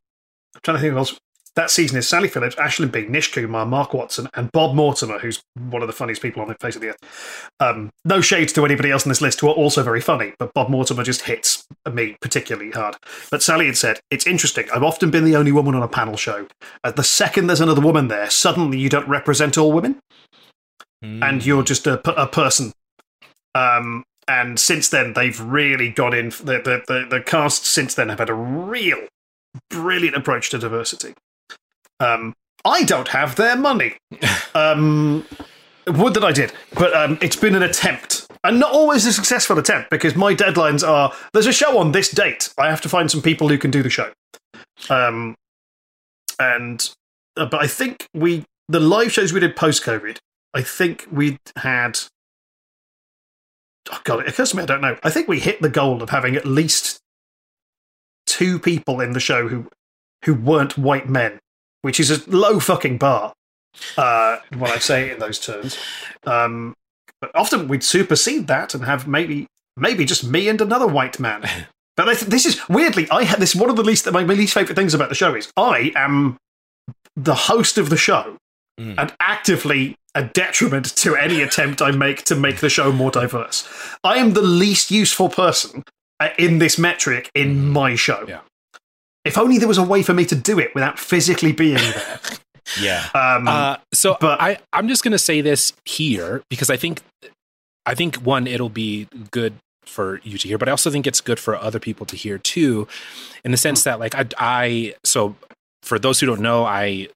[0.54, 1.18] I'm trying to think of else.
[1.56, 5.44] That season is Sally Phillips, Aisling Bea, Nish Kumar, Mark Watson, and Bob Mortimer, who's
[5.56, 7.52] one of the funniest people on the face of the earth.
[7.60, 10.54] Um, no shades to anybody else on this list who are also very funny, but
[10.54, 12.96] Bob Mortimer just hits me particularly hard.
[13.30, 14.66] But Sally had said, It's interesting.
[14.74, 16.48] I've often been the only woman on a panel show.
[16.84, 20.00] At the second there's another woman there, suddenly you don't represent all women
[21.04, 21.98] and you're just a
[22.32, 22.72] person.
[23.56, 26.30] Um, and since then, they've really gone in.
[26.30, 29.08] The, the, the, the cast since then have had a real
[29.70, 31.14] brilliant approach to diversity.
[32.04, 32.34] Um,
[32.66, 33.98] I don't have their money.
[34.56, 35.26] Um,
[35.88, 39.58] would that I did, but um, it's been an attempt, and not always a successful
[39.58, 42.54] attempt because my deadlines are there's a show on this date.
[42.58, 44.12] I have to find some people who can do the show.
[44.90, 45.36] Um,
[46.40, 46.88] and
[47.36, 50.18] uh, but I think we the live shows we did post COVID.
[50.54, 52.00] I think we had.
[53.92, 54.98] Oh God, it occurs to me I don't know.
[55.04, 57.00] I think we hit the goal of having at least
[58.26, 59.68] two people in the show who
[60.26, 61.40] who weren't white men,
[61.84, 63.34] which is a low fucking bar.
[63.98, 65.78] Uh, when I say it in those terms,
[66.26, 66.74] um,
[67.22, 69.48] but often we'd supersede that and have maybe
[69.78, 71.48] maybe just me and another white man.
[71.96, 74.76] But this- this is weirdly, I had this one of the least my least favorite
[74.76, 76.38] things about the show is I am
[77.16, 78.38] the host of the show
[78.80, 78.96] Mm.
[78.98, 83.68] and actively a detriment to any attempt I make to make the show more diverse.
[84.04, 85.84] I am the least useful person
[86.20, 88.26] uh, in this metric in my show.
[88.28, 88.40] Yeah.
[89.26, 92.20] If only there was a way for me to do it without physically being there.
[92.82, 93.10] Yeah.
[93.14, 97.02] Um, Uh, so but- I, I'm just going to say this here because I think,
[97.86, 99.54] I think one, it'll be good
[99.86, 102.38] for you to hear, but I also think it's good for other people to hear
[102.38, 102.88] too,
[103.44, 105.36] in the sense that like I, I so
[105.84, 107.10] for those who don't know, I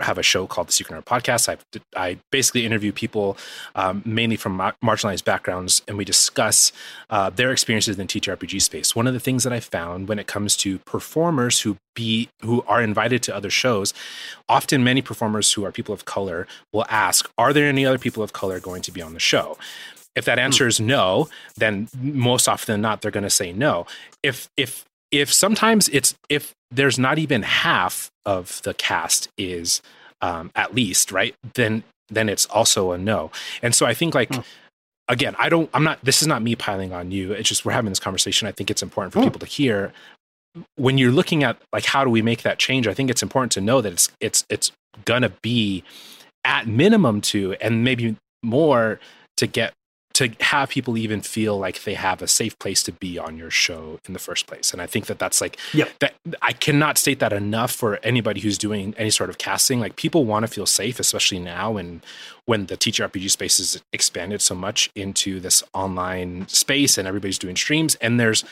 [0.00, 1.48] have a show called the Secret Nerd Podcast.
[1.48, 1.56] I
[1.96, 3.36] I basically interview people
[3.74, 6.72] um, mainly from mar- marginalized backgrounds, and we discuss
[7.10, 8.96] uh, their experiences in the TTRPG space.
[8.96, 12.62] One of the things that I found when it comes to performers who be who
[12.66, 13.92] are invited to other shows,
[14.48, 18.22] often many performers who are people of color will ask, "Are there any other people
[18.22, 19.58] of color going to be on the show?"
[20.16, 23.86] If that answer is no, then most often than not they're going to say no.
[24.22, 24.84] If if
[25.20, 29.80] if sometimes it's if there's not even half of the cast is
[30.20, 33.30] um, at least right, then then it's also a no.
[33.62, 34.30] And so I think like
[35.08, 35.70] again, I don't.
[35.74, 36.04] I'm not.
[36.04, 37.32] This is not me piling on you.
[37.32, 38.48] It's just we're having this conversation.
[38.48, 39.92] I think it's important for people to hear
[40.76, 42.86] when you're looking at like how do we make that change.
[42.86, 44.72] I think it's important to know that it's it's it's
[45.04, 45.82] gonna be
[46.44, 49.00] at minimum two and maybe more
[49.36, 49.72] to get
[50.14, 53.50] to have people even feel like they have a safe place to be on your
[53.50, 55.90] show in the first place and i think that that's like Yep.
[56.00, 59.96] that i cannot state that enough for anybody who's doing any sort of casting like
[59.96, 62.00] people want to feel safe especially now and
[62.46, 67.56] when the TTRPG space has expanded so much into this online space and everybody's doing
[67.56, 68.44] streams and there's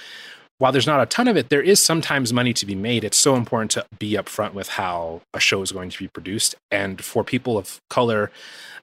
[0.58, 3.02] while there's not a ton of it, there is sometimes money to be made.
[3.02, 6.54] It's so important to be upfront with how a show is going to be produced.
[6.70, 8.30] And for people of color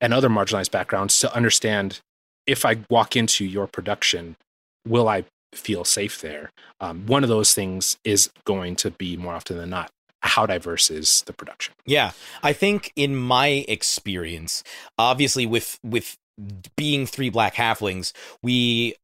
[0.01, 2.01] and other marginalized backgrounds to understand
[2.45, 4.35] if I walk into your production,
[4.87, 6.51] will I feel safe there?
[6.79, 9.91] Um, one of those things is going to be more often than not
[10.21, 11.73] how diverse is the production.
[11.85, 12.11] Yeah,
[12.43, 14.63] I think in my experience,
[14.97, 16.17] obviously with with
[16.75, 18.95] being three black halflings, we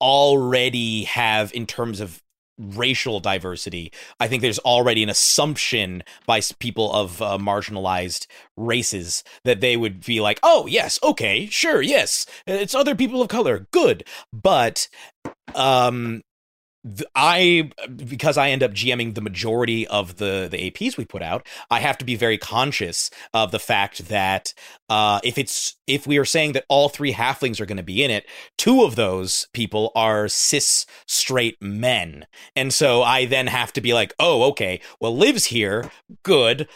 [0.00, 2.22] already have in terms of
[2.58, 3.92] racial diversity.
[4.20, 8.26] I think there's already an assumption by people of uh, marginalized
[8.56, 13.28] races that they would be like, "Oh, yes, okay, sure, yes, it's other people of
[13.28, 14.88] color, good." But
[15.54, 16.22] um
[17.14, 21.46] I because I end up GMing the majority of the the APs we put out,
[21.70, 24.54] I have to be very conscious of the fact that
[24.88, 28.04] uh, if it's if we are saying that all three halflings are going to be
[28.04, 33.72] in it, two of those people are cis straight men, and so I then have
[33.72, 35.90] to be like, oh, okay, well, Liv's here,
[36.22, 36.68] good.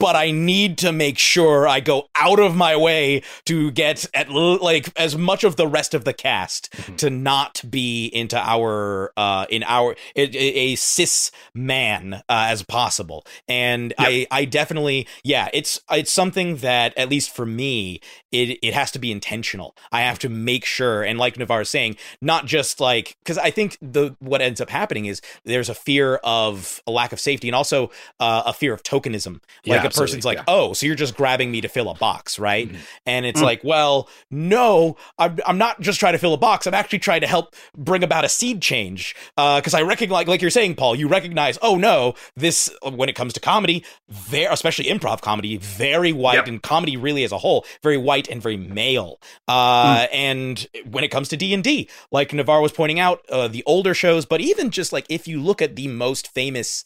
[0.00, 4.28] But I need to make sure I go out of my way to get at
[4.28, 9.12] l- like as much of the rest of the cast to not be into our
[9.16, 13.24] uh in our a, a cis man uh, as possible.
[13.46, 18.00] And i i definitely yeah it's it's something that at least for me
[18.32, 21.70] it it has to be intentional i have to make sure and like Navaar is
[21.70, 25.74] saying not just like because i think the what ends up happening is there's a
[25.74, 27.90] fear of a lack of safety and also
[28.20, 31.50] uh, a fear of tokenism Like Yeah, a person's like, oh, so you're just grabbing
[31.50, 32.68] me to fill a box, right?
[32.70, 32.78] Mhm.
[33.06, 33.44] And it's Mm.
[33.44, 36.66] like, well, no, I'm, I'm not just trying to fill a box.
[36.66, 39.14] I'm actually trying to help bring about a seed change.
[39.36, 43.32] Because I recognize, like you're saying, Paul, you recognize, oh no, this, when it comes
[43.34, 46.46] to comedy, very, especially improv comedy, very white, Yep.
[46.48, 49.20] and comedy really as a whole, very white and very male.
[49.46, 53.48] Uh, And when it comes to D and D, like Navaar was pointing out, uh,
[53.48, 56.84] the older shows, but even just like if you look at the most famous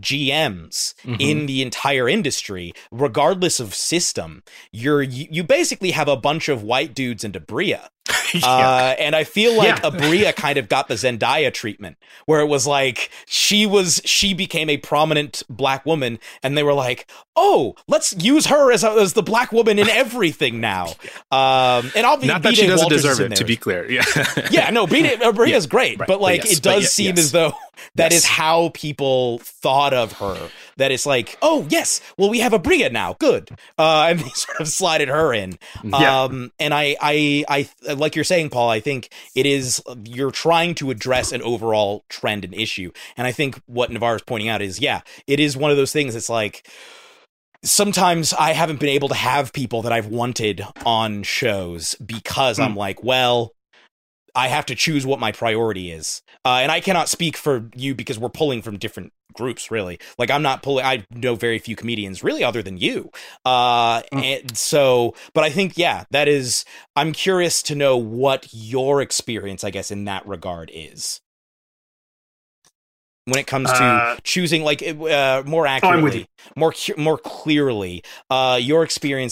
[0.00, 1.16] GMs Mhm.
[1.20, 6.62] in the entire industry, regardless of system, you're you, you basically have a bunch of
[6.62, 7.90] white dudes into Bria.
[8.34, 8.40] yeah.
[8.46, 9.90] Uh, and I feel like Yeah.
[9.90, 11.96] Abria kind of got the Zendaya treatment,
[12.26, 16.72] where it was like she was she became a prominent black woman, and they were
[16.74, 20.88] like, "Oh, let's use her as, a, as the black woman in everything now."
[21.32, 22.66] Um, and obviously, Not that she B.J.
[22.68, 23.90] doesn't Walters deserve it, to be clear.
[23.90, 24.02] Yeah.
[24.50, 25.16] Yeah, no, B.J.
[25.16, 27.18] Abria Yeah, is great, right, but but like yes, it does ye- seem yes.
[27.20, 27.54] as though
[27.94, 28.30] that is Yes.
[28.30, 30.50] how people thought of her.
[30.76, 34.60] That it's like, oh yes, well we have Abria now, good, uh, and they sort
[34.60, 35.58] of slided her in.
[35.92, 36.22] Yeah.
[36.22, 37.44] Um, and I, I,
[37.86, 38.70] I, like you're saying, Paul.
[38.70, 43.32] I think it is you're trying to address an overall trend and issue, and I
[43.32, 46.14] think what Navaar is pointing out is, yeah, it is one of those things.
[46.14, 46.66] It's like
[47.62, 52.76] sometimes I haven't been able to have people that I've wanted on shows because I'm
[52.76, 53.52] like, well.
[54.34, 56.22] I have to choose what my priority is.
[56.44, 59.98] Uh, and I cannot speak for you because we're pulling from different groups, really.
[60.18, 63.10] Like, I'm not pulling, I know very few comedians, really, other than you.
[63.44, 66.64] Uh, and so, but I think, yeah, that is,
[66.96, 71.20] I'm curious to know what your experience, I guess, in that regard is.
[73.24, 76.26] When it comes to Uh, choosing, like, uh, more accurately,
[76.56, 78.82] more more clearly, uh, your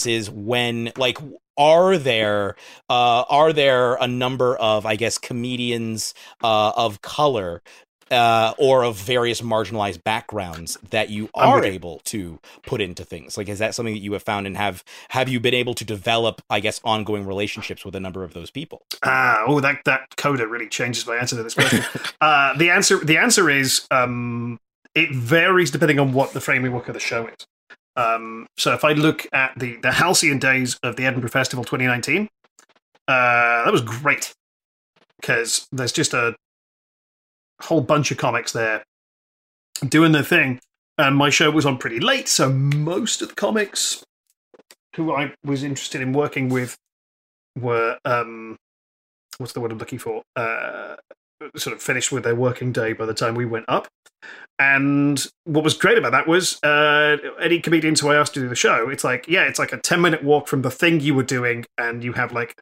[0.05, 1.17] is when, like,
[1.61, 2.55] are there
[2.89, 7.61] uh, are there a number of, I guess, comedians uh, of color
[8.09, 13.37] uh, or of various marginalized backgrounds that you are able to put into things?
[13.37, 15.85] Like, is that something that you have found, and have have you been able to
[15.85, 18.81] develop, I guess, ongoing relationships with a number of those people?
[19.03, 21.83] Ah, oh, that that coda really changes my answer to this question.
[22.21, 24.59] uh, the answer the answer is um,
[24.95, 27.45] it varies depending on what the framework of the show is.
[27.95, 32.29] Um, so if I look at the the halcyon days of the Edinburgh Festival 2019,
[33.07, 34.33] uh, that was great
[35.19, 36.35] because there's just a
[37.61, 38.83] whole bunch of comics there
[39.87, 40.59] doing their thing,
[40.97, 44.03] and my show was on pretty late, so most of the comics
[44.95, 46.75] who I was interested in working with
[47.57, 48.57] were um,
[49.37, 50.21] what's the word I'm looking for?
[50.35, 50.95] Uh,
[51.55, 53.87] sort of finished with their working day by the time we went up.
[54.59, 58.47] And what was great about that was uh, any comedians who I asked to do
[58.47, 61.15] the show, it's like, yeah, it's like a 10 minute walk from the thing you
[61.15, 62.61] were doing, and you have like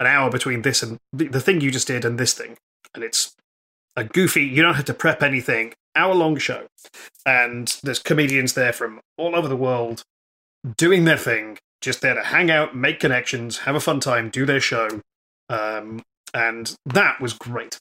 [0.00, 2.56] an hour between this and the, thing you just did and this thing.
[2.94, 3.34] And it's
[3.96, 6.66] a goofy, you don't have to prep anything, hour long show.
[7.26, 10.02] And there's comedians there from all over the world
[10.76, 14.44] doing their thing, just there to hang out, make connections, have a fun time, do
[14.44, 14.88] their show.
[15.48, 16.02] Um,
[16.34, 17.78] and that was great.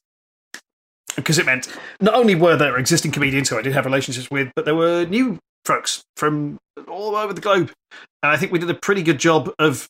[1.17, 1.67] Because it meant
[1.99, 5.05] not only were there existing comedians who I did have relationships with, but there were
[5.05, 6.57] new folks from
[6.87, 7.71] all over the globe.
[8.23, 9.89] And I think we did a pretty good job of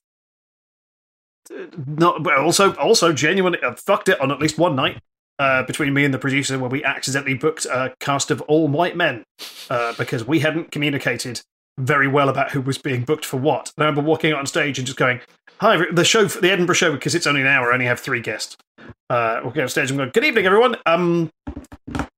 [1.54, 5.00] uh, not well, also also genuinely uh, fucked it on at least one night
[5.40, 8.96] uh, between me and the producer where we accidentally booked a cast of all white
[8.96, 9.24] men
[9.70, 11.42] uh, because we hadn't communicated
[11.78, 13.72] very well about who was being booked for what.
[13.78, 15.20] And I remember walking out on stage and just going,
[15.62, 18.22] "Hi, the show, the Edinburgh show, because it's only an hour, I only have three
[18.22, 18.58] guests."
[19.10, 20.76] Uh, walking on stage and going, "Good evening, everyone.
[20.86, 21.32] Um,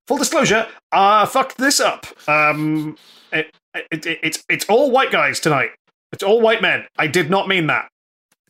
[0.07, 2.05] full disclosure, uh, fucked this up.
[2.27, 2.97] Um,
[3.31, 3.53] it,
[3.91, 5.71] it, it, it's it's all white guys tonight.
[6.11, 6.85] It's all white men.
[6.97, 7.89] I did not mean that."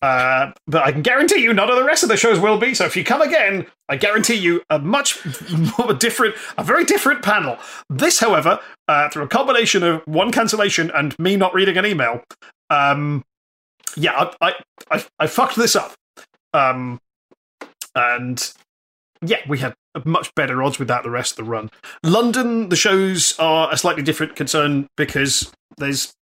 [0.01, 2.73] Uh, but I can guarantee you none of the rest of the shows will be.
[2.73, 5.19] So if you come again, I guarantee you a much
[5.77, 7.57] more different, a very different panel.
[7.89, 12.23] This, however, uh, through a combination of one cancellation and me not reading an email,
[12.69, 13.23] um,
[13.95, 14.53] yeah, I, I,
[14.91, 15.93] I, I fucked this up.
[16.53, 16.99] Um,
[17.95, 18.53] and
[19.21, 19.73] yeah, we had
[20.05, 21.69] much better odds with that the rest of the run.
[22.03, 26.13] London, the shows are a slightly different concern because there's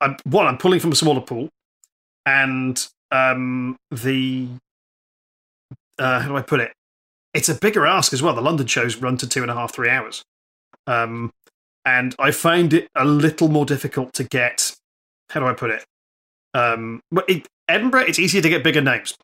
[0.00, 1.48] I'm, one, I'm pulling from a smaller pool,
[2.24, 4.48] and um, the
[5.98, 6.72] uh, how do I put it?
[7.34, 8.34] It's a bigger ask as well.
[8.34, 10.22] The London shows run to two and a half, three hours,
[10.86, 11.30] um,
[11.84, 14.74] and I find it a little more difficult to get.
[15.30, 15.84] How do I put it?
[16.54, 19.14] Um, but it, Edinburgh, it's easier to get bigger names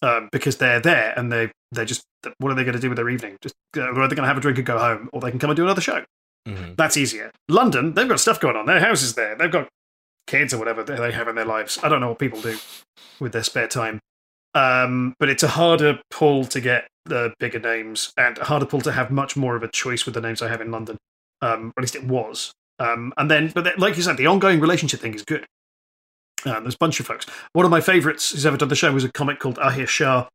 [0.00, 2.02] um, because they're there and they they're just
[2.38, 3.36] what are they going to do with their evening?
[3.42, 5.38] Just uh, are they going to have a drink and go home, or they can
[5.38, 6.04] come and do another show?
[6.48, 6.76] Mhm.
[6.76, 7.30] That's easier.
[7.48, 8.66] London, they've got stuff going on.
[8.66, 9.36] Their house is there.
[9.36, 9.68] They've got
[10.32, 11.78] kids or whatever they have in their lives.
[11.82, 12.56] I don't know what people do
[13.20, 14.00] with their spare time.
[14.54, 18.80] Um, but it's a harder pull to get the bigger names and a harder pull
[18.82, 20.96] to have much more of a choice with the names I have in London.
[21.42, 22.52] Um, at least it was.
[22.78, 25.44] Um, and then, but then, like you said, the ongoing relationship thing is good.
[26.44, 27.26] Um, there's a bunch of folks.
[27.52, 30.28] One of my favourites who's ever done the show was a comic called Ahir Shah,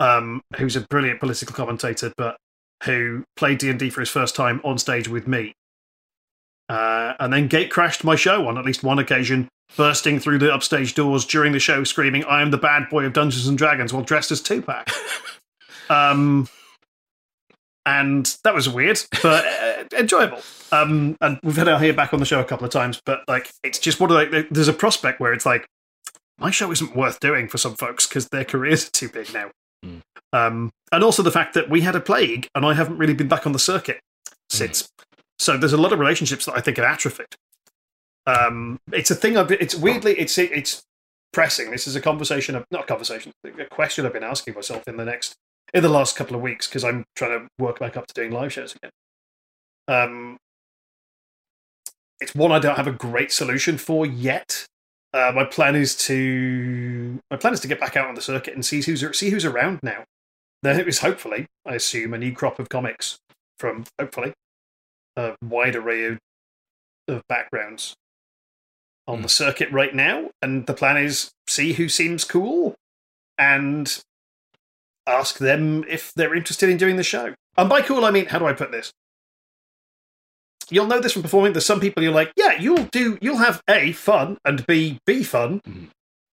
[0.00, 2.36] um, who's a brilliant political commentator, but
[2.84, 5.54] who played D and D for his first time on stage with me,
[6.68, 10.52] uh, and then gate crashed my show on at least one occasion, bursting through the
[10.52, 13.92] upstage doors during the show, screaming, "I am the bad boy of Dungeons and Dragons,"
[13.92, 14.88] while dressed as Tupac.
[15.90, 16.48] um,
[17.86, 20.42] and that was weird, but uh, enjoyable.
[20.72, 23.50] Um, and we've had Ahir back on the show a couple of times, but like
[23.62, 25.66] it's just one of like there's a prospect where it's like
[26.38, 29.50] my show isn't worth doing for some folks because their careers are too big now.
[29.84, 30.00] Mm.
[30.32, 33.28] Um, and also the fact that we had a plague and I haven't really been
[33.28, 34.00] back on the circuit
[34.50, 34.88] since.
[35.38, 37.34] So there's a lot of relationships that I think have atrophied.
[38.26, 39.36] Um, it's a thing.
[39.36, 40.82] I've, it's weirdly it's it's
[41.32, 41.70] pressing.
[41.70, 44.96] This is a conversation, of, not a conversation, a question I've been asking myself in
[44.96, 45.34] the next
[45.74, 48.32] in the last couple of weeks because I'm trying to work back up to doing
[48.32, 48.90] live shows again.
[49.88, 50.38] Um,
[52.20, 54.66] it's one I don't have a great solution for yet.
[55.12, 58.54] Uh, my plan is to my plan is to get back out on the circuit
[58.54, 60.04] and see who's see who's around now.
[60.62, 63.18] There is hopefully, I assume, a new crop of comics
[63.58, 64.32] from hopefully
[65.16, 66.18] a wide array of,
[67.08, 67.94] of backgrounds
[69.08, 72.74] on the circuit right now, and the plan is see who seems cool
[73.38, 74.02] and
[75.06, 77.34] ask them if they're interested in doing the show.
[77.56, 78.90] And by cool, I mean how do I put this?
[80.68, 81.52] You'll know this from performing.
[81.52, 85.22] There's some people you're like, yeah, you'll do, you'll have a fun and b be
[85.22, 85.88] fun Mhm.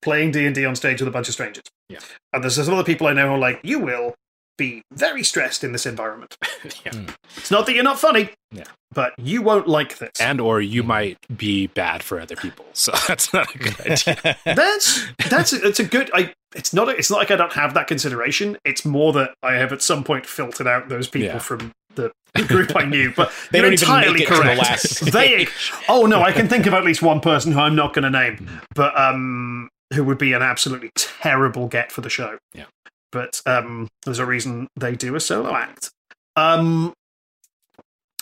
[0.04, 1.64] playing D and D on stage with a bunch of strangers.
[1.90, 2.00] Yeah.
[2.32, 4.14] And there's some other people I know who are like, you will
[4.60, 6.38] be very stressed in this environment.
[6.86, 6.92] yeah.
[7.38, 8.66] It's not that you're not funny, Yeah.
[8.94, 10.12] but you won't like this.
[10.20, 12.66] And or you might be bad for other people.
[12.74, 14.38] So that's not a good idea.
[14.46, 16.10] that's that's it's a good.
[16.14, 18.58] I it's not a, it's not like I don't have that consideration.
[18.64, 21.40] It's more that I have at some point filtered out those people Yeah.
[21.40, 22.12] from the
[22.48, 23.12] group I knew.
[23.14, 24.60] But They you're don't even entirely make it to the correct.
[24.62, 25.48] last they
[25.90, 28.10] oh no, I can think of at least one person who I'm not going to
[28.10, 32.38] name, but um, who would be an absolutely terrible get for the show.
[32.54, 32.66] Yeah.
[33.12, 35.90] But um, there's a reason they do a solo act.
[36.36, 36.94] Um,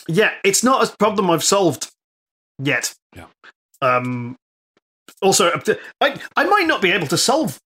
[0.08, 1.90] yeah, it's not a problem I've solved
[2.58, 2.94] yet.
[3.14, 3.26] Yeah.
[3.82, 4.36] Um,
[5.20, 5.50] also,
[6.00, 7.58] I, I might not be able to solve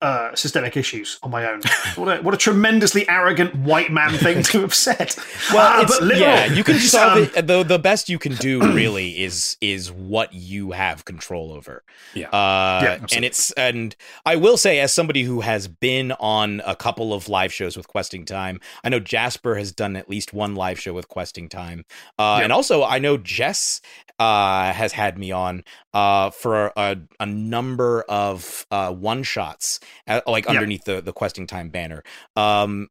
[0.00, 1.60] uh, systemic issues on my own.
[1.96, 5.14] what, a, what a tremendously arrogant white man thing to have said.
[5.52, 6.20] Well, it's, but literal.
[6.30, 7.46] yeah, you can solve Um, it.
[7.48, 11.82] The the best you can do really is is what you have control over.
[12.14, 12.28] Yeah.
[12.28, 16.76] Uh, Yeah, and it's and I will say, as somebody who has been on a
[16.76, 20.54] couple of live shows with Questing Time, I know Jasper has done at least one
[20.54, 21.84] live show with Questing Time,
[22.18, 22.44] uh, Yeah.
[22.44, 23.80] and also I know Jess
[24.18, 25.64] uh, has had me on
[25.94, 30.52] uh, for a, a number of uh, one shots, uh, like Yeah.
[30.52, 32.02] underneath the the Questing Time banner.
[32.36, 32.88] Um,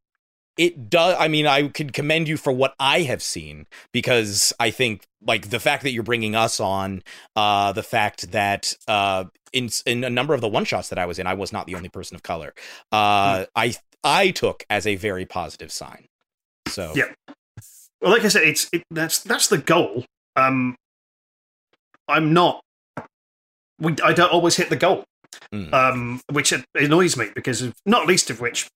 [0.57, 4.71] it does i mean i could commend you for what i have seen because i
[4.71, 7.03] think like the fact that you're bringing us on
[7.35, 9.23] uh the fact that uh
[9.53, 11.67] in in a number of the one shots that i was in i was not
[11.67, 12.55] the only person of color
[12.91, 16.07] uh i i took as a very positive sign
[16.67, 17.13] so Yeah.
[18.01, 20.05] Well, like I said, it's it, that's that's the goal.
[20.35, 20.75] Um,
[22.07, 22.61] I'm not.
[23.79, 25.03] We I don't always hit the goal,
[25.53, 25.73] Mm.
[25.73, 28.67] um, which annoys me because of not least of which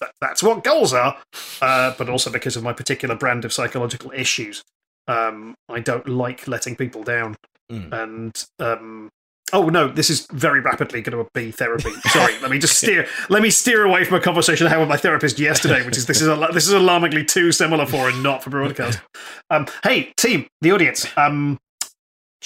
[0.00, 1.16] that, that's what goals are,
[1.62, 4.62] uh, but also because of my particular brand of psychological issues.
[5.08, 7.36] Um, I don't like letting people down,
[7.72, 7.92] Mm.
[7.92, 9.08] and um,
[9.52, 11.92] oh no, this is very rapidly going to be therapy.
[12.08, 13.06] Sorry, let me just steer.
[13.30, 16.04] Let me steer away from a conversation I had with my therapist yesterday, which is
[16.06, 19.00] this is a, this is alarmingly too similar for and not for broadcast.
[19.48, 21.06] Um, hey, team, the audience.
[21.16, 21.58] Um,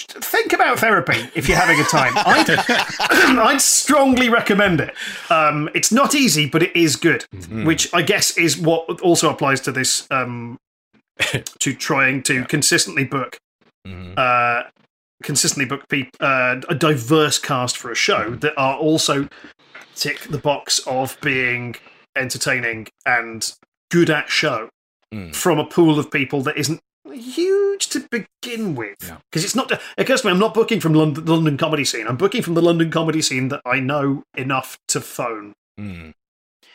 [0.07, 2.13] think about therapy if you're having a time.
[2.17, 2.49] I'd,
[3.39, 4.93] I'd strongly recommend it.
[5.29, 9.61] Um, it's not easy, but it is good, which I guess is what also applies
[9.61, 10.07] to this.
[10.11, 10.57] Um,
[11.59, 13.37] to trying to consistently book
[13.87, 14.17] Mhm.
[14.17, 14.63] uh,
[15.23, 19.27] consistently book peop uh, a diverse cast for a show that are also
[19.95, 21.75] tick the box of being
[22.15, 23.53] entertaining and
[23.91, 24.69] good at show
[25.13, 25.35] Mm.
[25.35, 26.79] from a pool of people that isn't
[27.13, 29.17] huge to begin with Yeah.
[29.31, 31.85] because it's not it occurs to me i'm not booking from london, the london comedy
[31.85, 36.13] scene i'm booking from the london comedy scene that i know enough to phone Mm.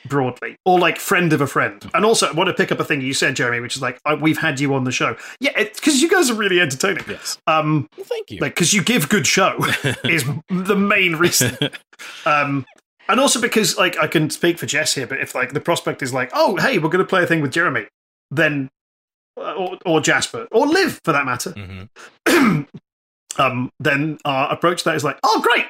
[0.09, 1.91] broadly, or like friend of a friend.
[1.93, 3.99] And also, I want to pick up a thing you said, Jeremy, which is like
[4.07, 5.15] I, we've had you on the show.
[5.41, 7.05] Yeah, because you guys are really entertaining.
[7.07, 7.37] Yes.
[7.47, 9.59] Um, Well, thank you like because you give good show
[10.05, 11.57] is the main reason.
[12.27, 12.65] Um,
[13.09, 16.03] and also because like I can speak for Jess here, but if like the prospect
[16.03, 17.87] is like, oh hey, we're going to play a thing with Jeremy,
[18.31, 18.71] then
[19.37, 21.89] or, or Jasper or Liv for that matter, Mhm.
[23.39, 25.67] um, then our approach to that is like, oh great.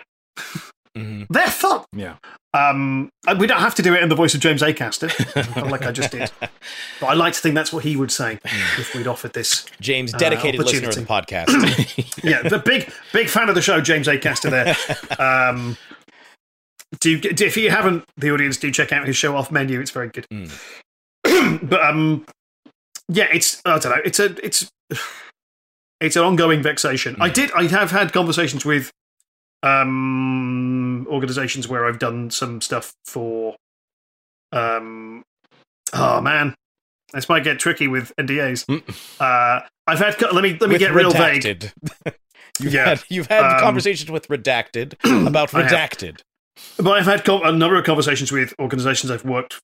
[0.96, 1.26] Mhm.
[1.28, 1.84] They're fun.
[1.92, 2.16] Yeah.
[2.52, 5.10] Um, and we don't have to do it in the voice of James Acaster,
[5.70, 6.30] like I just did.
[7.00, 8.38] But I like to think that's what he would say
[8.78, 9.66] if we'd offered this.
[9.80, 11.48] James, Uh, dedicated listener of the podcast.
[12.24, 14.50] Yeah, the big big fan of the show, James Acaster.
[14.50, 14.76] There.
[15.50, 15.76] Um,
[17.00, 19.80] do you, do- if you haven't, the audience do check out his show off menu.
[19.80, 20.26] It's very good.
[21.68, 22.24] but um,
[23.08, 24.02] yeah, it's I don't know.
[24.04, 24.68] It's a it's
[26.00, 27.16] it's an ongoing vexation.
[27.20, 27.50] I did.
[27.52, 28.90] I have had conversations with
[29.62, 33.56] um organizations where I've done some stuff for
[34.52, 35.22] um
[35.92, 36.54] oh man
[37.12, 38.64] this might get tricky with NDAs.
[39.20, 41.42] Uh, I've had let me let me With get real vague.
[41.42, 41.72] redacted.
[42.58, 42.86] you've Yeah.
[42.86, 44.94] had, you've had Um, conversations with redacted
[45.28, 46.22] about redacted.
[46.76, 49.60] But I've had co- a number of conversations with organizations I've worked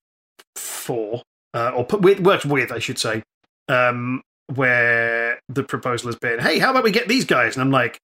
[0.55, 1.23] for,
[1.55, 3.23] uh, or put, with, worked with, I should say,
[3.69, 4.23] um,
[4.55, 7.99] where the proposal has been, "Hey, how about we get these guys?" And I'm like,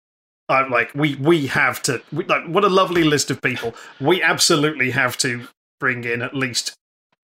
[0.49, 2.03] "I'm like, we we have to.
[2.13, 3.75] We, like, what a lovely list of people.
[4.01, 5.49] We absolutely have to
[5.81, 6.75] bring in at least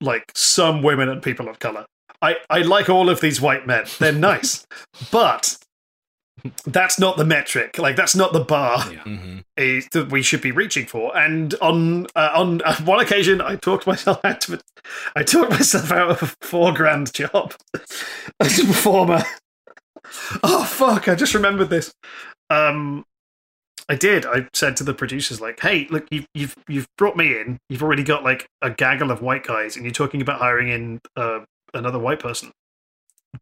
[0.01, 1.87] like some women and people of color.
[2.21, 3.85] I I like all of these white men.
[3.99, 4.67] They're nice,
[5.11, 5.57] but."
[6.67, 7.79] That's not the metric.
[7.79, 11.17] Like that's not the bar hmm is that we should be reaching for.
[11.17, 14.63] And on uh, on uh, one occasion, I talked myself out of it.
[15.15, 17.55] I talked myself out of a four grand job
[18.41, 19.23] as a performer.
[20.43, 21.09] Oh fuck!
[21.09, 21.93] I just remembered this.
[22.51, 23.05] Um,
[23.89, 24.27] I did.
[24.27, 27.59] I said to the producers, like, "Hey, look, you've you've you've brought me in.
[27.69, 31.01] You've already got like a gaggle of white guys, and you're talking about hiring in
[31.17, 31.41] uh,
[31.75, 32.51] another white person.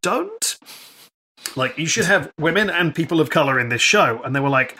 [0.03, 0.59] Don't."
[1.57, 4.49] Like you should have women and people of color in this show, and they were
[4.49, 4.77] like,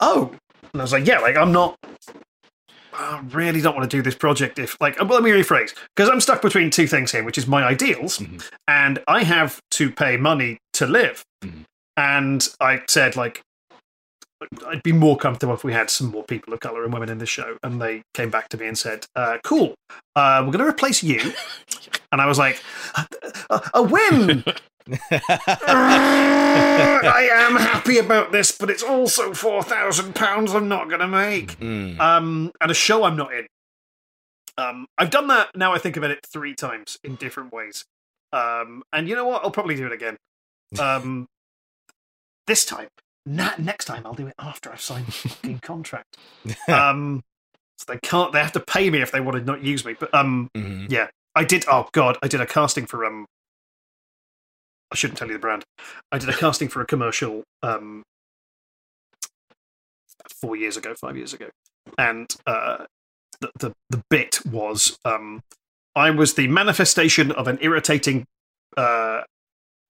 [0.00, 0.34] "Oh,
[0.72, 1.76] and I was like, yeah, like I'm not.
[2.92, 6.10] I really don't want to do this project if, like, well, let me rephrase because
[6.10, 8.22] I'm stuck between two things here, which is my ideals,
[8.68, 11.24] and I have to pay money to live.
[11.96, 13.42] And I said, like,
[14.66, 17.18] I'd be more comfortable if we had some more people of color and women in
[17.18, 17.56] this show.
[17.62, 19.74] And they came back to me and said, uh, "Cool,
[20.16, 21.32] uh, we're going to replace you."
[22.12, 22.60] And I was like,
[23.50, 24.42] "A, a win."
[26.22, 31.08] I am happy about this, but it's also four thousand pounds I'm not going to
[31.08, 31.98] make, Mm.
[32.00, 33.46] um, and a show I'm not in.
[34.58, 35.72] Um, I've done that now.
[35.72, 37.84] I think about it three times in different ways,
[38.32, 39.42] um, and you know what?
[39.44, 40.16] I'll probably do it again.
[40.78, 41.26] Um,
[42.46, 42.88] this time,
[43.26, 46.16] na- next time, I'll do it after I've signed the fucking contract.
[46.68, 47.22] Um,
[47.78, 48.32] so they can't.
[48.32, 49.94] They have to pay me if they want to not use me.
[49.98, 50.90] But um, Mhm.
[50.90, 51.64] yeah, I did.
[51.70, 53.26] Oh god, I did a casting for um.
[54.92, 55.64] I shouldn't tell you the brand.
[56.10, 58.02] I did a casting for a commercial um
[60.40, 61.48] four years ago, five years ago,
[61.98, 62.84] and uh,
[63.40, 65.42] the the the bit was um,
[65.94, 68.26] I was the manifestation of an irritating
[68.76, 69.22] uh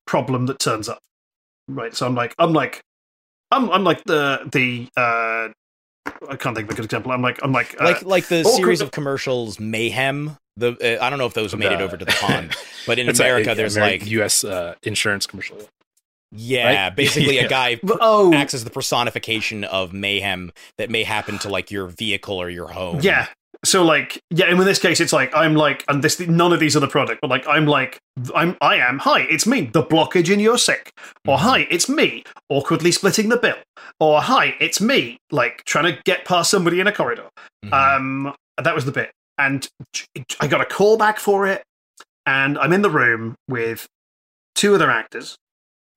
[0.07, 1.01] problem that turns up.
[1.69, 2.83] Right, so I'm like I'm like
[3.51, 5.53] I'm I'm like the the uh
[6.29, 7.13] I can't think of a good example.
[7.13, 10.37] I'm like I'm like uh, like like the awkward- series of commercials Mayhem.
[10.57, 12.55] The uh, I don't know if those made it over to the pond,
[12.87, 14.45] but in It's a- America, a- there's Ameri- like U.S.
[14.45, 15.57] Uh, insurance commercial.
[16.33, 16.97] yeah, right?
[16.97, 17.45] basically Yeah.
[17.45, 21.87] a guy oh acts as the personification of mayhem that may happen to like your
[21.87, 23.01] vehicle or your home.
[23.01, 23.27] Yeah.
[23.65, 26.61] So like yeah, and in this case it's like I'm like and this none of
[26.61, 27.99] these are the product, but like I'm like
[28.35, 30.93] I'm I am hi, it's me, the blockage in your sick.
[31.27, 33.57] Or hi, it's me, awkwardly splitting the bill.
[34.01, 37.29] Or hi, it's me, like trying to get past somebody in a corridor.
[37.65, 37.73] Mhm.
[37.73, 39.11] Um that was the bit.
[39.39, 39.67] And
[40.41, 41.63] I got a call back for it,
[42.27, 43.87] and I'm in the room with
[44.55, 45.37] two other actors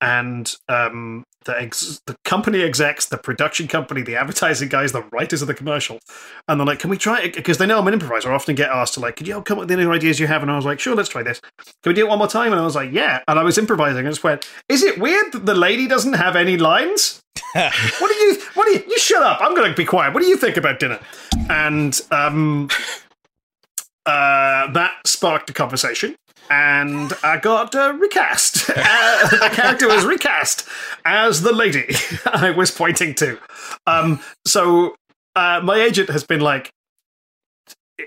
[0.04, 5.40] and um, the ex- the company execs, the production company, the advertising guys, the writers
[5.40, 5.98] of the commercial,
[6.46, 8.30] and they're like, "Can we try it?" Because they know I'm an improviser.
[8.30, 10.42] I often get asked to like, "Could you come up with any ideas you have?"
[10.42, 11.40] And I was like, "Sure, let's try this.
[11.40, 13.56] Can we do it one more time?" And I was like, "Yeah." And I was
[13.56, 14.06] improvising.
[14.06, 17.22] I just went, "Is it weird that the lady doesn't have any lines?"
[17.52, 18.42] what do you?
[18.54, 18.84] What do you?
[18.86, 19.38] You shut up.
[19.40, 20.12] I'm going to be quiet.
[20.12, 21.00] What do you think about dinner?
[21.48, 22.68] And um,
[24.06, 26.16] uh, that sparked a conversation.
[26.50, 28.70] And I got uh, recast.
[28.86, 30.68] Uh, the character was recast
[31.04, 31.86] as the lady
[32.26, 33.38] I was pointing to.
[33.86, 34.94] Um, so
[35.36, 36.70] uh, my agent has been like,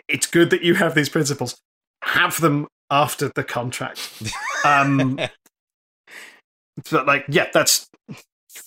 [0.07, 1.57] "It's good that you have these principles.
[2.03, 4.21] Have them after the contract."
[4.65, 5.17] Um,
[6.91, 7.87] but like, yeah, that's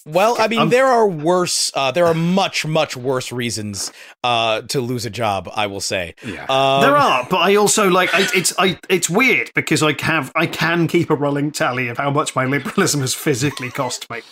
[0.06, 1.70] Well, I mean, Um, there are worse.
[1.74, 3.92] Uh, there are much, much worse reasons
[4.24, 5.48] uh, to lose a job.
[5.54, 6.14] I will say.
[6.24, 6.46] Yeah.
[6.48, 10.32] Um, there are, but I also like I, it's I it's weird because I have
[10.34, 14.22] I can keep a rolling tally of how much my liberalism has physically cost me,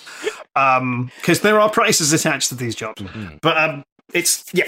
[0.57, 3.03] um, because there are prices attached to these jobs.
[3.43, 4.67] But um, it's yeah,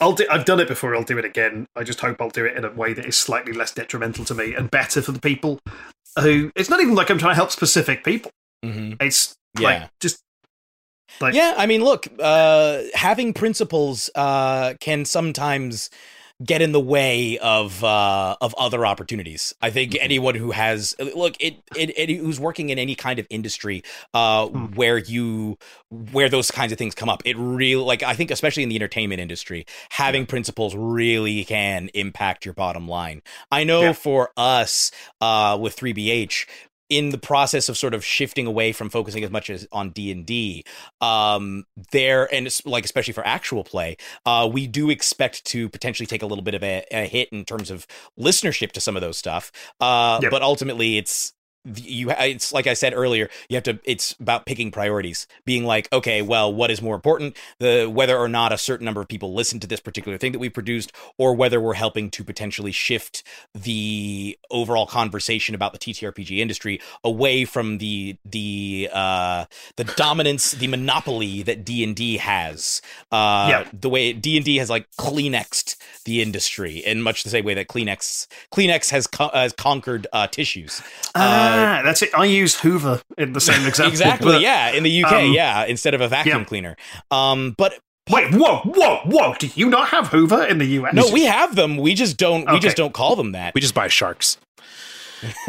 [0.00, 0.26] I'll do.
[0.30, 0.94] I've done it before.
[0.94, 1.66] I'll do it again.
[1.76, 4.34] I just hope I'll do it in a way that is slightly less detrimental to
[4.34, 5.58] me and better for the people
[6.18, 6.52] who.
[6.54, 8.30] It's not even like I'm trying to help specific people.
[8.64, 8.96] mhm.
[9.00, 9.62] It's Yeah.
[9.62, 10.22] like just
[11.20, 15.90] Like, yeah, I mean, look, uh, having principles uh, can sometimes
[16.44, 19.54] get in the way of uh, of other opportunities.
[19.60, 20.00] I think Mm-hmm.
[20.00, 23.82] anyone who has look it, it, it who's working in any kind of industry
[24.14, 24.74] uh, Hmm.
[24.74, 25.58] where you
[25.90, 28.76] where those kinds of things come up, it really like I think especially in the
[28.76, 33.20] entertainment industry, having principles really can impact your bottom line.
[33.50, 33.94] I know Yeah.
[33.94, 36.46] for us uh, with 3BH
[36.88, 40.64] in the process of sort of shifting away from focusing as much as on D&D
[41.00, 43.96] um there and it's like especially for actual play
[44.26, 47.44] uh we do expect to potentially take a little bit of a, a hit in
[47.44, 47.86] terms of
[48.18, 50.30] listenership to some of those stuff uh Yep.
[50.30, 51.32] but ultimately it's
[51.76, 55.88] you it's like i said earlier you have to it's about picking priorities being like
[55.92, 59.34] okay well what is more important the whether or not a certain number of people
[59.34, 63.22] listen to this particular thing that we produced or whether we're helping to potentially shift
[63.54, 69.44] the overall conversation about the TTRPG industry away from the the uh
[69.76, 72.80] the dominance the monopoly that D&D has
[73.12, 73.68] uh Yeah.
[73.72, 78.26] the way D&D has like Kleenexed the industry in much the same way that Kleenex
[78.52, 80.80] Kleenex has co- has conquered uh tissues
[81.58, 82.10] ah, that's it.
[82.16, 83.90] I use Hoover in the same example.
[83.92, 86.44] exactly but- yeah in the UK um, yeah instead of a vacuum yeah.
[86.44, 86.76] cleaner
[87.10, 87.78] um but
[88.10, 89.34] Wait, whoa, whoa, whoa!
[89.38, 90.94] Do you not have Hoover in the US?
[90.94, 93.74] no we have them we just don't we just don't call them that We just
[93.74, 94.38] buy sharks.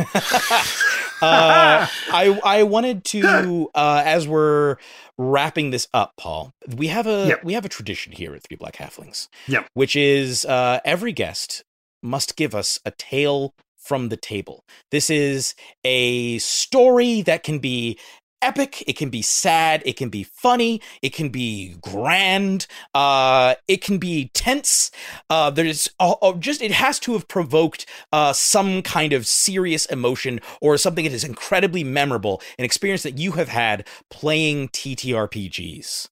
[1.22, 4.78] uh, I I wanted to uh, as we're
[5.18, 6.52] wrapping this up, Paul.
[6.76, 7.44] We have a Yep.
[7.44, 9.68] we have a tradition here at Three Black Halflings, Yep.
[9.74, 11.64] which is uh, every guest
[12.02, 13.54] must give us a tale
[13.90, 14.64] from the table.
[14.92, 17.98] This is a story that can be
[18.42, 23.82] epic it can be sad it can be funny it can be grand uh it
[23.82, 24.92] can be tense
[25.30, 30.40] uh there's uh, just it has to have provoked uh some kind of serious emotion
[30.62, 36.08] or something that is incredibly memorable an experience that you have had playing ttrpgs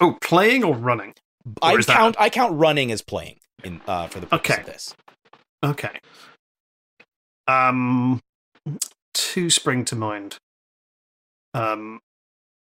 [0.00, 1.14] Oh, playing or running?
[1.62, 4.60] i is that- count i count running as playing in uh for the purpose Okay.
[4.62, 4.94] of this
[5.64, 5.98] Okay.
[7.46, 8.20] Um,
[9.14, 10.38] two spring to mind.
[11.54, 12.00] Um,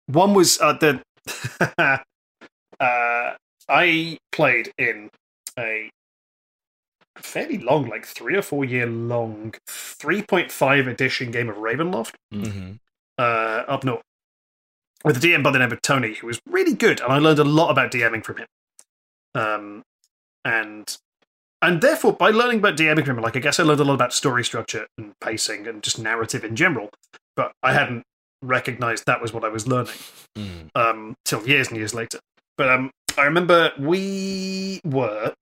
[0.07, 1.01] one was uh, the.
[2.81, 3.35] uh,
[3.69, 5.11] I played in
[5.59, 5.91] a
[7.17, 12.15] fairly long, like three or four year long, three point five edition game of Ravenloft
[12.33, 12.73] mm-hmm.
[13.19, 13.23] uh,
[13.67, 14.03] up north
[15.05, 17.39] with a DM by the name of Tony, who was really good, and I learned
[17.39, 18.47] a lot about DMing from him.
[19.35, 19.83] Um,
[20.45, 20.97] and
[21.69, 24.13] and therefore, by learning about from him, like I guess I learned a lot about
[24.13, 26.91] story structure and pacing and just narrative in general.
[27.37, 28.03] But I hadn't
[28.43, 29.95] recognized that was what I was learning
[30.37, 30.69] Mm.
[30.75, 32.19] um, till years and years later.
[32.59, 35.33] But um, I remember we were.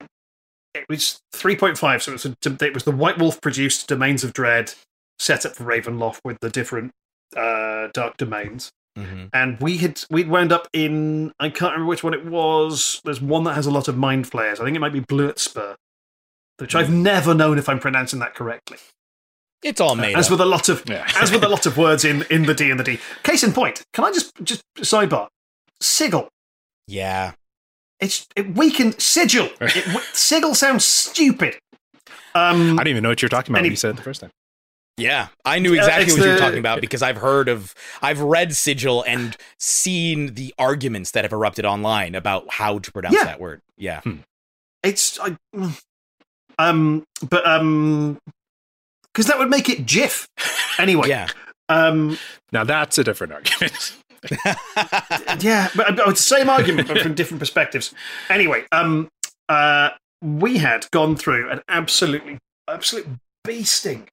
[0.75, 4.33] It was 3.5, so it was, a, it was the White Wolf produced Domains of
[4.33, 4.73] Dread
[5.19, 6.93] set up for Ravenloft with the different
[7.37, 8.71] uh, dark domains.
[8.99, 9.27] Mm-hmm.
[9.33, 13.01] And we had we'd wound up in I can't remember which one it was.
[13.05, 14.61] There's one that has a lot of mind flayers.
[14.61, 15.77] I think it might be Bluetspur,
[16.59, 18.79] which I've never known if I'm pronouncing that correctly.
[19.63, 20.33] it's all made As up.
[20.33, 21.09] with a lot of Yeah.
[21.21, 22.99] as with a lot of words in in the D and the D.
[23.23, 25.29] Case in point, can I just just sidebar?
[25.81, 26.29] Sigil.
[26.87, 27.33] yeah
[28.01, 29.51] It's it weakened sigil.
[29.61, 31.59] It, sigil sounds stupid.
[32.35, 33.97] Um, I didn't even know what you were talking about Any- when you said it
[33.97, 34.31] the first time.
[34.99, 37.75] Yeah, I knew Uh, exactly it's what you were talking about because I've heard of,
[38.03, 43.15] I've read Sigil and seen the arguments that have erupted online about how to pronounce
[43.15, 43.25] Yeah.
[43.25, 43.63] that word.
[43.79, 44.03] Yeah.
[44.83, 45.37] it's I,
[46.69, 48.19] um, but um,
[49.13, 50.27] because that would make it GIF
[50.79, 51.09] anyway.
[51.09, 51.29] Yeah.
[51.69, 52.19] Um,
[52.53, 53.97] Now that's a different argument.
[55.43, 57.93] yeah, but but it's the same argument, but from different perspectives.
[58.29, 59.09] Anyway, um,
[59.49, 59.91] uh,
[60.23, 63.07] we had gone through an absolutely, absolute
[63.47, 64.07] beasting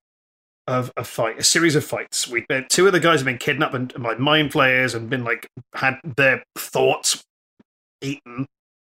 [0.68, 2.28] of a fight, a series of fights.
[2.28, 5.24] We'd been two of the guys have been kidnapped and, by mind flayers and been
[5.24, 7.24] like had their thoughts
[8.02, 8.48] eaten,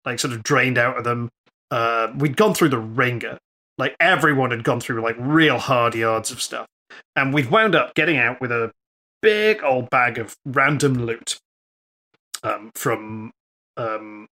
[0.06, 1.30] like sort of drained out of them.
[1.74, 3.40] Uh, we'd gone through the ringer,
[3.80, 6.68] like everyone had gone through like real hard yards of stuff,
[7.16, 8.72] and we'd wound up getting out with a
[9.24, 11.40] big old bag of random loot
[12.44, 13.32] um, from
[13.76, 14.28] um,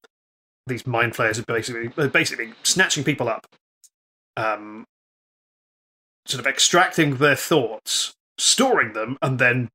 [0.66, 3.44] these mind flayers, are basically basically snatching people up,
[4.38, 4.86] um,
[6.24, 9.68] sort of extracting their thoughts, storing them, and then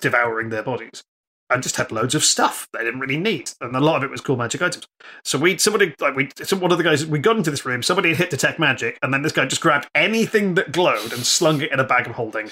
[0.00, 1.02] devouring their bodies.
[1.50, 4.10] And just had loads of stuff they didn't really need, and a lot of it
[4.10, 4.88] was cool magic items.
[5.24, 7.82] So we somebody like we one of the guys we got into this room.
[7.82, 11.24] Somebody had hit detect magic, and then this guy just grabbed anything that glowed and
[11.26, 12.48] slung it in a bag of holding.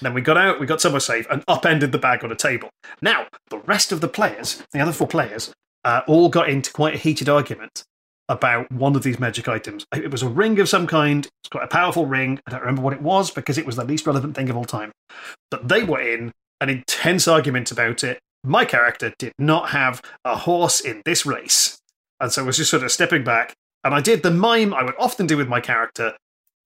[0.00, 2.70] Then we got out, we got somewhere safe, and upended the bag on a table.
[3.02, 5.52] Now the rest of the players, the other four players,
[5.84, 7.82] uh, all got into quite a heated argument
[8.28, 9.86] about one of these magic items.
[9.92, 11.26] It was a ring of some kind.
[11.42, 12.40] It's quite a powerful ring.
[12.46, 14.64] I don't remember what it was because it was the least relevant thing of all
[14.64, 14.92] time.
[15.50, 18.20] But they were in an intense argument about it.
[18.44, 21.78] My character did not have a horse in this race.
[22.20, 23.54] And so I was just sort of stepping back.
[23.84, 26.16] And I did the mime I would often do with my character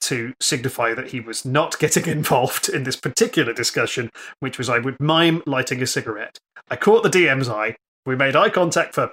[0.02, 4.78] to signify that he was not getting involved in this particular discussion, which was I
[4.78, 6.38] would mime lighting a cigarette.
[6.70, 7.76] I caught the DM's eye.
[8.06, 9.12] We made eye contact for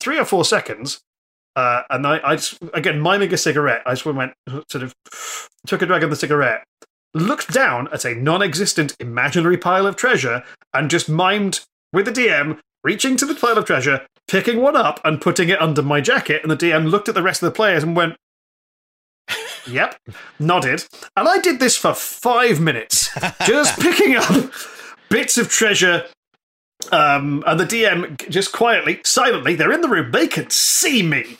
[0.00, 1.00] three or four seconds.
[1.56, 4.32] Uh, and I, I just, again, miming a cigarette, I just went,
[4.68, 4.94] sort of,
[5.66, 6.64] took a drag of the cigarette,
[7.14, 10.42] looked down at a non existent imaginary pile of treasure,
[10.72, 15.00] and just mimed with the DM reaching to the pile of treasure, picking one up,
[15.04, 16.42] and putting it under my jacket.
[16.42, 18.16] And the DM looked at the rest of the players and went,
[19.66, 19.96] Yep,
[20.38, 20.86] nodded.
[21.16, 23.10] And I did this for five minutes,
[23.44, 24.52] just picking up
[25.08, 26.06] bits of treasure.
[26.92, 31.36] Um, and the DM just quietly, silently, they're in the room, they can see me.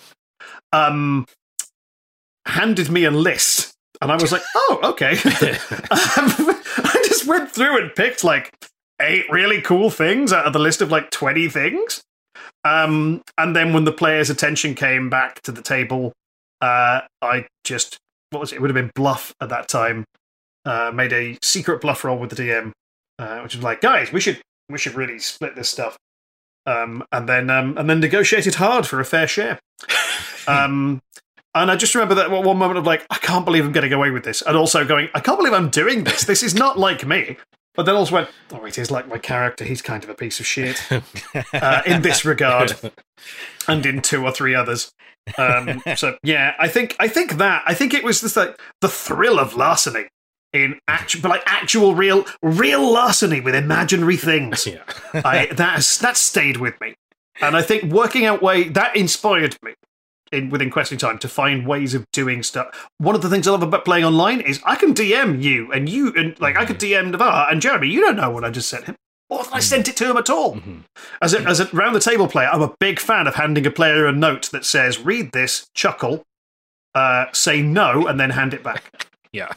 [0.73, 1.27] Um,
[2.47, 3.70] handed me a list.
[4.01, 5.13] And I was like, oh, okay.
[5.91, 8.53] I just went through and picked like
[9.01, 12.03] eight really cool things out of the list of like 20 things.
[12.65, 16.13] Um, and then when the players' attention came back to the table,
[16.61, 17.99] uh, I just,
[18.31, 18.57] what was it?
[18.57, 20.05] It would have been bluff at that time.
[20.65, 22.73] Uh, made a secret bluff roll with the DM,
[23.19, 25.97] uh, which was like, guys, we should we should really split this stuff.
[26.67, 29.59] Um, and then um, and then negotiated hard for a fair share.
[30.47, 31.01] um,
[31.55, 34.11] and I just remember that one moment of like, I can't believe I'm getting away
[34.11, 36.25] with this, and also going, I can't believe I'm doing this.
[36.25, 37.37] This is not like me.
[37.75, 39.65] But then also went, oh, it is like my character.
[39.65, 40.83] He's kind of a piece of shit
[41.55, 42.79] uh, in this regard,
[43.69, 44.93] and in two or three others.
[45.39, 48.89] Um, so yeah, I think I think that I think it was just like the
[48.89, 50.09] thrill of larceny
[50.53, 54.67] in actual, but like actual real real larceny with imaginary things.
[54.67, 54.83] Yeah.
[55.15, 56.97] I that has, that stayed with me,
[57.41, 59.75] and I think working out way that inspired me
[60.33, 62.89] in within questing time to find ways of doing stuff.
[62.99, 65.89] One of the things I love about playing online is I can DM you and
[65.89, 67.89] you and like I could DM Navaar and Jeremy.
[67.89, 68.97] You don't know what I just sent him.
[69.29, 70.61] Or if I sent it to him at all.
[71.23, 73.71] As a, as a round the table player, I'm a big fan of handing a
[73.71, 76.25] player a note that says, "Read this, chuckle,
[76.97, 79.53] uh, say no, and then hand it back." Yeah.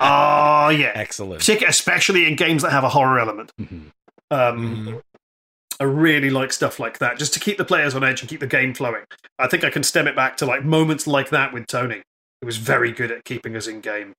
[0.00, 1.48] Oh yeah, Excellent.
[1.48, 3.52] Especially in games that have a horror element.
[3.60, 3.90] Mhm.
[4.32, 5.00] Um,
[5.80, 8.40] I really like stuff like that, just to keep the players on edge and keep
[8.40, 9.04] the game flowing.
[9.38, 12.02] I think I can stem it back to like moments like that with Tony.
[12.40, 14.12] He was very good at keeping us in game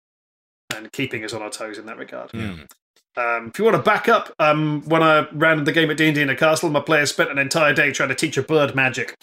[0.76, 2.32] and keeping us on our toes in that regard.
[2.32, 2.68] Mm.
[3.18, 6.08] Um, if you want to back up, um, when I ran the game at D
[6.08, 8.42] and D in a castle, my players spent an entire day trying to teach a
[8.42, 9.16] bird magic.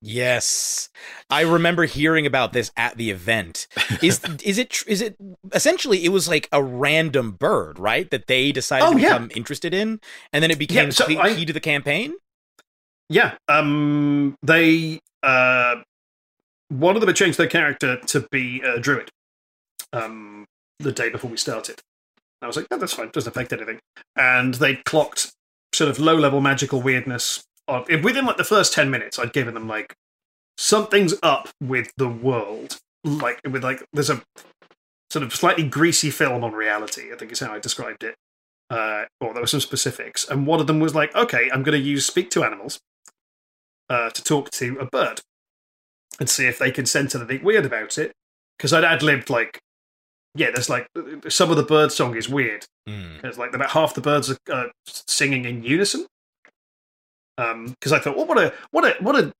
[0.00, 0.90] Yes,
[1.28, 3.66] I remember hearing about this at the event.
[4.02, 5.16] Is is it is it
[5.52, 8.08] essentially it was like a random bird, right?
[8.10, 9.08] That they decided Oh, to yeah.
[9.14, 10.00] become interested in,
[10.32, 12.14] and then it became Yeah, so key, I- to the campaign.
[13.08, 15.76] Yeah, um, they uh,
[16.68, 19.08] one of them had changed their character to be a druid.
[19.92, 20.44] Um,
[20.78, 21.80] the day before we started,
[22.42, 23.08] I was like, "No, that's fine.
[23.10, 23.80] Doesn't affect anything."
[24.14, 25.32] And they clocked
[25.74, 29.18] sort of low-level magical weirdness on within like the first ten minutes.
[29.18, 29.94] I'd given them like
[30.56, 34.22] something's up with the world, like with like there's a
[35.10, 37.12] sort of slightly greasy film on reality.
[37.12, 38.14] I think is how I described it.
[38.70, 41.80] Uh, or there were some specifics, and one of them was like, "Okay, I'm going
[41.80, 42.80] to use speak to animals."
[43.90, 45.20] uh, to talk to a bird
[46.20, 48.12] and see if they can sense anything weird about it.
[48.56, 49.60] Because I'd ad libbed like,
[50.34, 50.86] yeah, there's like
[51.28, 52.66] some of the bird song is weird.
[52.88, 53.24] Mm.
[53.24, 56.06] It's like about half the birds are uh, singing in unison.
[57.38, 59.32] Because I thought, well, what a what a what a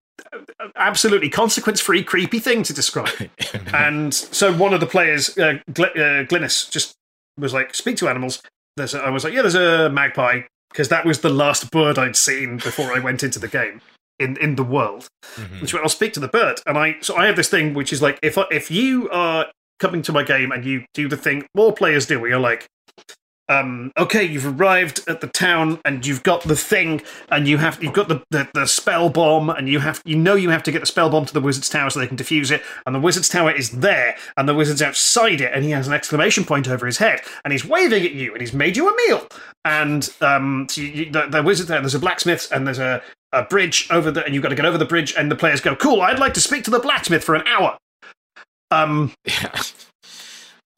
[0.76, 3.30] absolutely consequence-free, creepy thing to describe.
[3.74, 6.94] and so one of the players, uh, Gl- uh, Glynis, just
[7.38, 8.42] was like, "Speak to animals."
[8.76, 11.98] There's, a, I was like, "Yeah, there's a magpie," because that was the last bird
[11.98, 13.80] I'd seen before I went into the game
[14.18, 15.08] in in the world.
[15.36, 15.60] Mhm.
[15.62, 17.92] Which went, I'll speak to the bird, and I so I have this thing which
[17.92, 19.46] is like, if I, if you are
[19.78, 22.66] coming to my game and you do the thing more players do, where you're like.
[23.48, 27.00] Um, okay, you've arrived at the town and you've got the thing,
[27.30, 30.34] and you have you've got the, the, the spell bomb, and you have you know
[30.34, 32.50] you have to get the spell bomb to the wizard's tower so they can defuse
[32.50, 35.88] it, and the wizard's tower is there, and the wizard's outside it, and he has
[35.88, 38.88] an exclamation point over his head, and he's waving at you, and he's made you
[38.88, 39.26] a meal,
[39.64, 43.02] and um, so you, the, the wizard there, there's a blacksmith, and there's a,
[43.32, 45.60] a bridge over the, and you've got to get over the bridge, and the players
[45.60, 47.78] go, cool, I'd like to speak to the blacksmith for an hour.
[48.70, 49.62] Um, Yeah.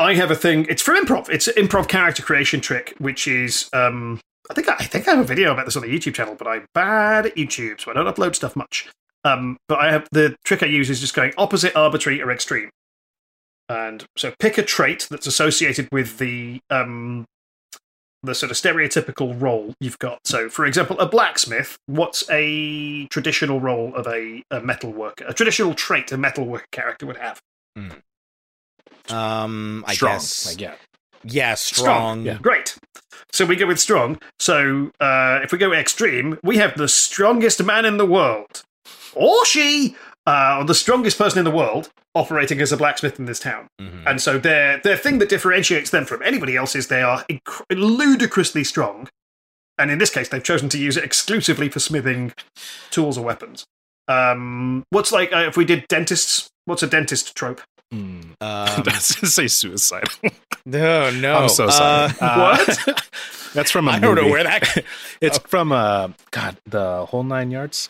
[0.01, 0.67] I have a thing.
[0.71, 1.29] It's from improv.
[1.29, 4.19] It's an improv character creation trick, which is um,
[4.51, 6.49] I think I think I have a video about this on the YouTube channel, but
[6.49, 8.89] I'm bad at YouTube, so I don't upload stuff much.
[9.25, 12.71] Um, but I have the trick I use is just going opposite, arbitrary, or extreme.
[13.69, 17.27] And so pick a trait that's associated with the um,
[18.23, 20.27] the sort of stereotypical role you've got.
[20.27, 21.77] So, for example, a blacksmith.
[21.85, 25.27] What's a traditional role of a, a metal worker?
[25.29, 27.41] A traditional trait a metal worker character would have.
[29.09, 30.13] Um, I Strong.
[30.15, 30.47] guess.
[30.47, 30.75] Like, yeah.
[31.23, 32.25] Yeah, strong.
[32.25, 32.39] Yeah.
[32.41, 32.77] Great.
[33.33, 34.19] So we go with strong.
[34.39, 38.63] So uh, if we go extreme, we have the strongest man in the world,
[39.15, 39.97] or she,
[40.27, 43.67] uh, or the strongest person in the world, operating as a blacksmith in this town.
[43.81, 44.03] Mhm.
[44.07, 47.65] And so their their thing that differentiates them from anybody else is they are inc-
[47.71, 49.07] ludicrously strong.
[49.77, 52.33] And in this case, they've chosen to use it exclusively for smithing
[52.91, 53.65] tools or weapons.
[54.09, 56.49] Um, what's like uh, if we did dentists?
[56.65, 57.61] What's a dentist trope?
[57.93, 58.21] Hmm.
[58.41, 60.05] Um, That's say suicide.
[60.65, 61.35] no, no.
[61.35, 62.13] I'm so sorry.
[62.21, 62.57] Uh,
[62.87, 62.95] Uh,
[63.53, 64.85] That's from a I don't know where that.
[65.21, 67.89] It's from uh God, the whole nine yards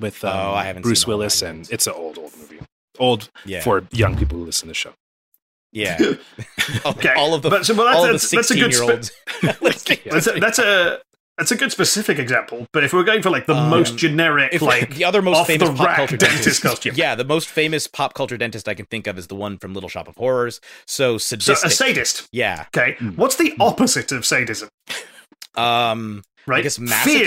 [0.00, 1.70] with um, Oh, I haven't Bruce seen Willis, and Yards.
[1.70, 2.58] it's an old old movie.
[2.98, 3.60] Old Yeah.
[3.62, 4.94] for young people who listen to the show.
[5.72, 5.98] Yeah.
[6.86, 8.72] Okay, all of the but so, well, that's, all of the that's, that's a good
[8.72, 10.04] sixteen year spe- olds.
[10.10, 11.00] that's, a, that's a
[11.38, 12.66] that's a good specific example.
[12.72, 15.68] But if we're going for like the Um, most generic, like the other most famous
[15.70, 16.94] pop culture dentist dentist, costume.
[16.96, 19.74] yeah, the most famous pop culture dentist I can think of is the one from
[19.74, 20.60] Little Shop of Horrors.
[20.86, 22.28] So So a sadist.
[22.32, 22.66] yeah.
[22.76, 24.68] Okay, what's the opposite of sadism?
[25.56, 26.22] Um.
[26.46, 26.86] Right, guess fear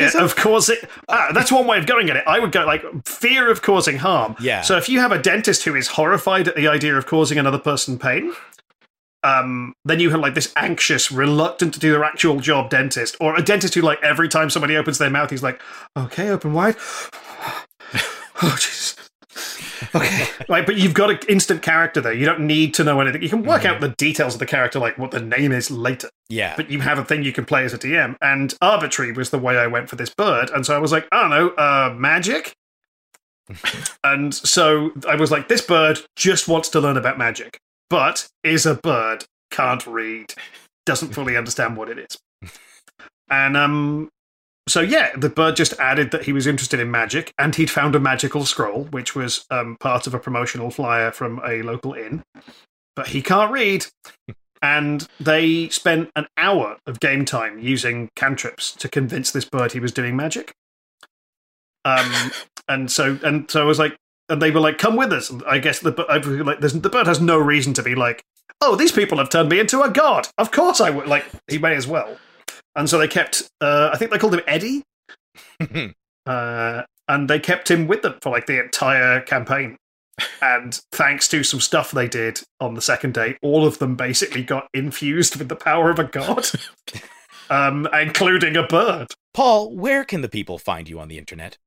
[0.09, 0.23] masochism?
[0.23, 0.75] of causing.
[1.09, 2.23] Ah, that's one way of going at it.
[2.27, 4.35] I would go like fear of causing harm.
[4.39, 4.61] Yeah.
[4.61, 7.57] So if you have a dentist who is horrified at the idea of causing another
[7.57, 8.31] person pain,
[9.27, 13.35] um, then you have like this anxious, reluctant to do their actual job dentist, or
[13.37, 15.61] a dentist who like every time somebody opens their mouth, he's like,
[15.97, 16.75] "Okay, open wide."
[18.41, 18.95] oh Jesus.
[19.93, 22.13] Okay, right, but you've got an instant character there.
[22.13, 23.21] You don't need to know anything.
[23.21, 26.09] You can work out the details of the character, like what the name is later
[26.29, 26.55] Yeah.
[26.57, 28.15] but you have a thing you can play as a DM.
[28.21, 30.49] And arbitrary was the way I went for this bird.
[30.49, 32.53] And so I was like, I don't know, uh, magic?
[34.03, 38.65] and so I was like, this bird just wants to learn about magic, but is
[38.65, 40.33] a bird, can't read,
[40.85, 42.51] doesn't fully understand what it is.
[43.29, 44.09] And um,
[44.67, 47.95] so yeah, the bird just added that he was interested in magic, and he'd found
[47.95, 52.23] a magical scroll, which was um, part of a promotional flyer from a local inn.
[52.95, 53.85] But he can't read,
[54.61, 59.79] and they spent an hour of game time using cantrips to convince this bird he
[59.79, 60.53] was doing magic.
[61.85, 62.31] Um,
[62.67, 63.95] and so and so I was like,
[64.29, 66.59] and they were like, "Come with us." And I guess the bir- I was like,
[66.59, 68.23] there's, the bird has no reason to be like,
[68.61, 71.07] "Oh, these people have turned me into a god." Of course I would.
[71.07, 72.17] Like he may as well.
[72.75, 73.49] And so they kept.
[73.61, 74.83] Uh, I think they called him Eddie.
[76.25, 79.77] uh, and they kept him with them for like the entire campaign.
[80.41, 84.43] And thanks to some stuff they did on the second day, all of them basically
[84.43, 86.47] got infused with the power of a god,
[87.49, 89.07] um, including a bird.
[89.33, 91.57] Paul, where can the people find you on the internet?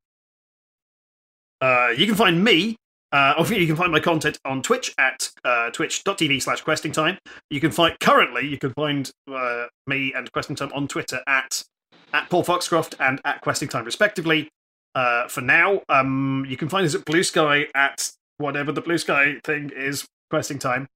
[1.61, 2.77] Uh, you can find me.
[3.13, 7.19] Uh, or you can find my content on Twitch at uh, twitch.tv slash questing time.
[7.51, 11.65] You can find currently you can find uh, me and questing time on Twitter at
[12.13, 14.49] at Paul Foxcroft and at questing time respectively.
[14.95, 18.99] Uh, for now, um, you can find us at Blue Sky at whatever the Blue
[18.99, 20.89] Sky thing is, questing time,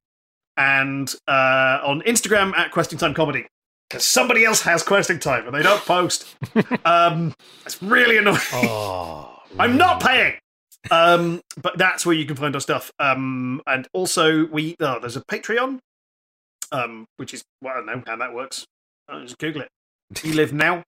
[0.56, 3.46] and uh, on Instagram at questing time comedy.
[3.88, 6.34] Because somebody else has questing time and they don't post.
[6.84, 7.34] um,
[7.66, 8.38] it's really annoying.
[8.52, 10.34] Oh, I'm not paying.
[10.90, 12.90] Um, but that's where you can find our stuff.
[12.98, 15.78] Um, and also we oh, there's a Patreon,
[16.72, 18.64] um, which is well, I don't know how that works.
[19.08, 19.68] I'll just Google it.
[20.22, 20.82] You live now.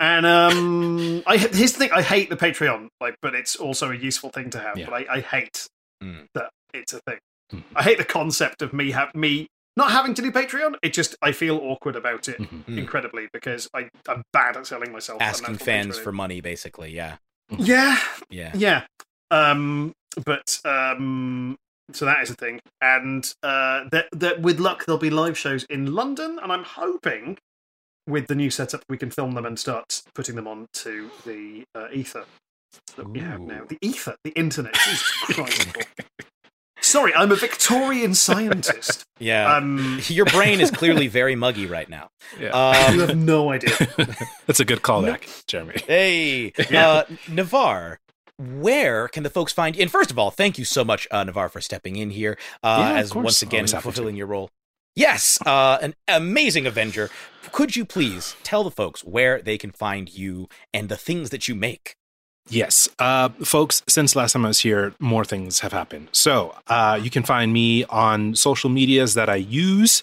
[0.00, 3.94] And um, I here's the thing: I hate the Patreon, like, but it's also a
[3.96, 4.76] useful thing to have.
[4.78, 4.86] Yeah.
[4.86, 5.66] But I, I hate
[6.02, 6.26] Mm.
[6.34, 7.18] that it's a thing.
[7.52, 7.62] Mm.
[7.76, 9.46] I hate the concept of me have me
[9.76, 10.74] not having to do Patreon.
[10.82, 12.64] It just I feel awkward about it Mhm.
[12.64, 12.78] Mm.
[12.78, 15.22] incredibly because I I'm bad at selling myself.
[15.22, 16.90] asking fans for money, basically.
[16.92, 17.18] Yeah.
[17.56, 17.98] yeah,
[18.30, 18.50] Yeah.
[18.54, 18.82] yeah.
[19.32, 19.92] Um,
[20.26, 21.56] but um,
[21.92, 25.64] so that is a thing, and uh, that that with luck there'll be live shows
[25.64, 27.38] in London, and I'm hoping
[28.06, 31.64] with the new setup we can film them and start putting them on to the
[31.74, 32.24] uh, ether
[32.96, 33.64] that we have now.
[33.68, 34.74] The ether, the internet.
[34.74, 35.68] Jesus Christ.
[36.80, 39.04] Sorry, I'm a Victorian scientist.
[39.22, 39.54] Yeah.
[39.54, 42.08] Um, Your brain is clearly very muggy right now.
[42.40, 42.90] Yeah.
[42.92, 43.70] you Um, have no idea.
[44.48, 45.76] That's a good callback, Jeremy.
[45.86, 46.88] hey, Yeah.
[46.90, 47.98] uh, Navaar,
[48.38, 49.82] where can the folks find you?
[49.82, 52.76] And first of all, thank you so much, uh, Navaar, for stepping in here uh,
[52.80, 53.24] Yeah, as course.
[53.24, 54.50] once again fulfilling your role.
[54.94, 57.10] Yes, uh, an amazing Avenger.
[57.50, 61.48] Could you please tell the folks where they can find you and the things that
[61.48, 61.96] you make?
[62.48, 62.88] Yes.
[62.98, 66.08] Uh, folks, since last time I was here, more things have happened.
[66.12, 70.02] So uh, you can find me on social medias that I use,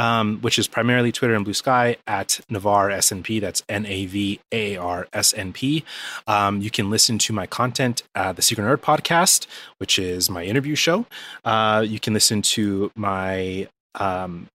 [0.00, 3.38] um, which is primarily Twitter and Blue Sky at Navaar SNP.
[3.38, 5.84] That's N A V A R S N P.
[6.26, 9.46] Um, you can listen to my content at the Secret Nerd podcast,
[9.76, 11.04] which is my interview show.
[11.44, 14.48] Uh, you can listen to my um,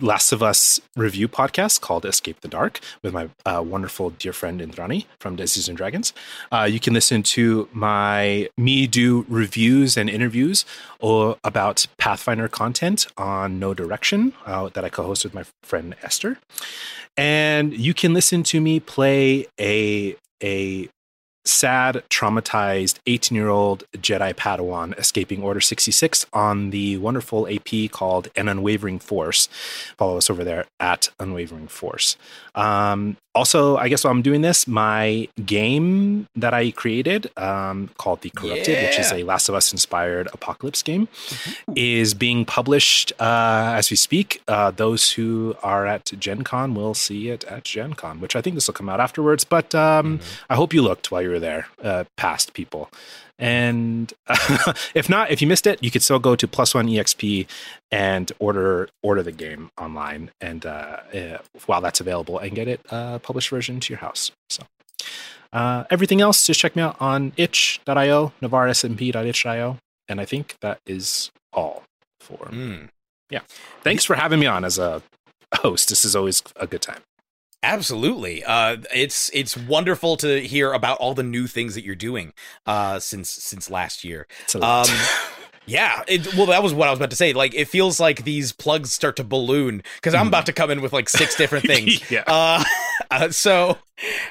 [0.00, 4.60] Last of Us review podcast called Escape the Dark with my uh, wonderful dear friend
[4.60, 6.12] Indrani from Dungeons and Dragons.
[6.52, 10.66] Uh, you can listen to my me do reviews and interviews
[11.00, 16.36] or about Pathfinder content on No Direction uh, that I co-host with my friend Esther,
[17.16, 20.90] and you can listen to me play a a
[21.46, 28.28] sad, traumatized 18 year old Jedi Padawan escaping Order 66 on the wonderful AP called
[28.36, 29.48] An Unwavering Force.
[29.96, 32.16] Follow us over there at Unwavering Force.
[32.54, 38.22] Um, also, I guess while I'm doing this, my game that I created um, called
[38.22, 41.06] The Corrupted, which is a Last of Us inspired apocalypse game,
[41.76, 44.40] is being published uh, as we speak.
[44.48, 48.40] Uh, those who are at Gen Con will see it at Gen Con, which I
[48.40, 49.44] think this will come out afterwards.
[49.44, 50.18] But um,
[50.48, 52.90] I hope you looked while you were there, uh, past people.
[53.38, 54.12] And
[54.94, 57.46] if not, if you missed it, you could still go to Plus One EXP
[57.90, 62.80] and order order the game online, and uh, uh, while that's available, and get it
[62.90, 64.32] uh, published version to your house.
[64.48, 64.64] So.
[65.52, 69.78] Uh, everything else, just check me out on itch.io, navaarsnp.itch.io.
[70.08, 71.84] And I think that is all
[72.20, 72.88] for Mm.
[73.30, 73.40] Yeah.
[73.82, 75.02] Thanks for having me on as a
[75.54, 75.88] host.
[75.88, 77.00] This is always a good time.
[77.66, 78.44] Absolutely.
[78.44, 82.32] Uh, it's it's wonderful to hear about all the new things that you're doing
[82.64, 84.26] uh, since since last year.
[84.44, 84.88] It's a lot.
[84.88, 84.96] Um,
[85.66, 86.04] yeah.
[86.06, 87.32] It, well, that was what I was about to say.
[87.32, 90.80] Like, it feels like these plugs start to balloon because I'm about to come in
[90.80, 92.08] with like six different things.
[92.08, 92.22] Yeah.
[92.26, 92.62] Uh,
[93.10, 93.76] uh, so,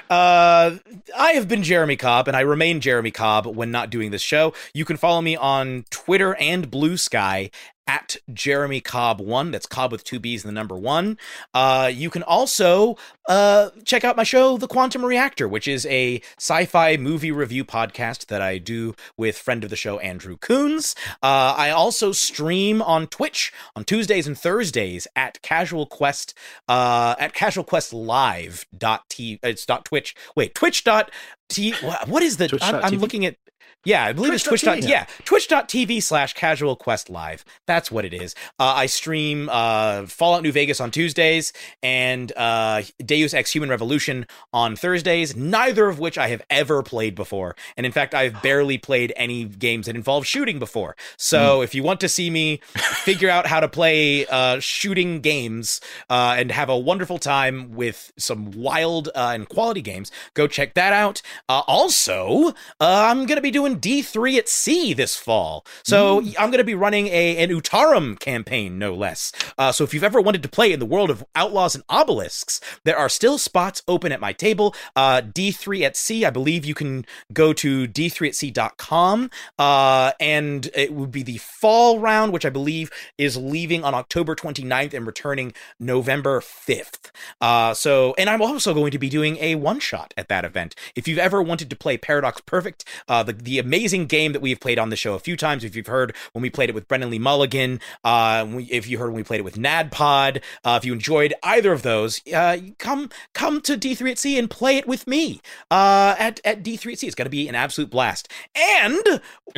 [0.08, 0.76] uh,
[1.16, 4.54] I have been Jeremy Cobb, and I remain Jeremy Cobb when not doing this show.
[4.72, 7.50] You can follow me on Twitter and Blue Sky
[7.86, 9.50] at Jeremy Cobb one.
[9.50, 11.18] That's Cobb with two B's and the number one.
[11.54, 12.96] Uh, you can also
[13.28, 18.26] uh, check out my show, The Quantum Reactor, which is a sci-fi movie review podcast
[18.26, 20.94] that I do with friend of the show Andrew Coons.
[21.22, 26.34] Uh, I also stream on Twitch on Tuesdays and Thursdays at Casual Quest
[26.68, 29.38] uh, at Casual Quest Live dot t.
[29.42, 30.14] It's dot Twitch.
[30.34, 31.10] Wait, Twitch dot
[31.48, 31.72] t.
[32.06, 32.58] What is the?
[32.60, 33.36] I'm, I'm looking at.
[33.84, 34.80] Yeah, I believe it's Twitch Twitch.
[34.80, 37.44] dot dot- Yeah, twitch.tv slash casual quest live.
[37.68, 38.34] That's what it is.
[38.58, 41.52] Uh, I stream uh, Fallout New Vegas on Tuesdays
[41.84, 47.14] and uh, Deus Ex Human Revolution on Thursdays, neither of which I have ever played
[47.14, 47.54] before.
[47.76, 50.96] And in fact, I've barely played any games that involve shooting before.
[51.16, 52.60] So if you want to see me
[53.04, 55.80] figure out how to play uh, shooting games
[56.10, 60.74] uh, and have a wonderful time with some wild uh, and quality games, go check
[60.74, 61.22] that out.
[61.48, 65.64] Uh, also, uh, I'm going to be doing D3 at sea this fall.
[65.84, 69.32] So I'm going to be running a an Utarum campaign, no less.
[69.58, 72.60] Uh, so if you've ever wanted to play in the world of outlaws and obelisks,
[72.84, 74.74] there are still spots open at my table.
[74.94, 81.10] Uh, D3 at sea, I believe you can go to d3at-sea.com, uh, and it would
[81.10, 86.40] be the fall round, which I believe is leaving on October 29th and returning November
[86.40, 87.10] 5th.
[87.40, 90.74] Uh, so, and I'm also going to be doing a one shot at that event.
[90.94, 94.60] If you've ever wanted to play Paradox Perfect, uh, the, the amazing game that we've
[94.60, 96.88] played on the show a few times, if you've heard when we played it with
[96.88, 100.78] Brennan Lee Mulligan, uh, we- if you heard when we played it with NADDPOD, uh,
[100.80, 104.76] if you enjoyed either of those, uh, come come to D3 at Sea and play
[104.76, 107.06] it with me uh, at, at D3 at Sea.
[107.06, 108.28] It's going to be an absolute blast.
[108.54, 109.00] And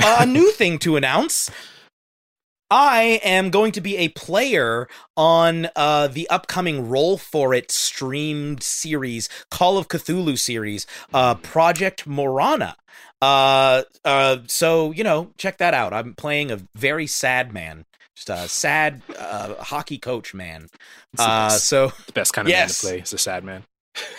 [0.02, 1.50] uh, a new thing to announce.
[2.70, 8.62] I am going to be a player on uh, the upcoming Roll for It streamed
[8.62, 12.76] series, Call of Cthulhu series, uh, Project Morana.
[13.20, 15.92] Uh, uh, so you know, check that out.
[15.92, 17.84] I'm playing a very sad man,
[18.14, 20.68] just a sad uh, hockey coach man.
[21.18, 21.64] Uh, best.
[21.64, 23.64] so the best kind of man to play is a sad man.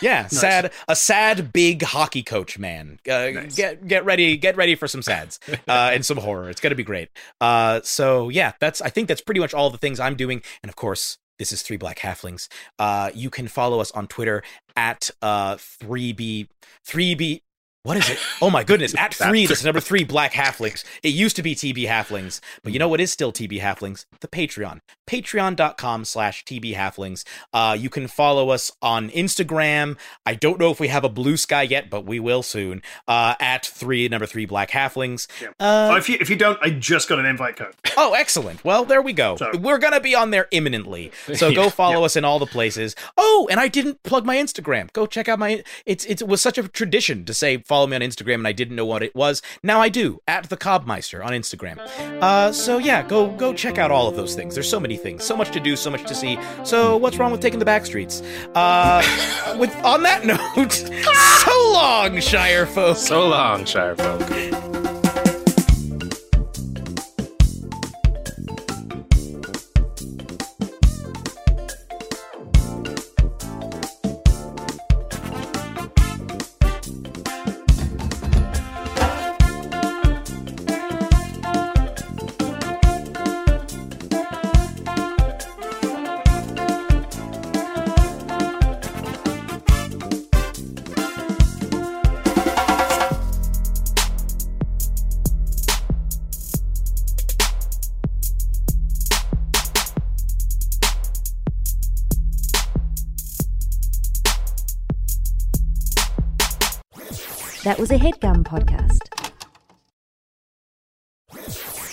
[0.02, 3.00] yeah, sad, a sad big hockey coach man.
[3.10, 3.56] Uh, Nice.
[3.56, 6.50] Get get ready, get ready for some sads uh, and some horror.
[6.50, 7.10] It's gonna be great.
[7.40, 10.70] Uh, so yeah, that's I think that's pretty much all the things I'm doing, and
[10.70, 11.18] of course.
[11.38, 12.50] This is Three Black Halflings.
[12.80, 14.44] Uh, you can follow us on Twitter
[14.76, 16.50] at uh, 3B,
[16.86, 17.44] 3B,
[17.84, 18.20] what is it?
[18.42, 20.84] Oh my goodness, at three, this is number three, Black Halflings.
[21.04, 24.06] It used to be TB Halflings, but you know what is still TB Halflings?
[24.22, 24.80] The Patreon.
[25.08, 27.24] Patreon.com slash TB Halflings.
[27.54, 29.98] Uh, you can follow us on Instagram.
[30.26, 32.82] I don't know if we have a blue sky yet, but we will soon.
[33.08, 35.28] Uh, at three, number three, Black Halflings.
[35.60, 37.74] oh, Uh, if you if you don't, I just got an invite code.
[37.98, 38.64] oh, excellent.
[38.66, 39.36] Well, there we go.
[39.38, 41.12] So- We're going to be on there imminently.
[41.34, 41.70] So go Yeah.
[41.70, 42.96] follow us in all the places.
[43.18, 44.92] Oh, and I didn't plug my Instagram.
[44.94, 48.02] Go check out my it's it was such a tradition to say follow me on
[48.02, 49.42] Instagram and I didn't know what it was.
[49.64, 50.20] Now I do.
[50.28, 51.78] At the Cobmeister on Instagram.
[52.22, 54.56] Uh so yeah, go go check out all of those things.
[54.56, 55.24] There's so many things.
[55.24, 56.38] So much to do, so much to see.
[56.64, 58.22] So what's wrong with taking the back streets?
[58.56, 63.00] Uh with on that note, so long, Shire folks.
[63.00, 64.69] So long, Shire folk.